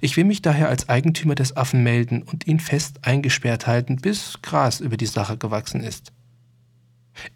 [0.00, 4.40] ich will mich daher als Eigentümer des Affen melden und ihn fest eingesperrt halten, bis
[4.42, 6.12] Gras über die Sache gewachsen ist.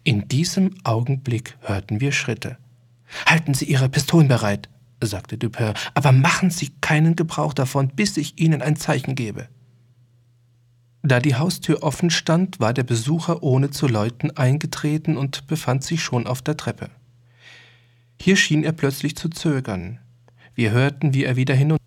[0.03, 2.57] In diesem Augenblick hörten wir Schritte.
[3.25, 4.69] Halten Sie Ihre Pistolen bereit,
[5.01, 9.47] sagte Dupin, aber machen Sie keinen Gebrauch davon, bis ich Ihnen ein Zeichen gebe.
[11.01, 16.03] Da die Haustür offen stand, war der Besucher ohne zu läuten eingetreten und befand sich
[16.03, 16.89] schon auf der Treppe.
[18.21, 19.99] Hier schien er plötzlich zu zögern.
[20.55, 21.78] Wir hörten, wie er wieder hin und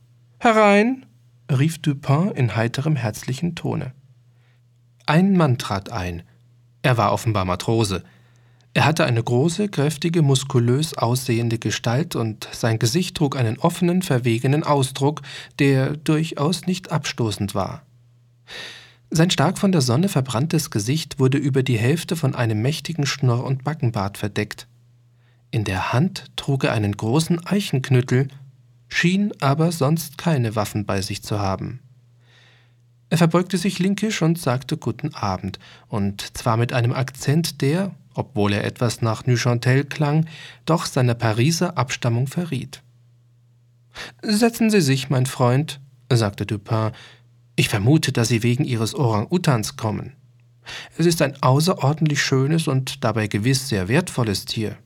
[0.44, 1.06] Herein!
[1.52, 3.92] rief Dupin in heiterem, herzlichen Tone.
[5.06, 6.24] Ein Mann trat ein.
[6.82, 8.02] Er war offenbar Matrose.
[8.74, 14.64] Er hatte eine große, kräftige, muskulös aussehende Gestalt und sein Gesicht trug einen offenen, verwegenen
[14.64, 15.22] Ausdruck,
[15.60, 17.82] der durchaus nicht abstoßend war.
[19.10, 23.44] Sein stark von der Sonne verbranntes Gesicht wurde über die Hälfte von einem mächtigen Schnurr-
[23.44, 24.66] und Backenbart verdeckt.
[25.52, 28.26] In der Hand trug er einen großen Eichenknüttel,
[28.92, 31.80] schien aber sonst keine Waffen bei sich zu haben.
[33.10, 35.58] Er verbeugte sich linkisch und sagte Guten Abend,
[35.88, 40.26] und zwar mit einem Akzent, der, obwohl er etwas nach Neuchâtel klang,
[40.64, 42.82] doch seine Pariser Abstammung verriet.
[44.22, 46.92] Setzen Sie sich, mein Freund, sagte Dupin.
[47.54, 50.14] Ich vermute, dass Sie wegen Ihres Orang-Utans kommen.
[50.96, 54.76] Es ist ein außerordentlich schönes und dabei gewiss sehr wertvolles Tier.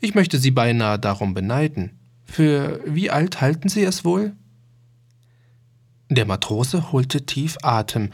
[0.00, 1.99] Ich möchte Sie beinahe darum beneiden.
[2.30, 4.36] Für wie alt halten Sie es wohl?
[6.08, 8.10] Der Matrose holte tief Atem,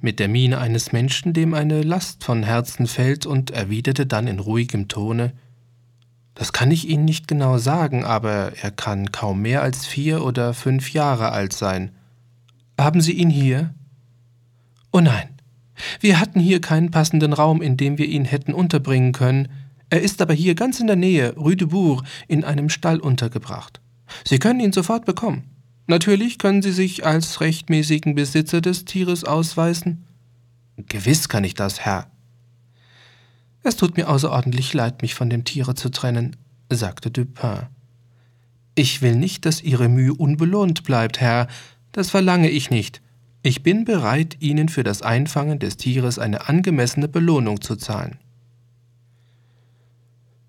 [0.00, 4.38] mit der Miene eines Menschen, dem eine Last von Herzen fällt, und erwiderte dann in
[4.38, 5.32] ruhigem Tone
[6.34, 10.54] Das kann ich Ihnen nicht genau sagen, aber er kann kaum mehr als vier oder
[10.54, 11.90] fünf Jahre alt sein.
[12.78, 13.74] Haben Sie ihn hier?
[14.92, 15.28] Oh nein,
[15.98, 19.48] wir hatten hier keinen passenden Raum, in dem wir ihn hätten unterbringen können.
[19.88, 23.80] Er ist aber hier ganz in der Nähe, Rue de Bourg, in einem Stall untergebracht.
[24.24, 25.44] Sie können ihn sofort bekommen.
[25.86, 30.04] Natürlich können Sie sich als rechtmäßigen Besitzer des Tieres ausweisen.
[30.76, 32.10] Gewiss kann ich das, Herr.
[33.62, 36.36] Es tut mir außerordentlich leid, mich von dem Tiere zu trennen,
[36.70, 37.66] sagte Dupin.
[38.74, 41.46] Ich will nicht, dass Ihre Mühe unbelohnt bleibt, Herr,
[41.92, 43.00] das verlange ich nicht.
[43.42, 48.18] Ich bin bereit, Ihnen für das Einfangen des Tieres eine angemessene Belohnung zu zahlen.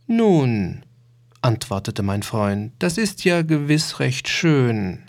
[0.09, 0.83] Nun,
[1.41, 5.03] antwortete mein Freund, das ist ja gewiss recht schön.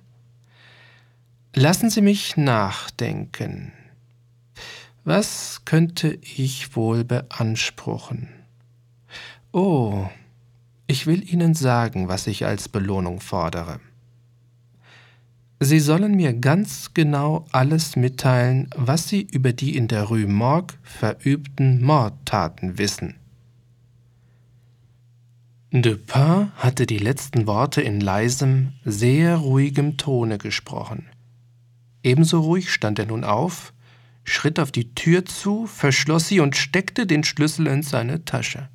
[1.54, 3.72] Lassen Sie mich nachdenken.
[5.04, 8.28] Was könnte ich wohl beanspruchen?
[9.52, 10.08] Oh,
[10.88, 13.78] ich will Ihnen sagen, was ich als Belohnung fordere.
[15.60, 20.76] Sie sollen mir ganz genau alles mitteilen, was Sie über die in der Rue Morgue
[20.82, 23.17] verübten Mordtaten wissen.
[25.70, 31.10] Dupin hatte die letzten Worte in leisem, sehr ruhigem Tone gesprochen.
[32.02, 33.74] Ebenso ruhig stand er nun auf,
[34.24, 38.70] schritt auf die Tür zu, verschloss sie und steckte den Schlüssel in seine Tasche.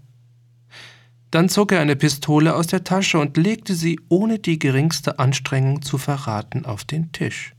[1.32, 5.82] Dann zog er eine Pistole aus der Tasche und legte sie ohne die geringste Anstrengung
[5.82, 7.56] zu verraten auf den Tisch.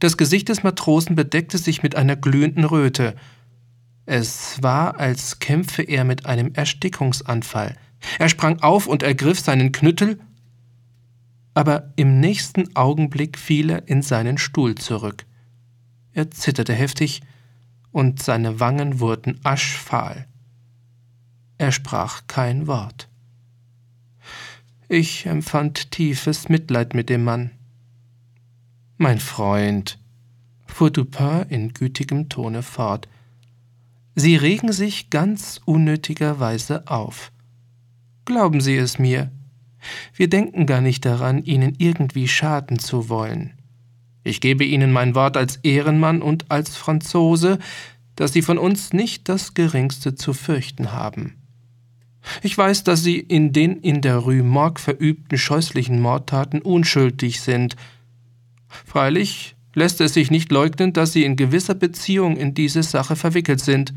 [0.00, 3.14] Das Gesicht des Matrosen bedeckte sich mit einer glühenden Röte.
[4.12, 7.76] Es war, als kämpfe er mit einem Erstickungsanfall.
[8.18, 10.18] Er sprang auf und ergriff seinen Knüttel,
[11.54, 15.26] aber im nächsten Augenblick fiel er in seinen Stuhl zurück.
[16.12, 17.20] Er zitterte heftig,
[17.92, 20.26] und seine Wangen wurden aschfahl.
[21.58, 23.08] Er sprach kein Wort.
[24.88, 27.52] Ich empfand tiefes Mitleid mit dem Mann.
[28.96, 30.00] Mein Freund,
[30.66, 33.06] fuhr Dupin in gütigem Tone fort,
[34.20, 37.32] Sie regen sich ganz unnötigerweise auf.
[38.26, 39.30] Glauben Sie es mir,
[40.14, 43.54] wir denken gar nicht daran, Ihnen irgendwie schaden zu wollen.
[44.22, 47.58] Ich gebe Ihnen mein Wort als Ehrenmann und als Franzose,
[48.14, 51.36] dass Sie von uns nicht das geringste zu fürchten haben.
[52.42, 57.74] Ich weiß, dass Sie in den in der Rue Morgue verübten scheußlichen Mordtaten unschuldig sind.
[58.68, 63.60] Freilich lässt es sich nicht leugnen, dass Sie in gewisser Beziehung in diese Sache verwickelt
[63.60, 63.94] sind.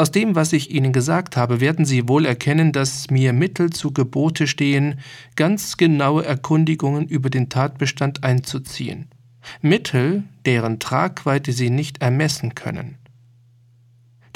[0.00, 3.92] Aus dem, was ich Ihnen gesagt habe, werden Sie wohl erkennen, dass mir Mittel zu
[3.92, 4.98] Gebote stehen,
[5.36, 9.10] ganz genaue Erkundigungen über den Tatbestand einzuziehen.
[9.60, 12.96] Mittel, deren Tragweite Sie nicht ermessen können.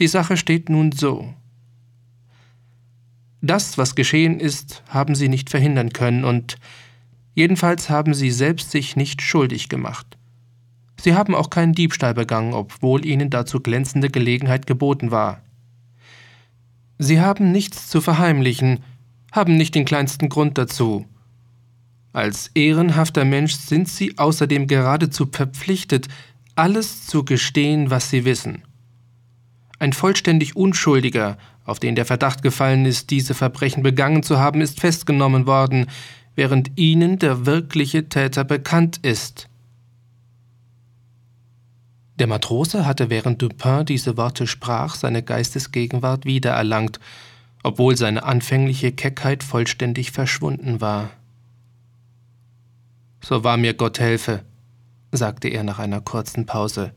[0.01, 1.32] Die Sache steht nun so.
[3.41, 6.59] Das, was geschehen ist, haben sie nicht verhindern können und
[7.35, 10.19] jedenfalls haben sie selbst sich nicht schuldig gemacht.
[11.01, 15.41] Sie haben auch keinen Diebstahl begangen, obwohl ihnen dazu glänzende Gelegenheit geboten war.
[16.98, 18.80] Sie haben nichts zu verheimlichen,
[19.32, 21.06] haben nicht den kleinsten Grund dazu.
[22.12, 26.06] Als ehrenhafter Mensch sind Sie außerdem geradezu verpflichtet,
[26.54, 28.62] alles zu gestehen, was Sie wissen.
[29.80, 34.80] Ein vollständig Unschuldiger, auf den der Verdacht gefallen ist, diese Verbrechen begangen zu haben, ist
[34.80, 35.86] festgenommen worden,
[36.36, 39.48] während Ihnen der wirkliche Täter bekannt ist.
[42.19, 47.01] Der Matrose hatte, während Dupin diese Worte sprach, seine Geistesgegenwart wiedererlangt,
[47.65, 51.11] obwohl seine anfängliche Keckheit vollständig verschwunden war.
[53.20, 54.45] So wahr mir Gott helfe,
[55.11, 56.93] sagte er nach einer kurzen Pause.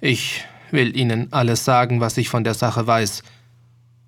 [0.00, 3.22] Ich will Ihnen alles sagen, was ich von der Sache weiß,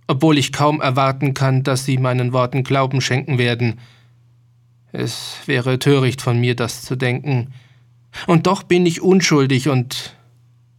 [0.06, 3.78] obwohl ich kaum erwarten kann, dass Sie meinen Worten Glauben schenken werden.
[4.92, 7.52] Es wäre töricht von mir, das zu denken.
[8.26, 10.14] Und doch bin ich unschuldig und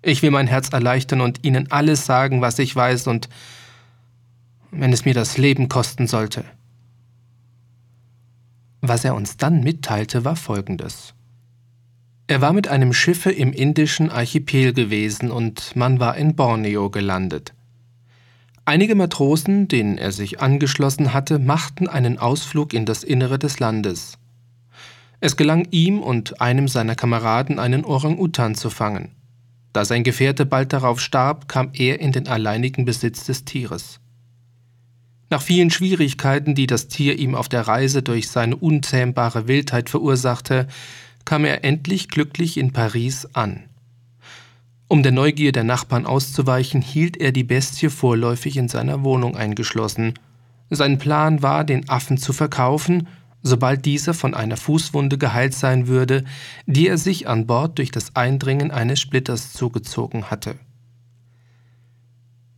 [0.01, 3.29] ich will mein Herz erleichtern und Ihnen alles sagen, was ich weiß und
[4.71, 6.43] wenn es mir das Leben kosten sollte.
[8.81, 11.13] Was er uns dann mitteilte, war folgendes.
[12.27, 17.53] Er war mit einem Schiffe im indischen Archipel gewesen und man war in Borneo gelandet.
[18.63, 24.17] Einige Matrosen, denen er sich angeschlossen hatte, machten einen Ausflug in das Innere des Landes.
[25.19, 29.09] Es gelang ihm und einem seiner Kameraden einen Orang-Utan zu fangen.
[29.73, 33.99] Da sein Gefährte bald darauf starb, kam er in den alleinigen Besitz des Tieres.
[35.29, 40.67] Nach vielen Schwierigkeiten, die das Tier ihm auf der Reise durch seine unzähmbare Wildheit verursachte,
[41.23, 43.63] kam er endlich glücklich in Paris an.
[44.89, 50.15] Um der Neugier der Nachbarn auszuweichen, hielt er die Bestie vorläufig in seiner Wohnung eingeschlossen.
[50.69, 53.07] Sein Plan war, den Affen zu verkaufen,
[53.43, 56.23] sobald dieser von einer Fußwunde geheilt sein würde,
[56.65, 60.55] die er sich an Bord durch das Eindringen eines Splitters zugezogen hatte.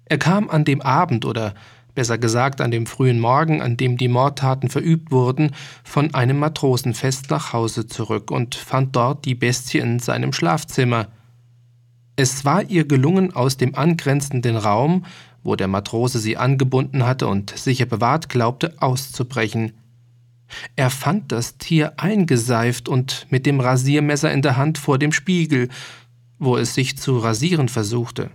[0.05, 1.53] Er kam an dem Abend oder
[1.95, 5.51] besser gesagt an dem frühen Morgen, an dem die Mordtaten verübt wurden,
[5.83, 11.07] von einem Matrosenfest nach Hause zurück und fand dort die Bestie in seinem Schlafzimmer–
[12.15, 15.05] es war ihr gelungen, aus dem angrenzenden Raum,
[15.43, 19.73] wo der Matrose sie angebunden hatte und sicher bewahrt glaubte, auszubrechen.
[20.75, 25.69] Er fand das Tier eingeseift und mit dem Rasiermesser in der Hand vor dem Spiegel,
[26.39, 28.31] wo es sich zu rasieren versuchte.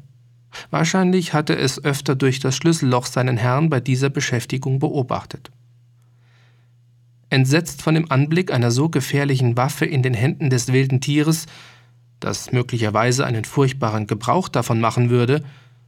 [0.70, 5.50] Wahrscheinlich hatte es öfter durch das Schlüsselloch seinen Herrn bei dieser Beschäftigung beobachtet.
[7.30, 11.46] Entsetzt von dem Anblick einer so gefährlichen Waffe in den Händen des wilden Tieres,
[12.20, 15.44] das möglicherweise einen furchtbaren Gebrauch davon machen würde,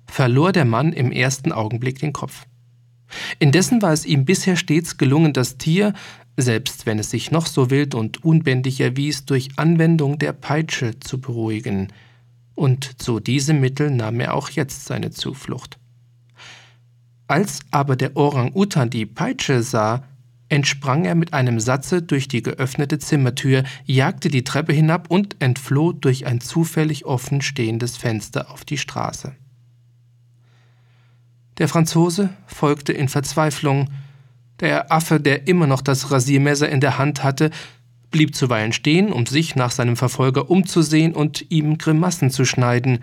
[0.06, 2.44] verlor der Mann im ersten Augenblick den Kopf.
[3.38, 5.94] Indessen war es ihm bisher stets gelungen, das Tier,
[6.36, 11.20] selbst wenn es sich noch so wild und unbändig erwies, durch Anwendung der Peitsche zu
[11.20, 11.88] beruhigen,
[12.54, 15.78] und zu diesem Mittel nahm er auch jetzt seine Zuflucht.
[17.26, 20.04] Als aber der Orang-Utan die Peitsche sah,
[20.50, 25.92] entsprang er mit einem Satze durch die geöffnete Zimmertür, jagte die Treppe hinab und entfloh
[25.92, 29.36] durch ein zufällig offen stehendes Fenster auf die Straße.
[31.60, 33.90] Der Franzose folgte in Verzweiflung.
[34.60, 37.50] Der Affe, der immer noch das Rasiermesser in der Hand hatte,
[38.10, 43.00] blieb zuweilen stehen, um sich nach seinem Verfolger umzusehen und ihm Grimassen zu schneiden.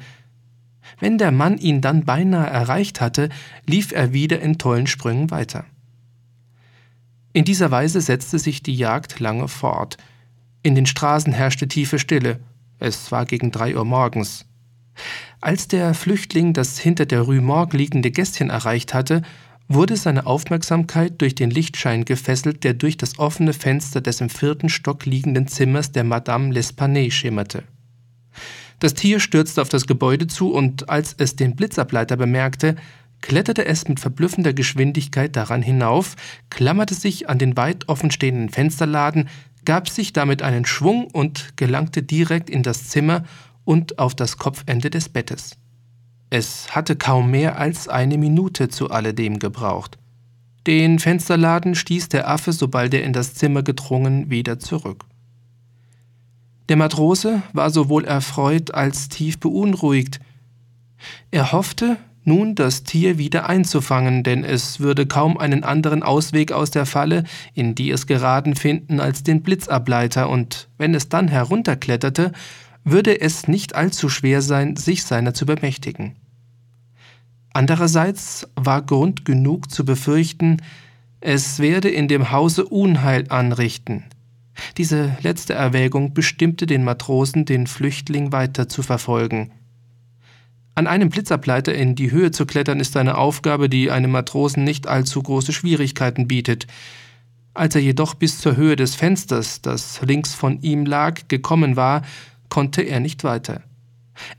[0.99, 3.29] Wenn der Mann ihn dann beinahe erreicht hatte,
[3.67, 5.63] lief er wieder in tollen Sprüngen weiter.
[7.34, 9.97] In dieser Weise setzte sich die Jagd lange fort.
[10.63, 12.39] In den Straßen herrschte tiefe Stille.
[12.79, 14.47] Es war gegen drei Uhr morgens.
[15.41, 19.22] Als der Flüchtling das hinter der Rue Morgue liegende Gästchen erreicht hatte,
[19.68, 24.69] wurde seine Aufmerksamkeit durch den Lichtschein gefesselt, der durch das offene Fenster des im vierten
[24.69, 27.64] Stock liegenden Zimmers der Madame L'Espanay schimmerte.
[28.80, 32.76] Das Tier stürzte auf das Gebäude zu und als es den Blitzableiter bemerkte,
[33.22, 36.15] kletterte es mit verblüffender Geschwindigkeit daran hinauf,
[36.49, 39.28] klammerte sich an den weit offenstehenden Fensterladen,
[39.65, 43.24] gab sich damit einen Schwung und gelangte direkt in das Zimmer
[43.68, 45.57] und auf das Kopfende des Bettes.
[46.30, 49.98] Es hatte kaum mehr als eine Minute zu alledem gebraucht.
[50.65, 55.03] Den Fensterladen stieß der Affe, sobald er in das Zimmer gedrungen, wieder zurück.
[56.69, 60.22] Der Matrose war sowohl erfreut als tief beunruhigt.
[61.31, 66.72] Er hoffte, nun das Tier wieder einzufangen, denn es würde kaum einen anderen Ausweg aus
[66.72, 72.31] der Falle, in die es geraten finden, als den Blitzableiter, und wenn es dann herunterkletterte,
[72.89, 76.15] würde es nicht allzu schwer sein, sich seiner zu bemächtigen.
[77.53, 80.61] Andererseits war Grund genug zu befürchten,
[81.19, 84.05] es werde in dem Hause Unheil anrichten.
[84.77, 89.51] Diese letzte Erwägung bestimmte den Matrosen, den Flüchtling weiter zu verfolgen.
[90.76, 94.88] An einem Blitzableiter in die Höhe zu klettern ist eine Aufgabe, die einem Matrosen nicht
[94.88, 96.68] allzu große Schwierigkeiten bietet.
[97.55, 102.03] Als er jedoch bis zur Höhe des Fensters, das links von ihm lag, gekommen war,
[102.49, 103.61] konnte er nicht weiter.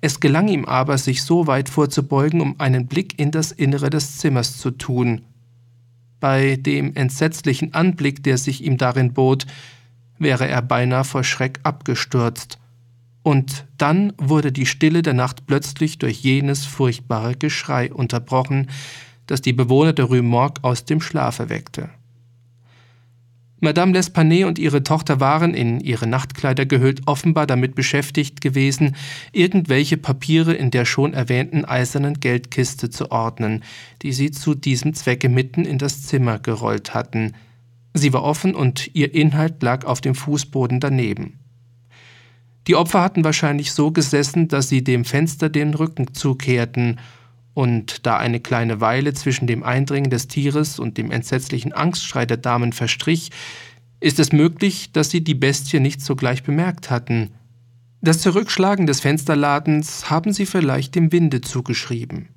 [0.00, 4.18] Es gelang ihm aber, sich so weit vorzubeugen, um einen Blick in das Innere des
[4.18, 5.22] Zimmers zu tun.
[6.20, 9.46] Bei dem entsetzlichen Anblick, der sich ihm darin bot,
[10.18, 12.58] wäre er beinahe vor Schreck abgestürzt.
[13.22, 18.68] Und dann wurde die Stille der Nacht plötzlich durch jenes furchtbare Geschrei unterbrochen,
[19.26, 21.90] das die Bewohner der Rue Morgue aus dem Schlafe weckte.
[23.60, 28.94] Madame L'Espanay und ihre Tochter waren, in ihre Nachtkleider gehüllt, offenbar damit beschäftigt gewesen,
[29.32, 33.64] irgendwelche Papiere in der schon erwähnten eisernen Geldkiste zu ordnen,
[34.02, 37.32] die sie zu diesem Zwecke mitten in das Zimmer gerollt hatten.
[37.94, 41.40] Sie war offen und ihr Inhalt lag auf dem Fußboden daneben.
[42.68, 47.00] Die Opfer hatten wahrscheinlich so gesessen, dass sie dem Fenster den Rücken zukehrten,
[47.58, 52.36] und da eine kleine Weile zwischen dem Eindringen des Tieres und dem entsetzlichen Angstschrei der
[52.36, 53.32] Damen verstrich,
[53.98, 57.30] ist es möglich, dass sie die Bestie nicht sogleich bemerkt hatten.
[58.00, 62.28] Das Zurückschlagen des Fensterladens haben sie vielleicht dem Winde zugeschrieben.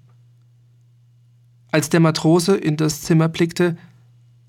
[1.70, 3.78] Als der Matrose in das Zimmer blickte,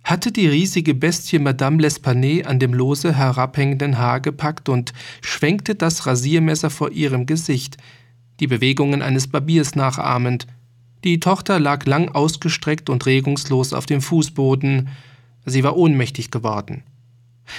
[0.05, 6.07] hatte die riesige Bestie Madame L'Espanay an dem lose herabhängenden Haar gepackt und schwenkte das
[6.07, 7.77] Rasiermesser vor ihrem Gesicht.
[8.41, 10.47] die Bewegungen eines Barbiers nachahmend.
[11.05, 14.89] Die Tochter lag lang ausgestreckt und regungslos auf dem Fußboden.
[15.45, 16.85] Sie war ohnmächtig geworden.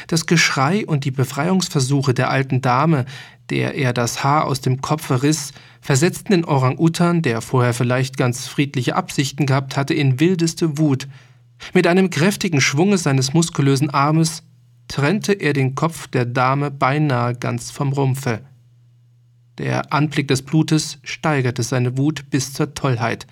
[0.08, 3.06] Das Geschrei und die Befreiungsversuche der alten Dame,
[3.50, 5.52] der er das Haar aus dem Kopfe riss,
[5.82, 11.08] versetzten den Orang-Utan, der vorher vielleicht ganz friedliche Absichten gehabt hatte, in wildeste Wut.
[11.74, 14.44] Mit einem kräftigen Schwunge seines muskulösen Armes
[14.88, 18.42] trennte er den Kopf der Dame beinahe ganz vom Rumpfe.
[19.58, 23.28] Der Anblick des Blutes steigerte seine Wut bis zur Tollheit.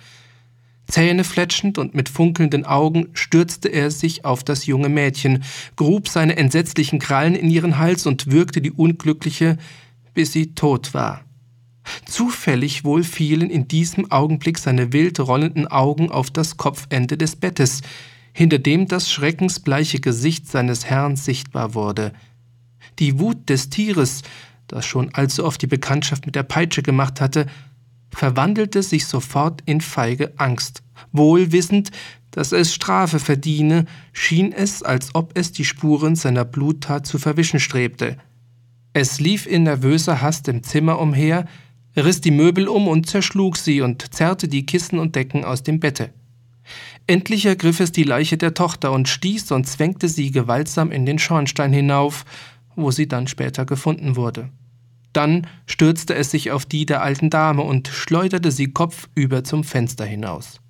[0.86, 5.42] Zähnefletschend und mit funkelnden Augen stürzte er sich auf das junge Mädchen,
[5.76, 9.58] grub seine entsetzlichen Krallen in ihren Hals und würgte die Unglückliche,
[10.14, 11.24] bis sie tot war.
[12.04, 17.82] Zufällig wohl fielen in diesem Augenblick seine wild rollenden Augen auf das Kopfende des Bettes,
[18.32, 22.12] hinter dem das schreckensbleiche Gesicht seines Herrn sichtbar wurde.
[22.98, 24.22] Die Wut des Tieres,
[24.72, 27.46] das schon allzu oft die Bekanntschaft mit der Peitsche gemacht hatte,
[28.10, 30.82] verwandelte sich sofort in feige Angst.
[31.12, 31.90] Wohl wissend,
[32.30, 37.60] dass es Strafe verdiene, schien es, als ob es die Spuren seiner Bluttat zu verwischen
[37.60, 38.16] strebte.
[38.94, 41.46] Es lief in nervöser Hast im Zimmer umher,
[41.96, 45.80] riss die Möbel um und zerschlug sie und zerrte die Kissen und Decken aus dem
[45.80, 46.10] Bette.
[47.06, 51.18] Endlich ergriff es die Leiche der Tochter und stieß und zwängte sie gewaltsam in den
[51.18, 52.24] Schornstein hinauf,
[52.76, 54.50] wo sie dann später gefunden wurde.
[55.12, 60.04] Dann stürzte es sich auf die der alten Dame und schleuderte sie kopfüber zum Fenster
[60.04, 60.60] hinaus.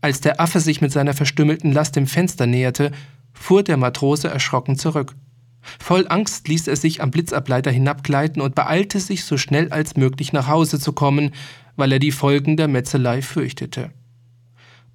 [0.00, 2.92] Als der Affe sich mit seiner verstümmelten Last dem Fenster näherte,
[3.32, 5.14] fuhr der Matrose erschrocken zurück.
[5.80, 10.32] Voll Angst ließ er sich am Blitzableiter hinabgleiten und beeilte sich, so schnell als möglich
[10.32, 11.30] nach Hause zu kommen,
[11.76, 13.90] weil er die Folgen der Metzelei fürchtete.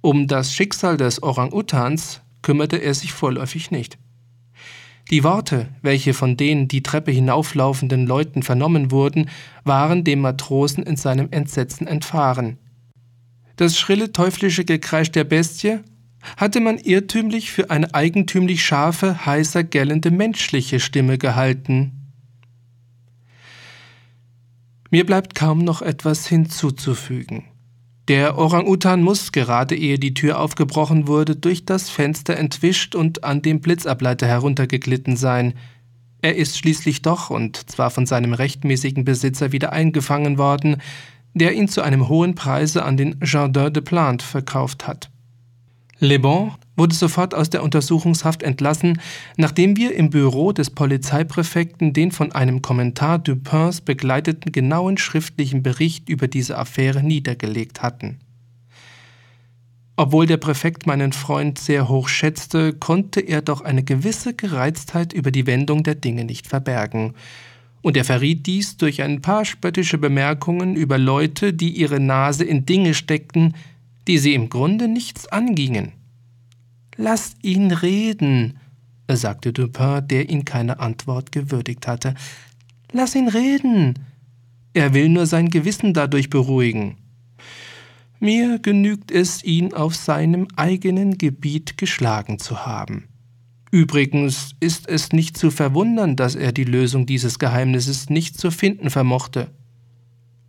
[0.00, 3.98] Um das Schicksal des Orang-Utans kümmerte er sich vorläufig nicht.
[5.10, 9.28] Die Worte, welche von den die Treppe hinauflaufenden Leuten vernommen wurden,
[9.64, 12.58] waren dem Matrosen in seinem Entsetzen entfahren.
[13.56, 15.80] Das schrille teuflische Gekreisch der Bestie
[16.36, 22.12] hatte man irrtümlich für eine eigentümlich scharfe, heißer, gellende menschliche Stimme gehalten.
[24.90, 27.49] Mir bleibt kaum noch etwas hinzuzufügen.
[28.08, 33.42] Der Orang-Utan muss, gerade ehe die Tür aufgebrochen wurde, durch das Fenster entwischt und an
[33.42, 35.54] dem Blitzableiter heruntergeglitten sein.
[36.22, 40.78] Er ist schließlich doch, und zwar von seinem rechtmäßigen Besitzer wieder eingefangen worden,
[41.34, 45.10] der ihn zu einem hohen Preise an den Jardin de Plantes verkauft hat.
[45.98, 49.00] Le Bon wurde sofort aus der Untersuchungshaft entlassen,
[49.36, 56.08] nachdem wir im Büro des Polizeipräfekten den von einem Kommentar Dupins begleiteten genauen schriftlichen Bericht
[56.08, 58.18] über diese Affäre niedergelegt hatten.
[59.94, 65.30] Obwohl der Präfekt meinen Freund sehr hoch schätzte, konnte er doch eine gewisse Gereiztheit über
[65.30, 67.12] die Wendung der Dinge nicht verbergen.
[67.82, 72.64] Und er verriet dies durch ein paar spöttische Bemerkungen über Leute, die ihre Nase in
[72.64, 73.54] Dinge steckten,
[74.08, 75.99] die sie im Grunde nichts angingen.
[77.02, 78.58] Lasst ihn reden,
[79.10, 82.12] sagte Dupin, der ihn keine Antwort gewürdigt hatte.
[82.92, 83.94] Lass ihn reden.
[84.74, 86.98] Er will nur sein Gewissen dadurch beruhigen.
[88.18, 93.04] Mir genügt es, ihn auf seinem eigenen Gebiet geschlagen zu haben.
[93.70, 98.90] Übrigens ist es nicht zu verwundern, dass er die Lösung dieses Geheimnisses nicht zu finden
[98.90, 99.50] vermochte.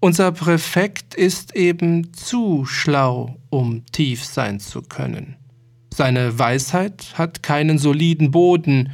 [0.02, 5.38] Unser Präfekt ist eben zu schlau, um tief sein zu können.
[5.94, 8.92] Seine Weisheit hat keinen soliden Boden.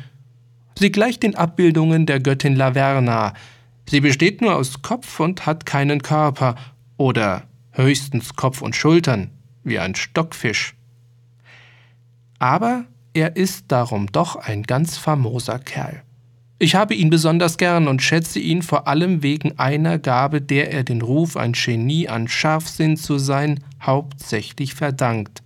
[0.77, 3.33] Sie gleicht den Abbildungen der Göttin Laverna.
[3.87, 6.55] Sie besteht nur aus Kopf und hat keinen Körper
[6.97, 9.29] oder höchstens Kopf und Schultern,
[9.63, 10.73] wie ein Stockfisch.
[12.39, 16.01] Aber er ist darum doch ein ganz famoser Kerl.
[16.59, 20.83] Ich habe ihn besonders gern und schätze ihn vor allem wegen einer Gabe, der er
[20.83, 25.43] den Ruf, ein Genie an Scharfsinn zu sein, hauptsächlich verdankt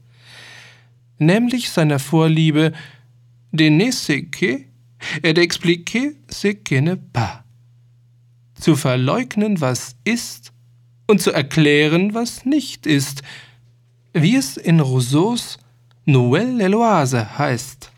[1.21, 2.73] nämlich seiner Vorliebe
[3.53, 4.65] de ne ce que
[5.23, 7.43] et d'expliquer ce qui ne pas.
[8.55, 10.51] Zu verleugnen, was ist,
[11.07, 13.23] und zu erklären, was nicht ist,
[14.13, 15.57] wie es in Rousseaus
[16.05, 17.91] Noël l'Eloise heißt.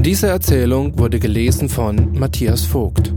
[0.00, 3.12] Diese Erzählung wurde gelesen von Matthias Vogt.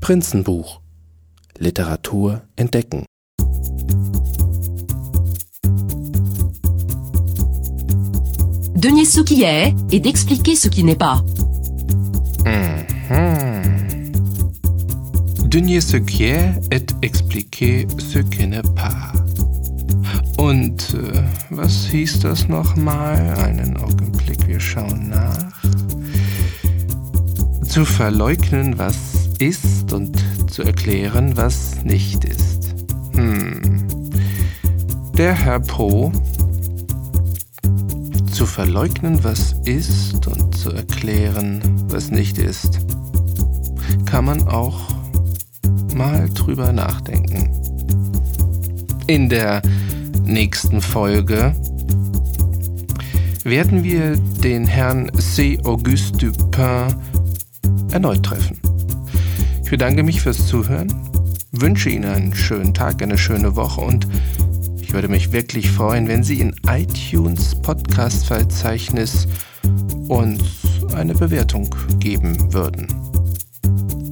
[0.00, 0.80] Prinzenbuch
[1.58, 3.05] Literatur entdecken.
[8.76, 11.22] De nier ce qui est et d'expliquer ce qui n'est pas.
[12.44, 14.12] Mhm.
[15.48, 19.12] De nier ce qui est et expliquer ce qui n'est pas.
[20.38, 23.34] Und äh, was hieß das nochmal?
[23.38, 25.56] Einen Augenblick, wir schauen nach.
[27.76, 28.96] zu verleugnen, was
[29.38, 30.16] ist und
[30.50, 32.74] zu erklären, was nicht ist.
[33.12, 33.60] Hm.
[35.18, 36.10] Der Herr Pro
[38.36, 42.80] zu verleugnen, was ist und zu erklären, was nicht ist,
[44.04, 44.78] kann man auch
[45.94, 47.48] mal drüber nachdenken.
[49.06, 49.62] In der
[50.26, 51.56] nächsten Folge
[53.42, 55.58] werden wir den Herrn C.
[55.64, 56.94] Auguste Dupin
[57.90, 58.60] erneut treffen.
[59.64, 60.92] Ich bedanke mich fürs Zuhören,
[61.52, 64.06] wünsche Ihnen einen schönen Tag, eine schöne Woche und
[64.86, 69.26] ich würde mich wirklich freuen, wenn Sie in iTunes Podcast-Verzeichnis
[70.06, 70.40] uns
[70.94, 71.68] eine Bewertung
[71.98, 72.86] geben würden.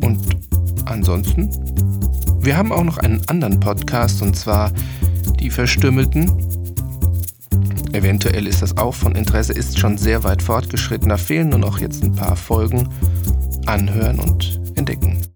[0.02, 0.18] Und
[0.84, 1.48] ansonsten,
[2.40, 4.72] wir haben auch noch einen anderen Podcast und zwar
[5.38, 6.28] Die Verstümmelten.
[7.92, 11.08] Eventuell ist das auch von Interesse, ist schon sehr weit fortgeschritten.
[11.08, 12.88] Da fehlen nur noch jetzt ein paar Folgen.
[13.66, 15.33] Anhören und entdecken.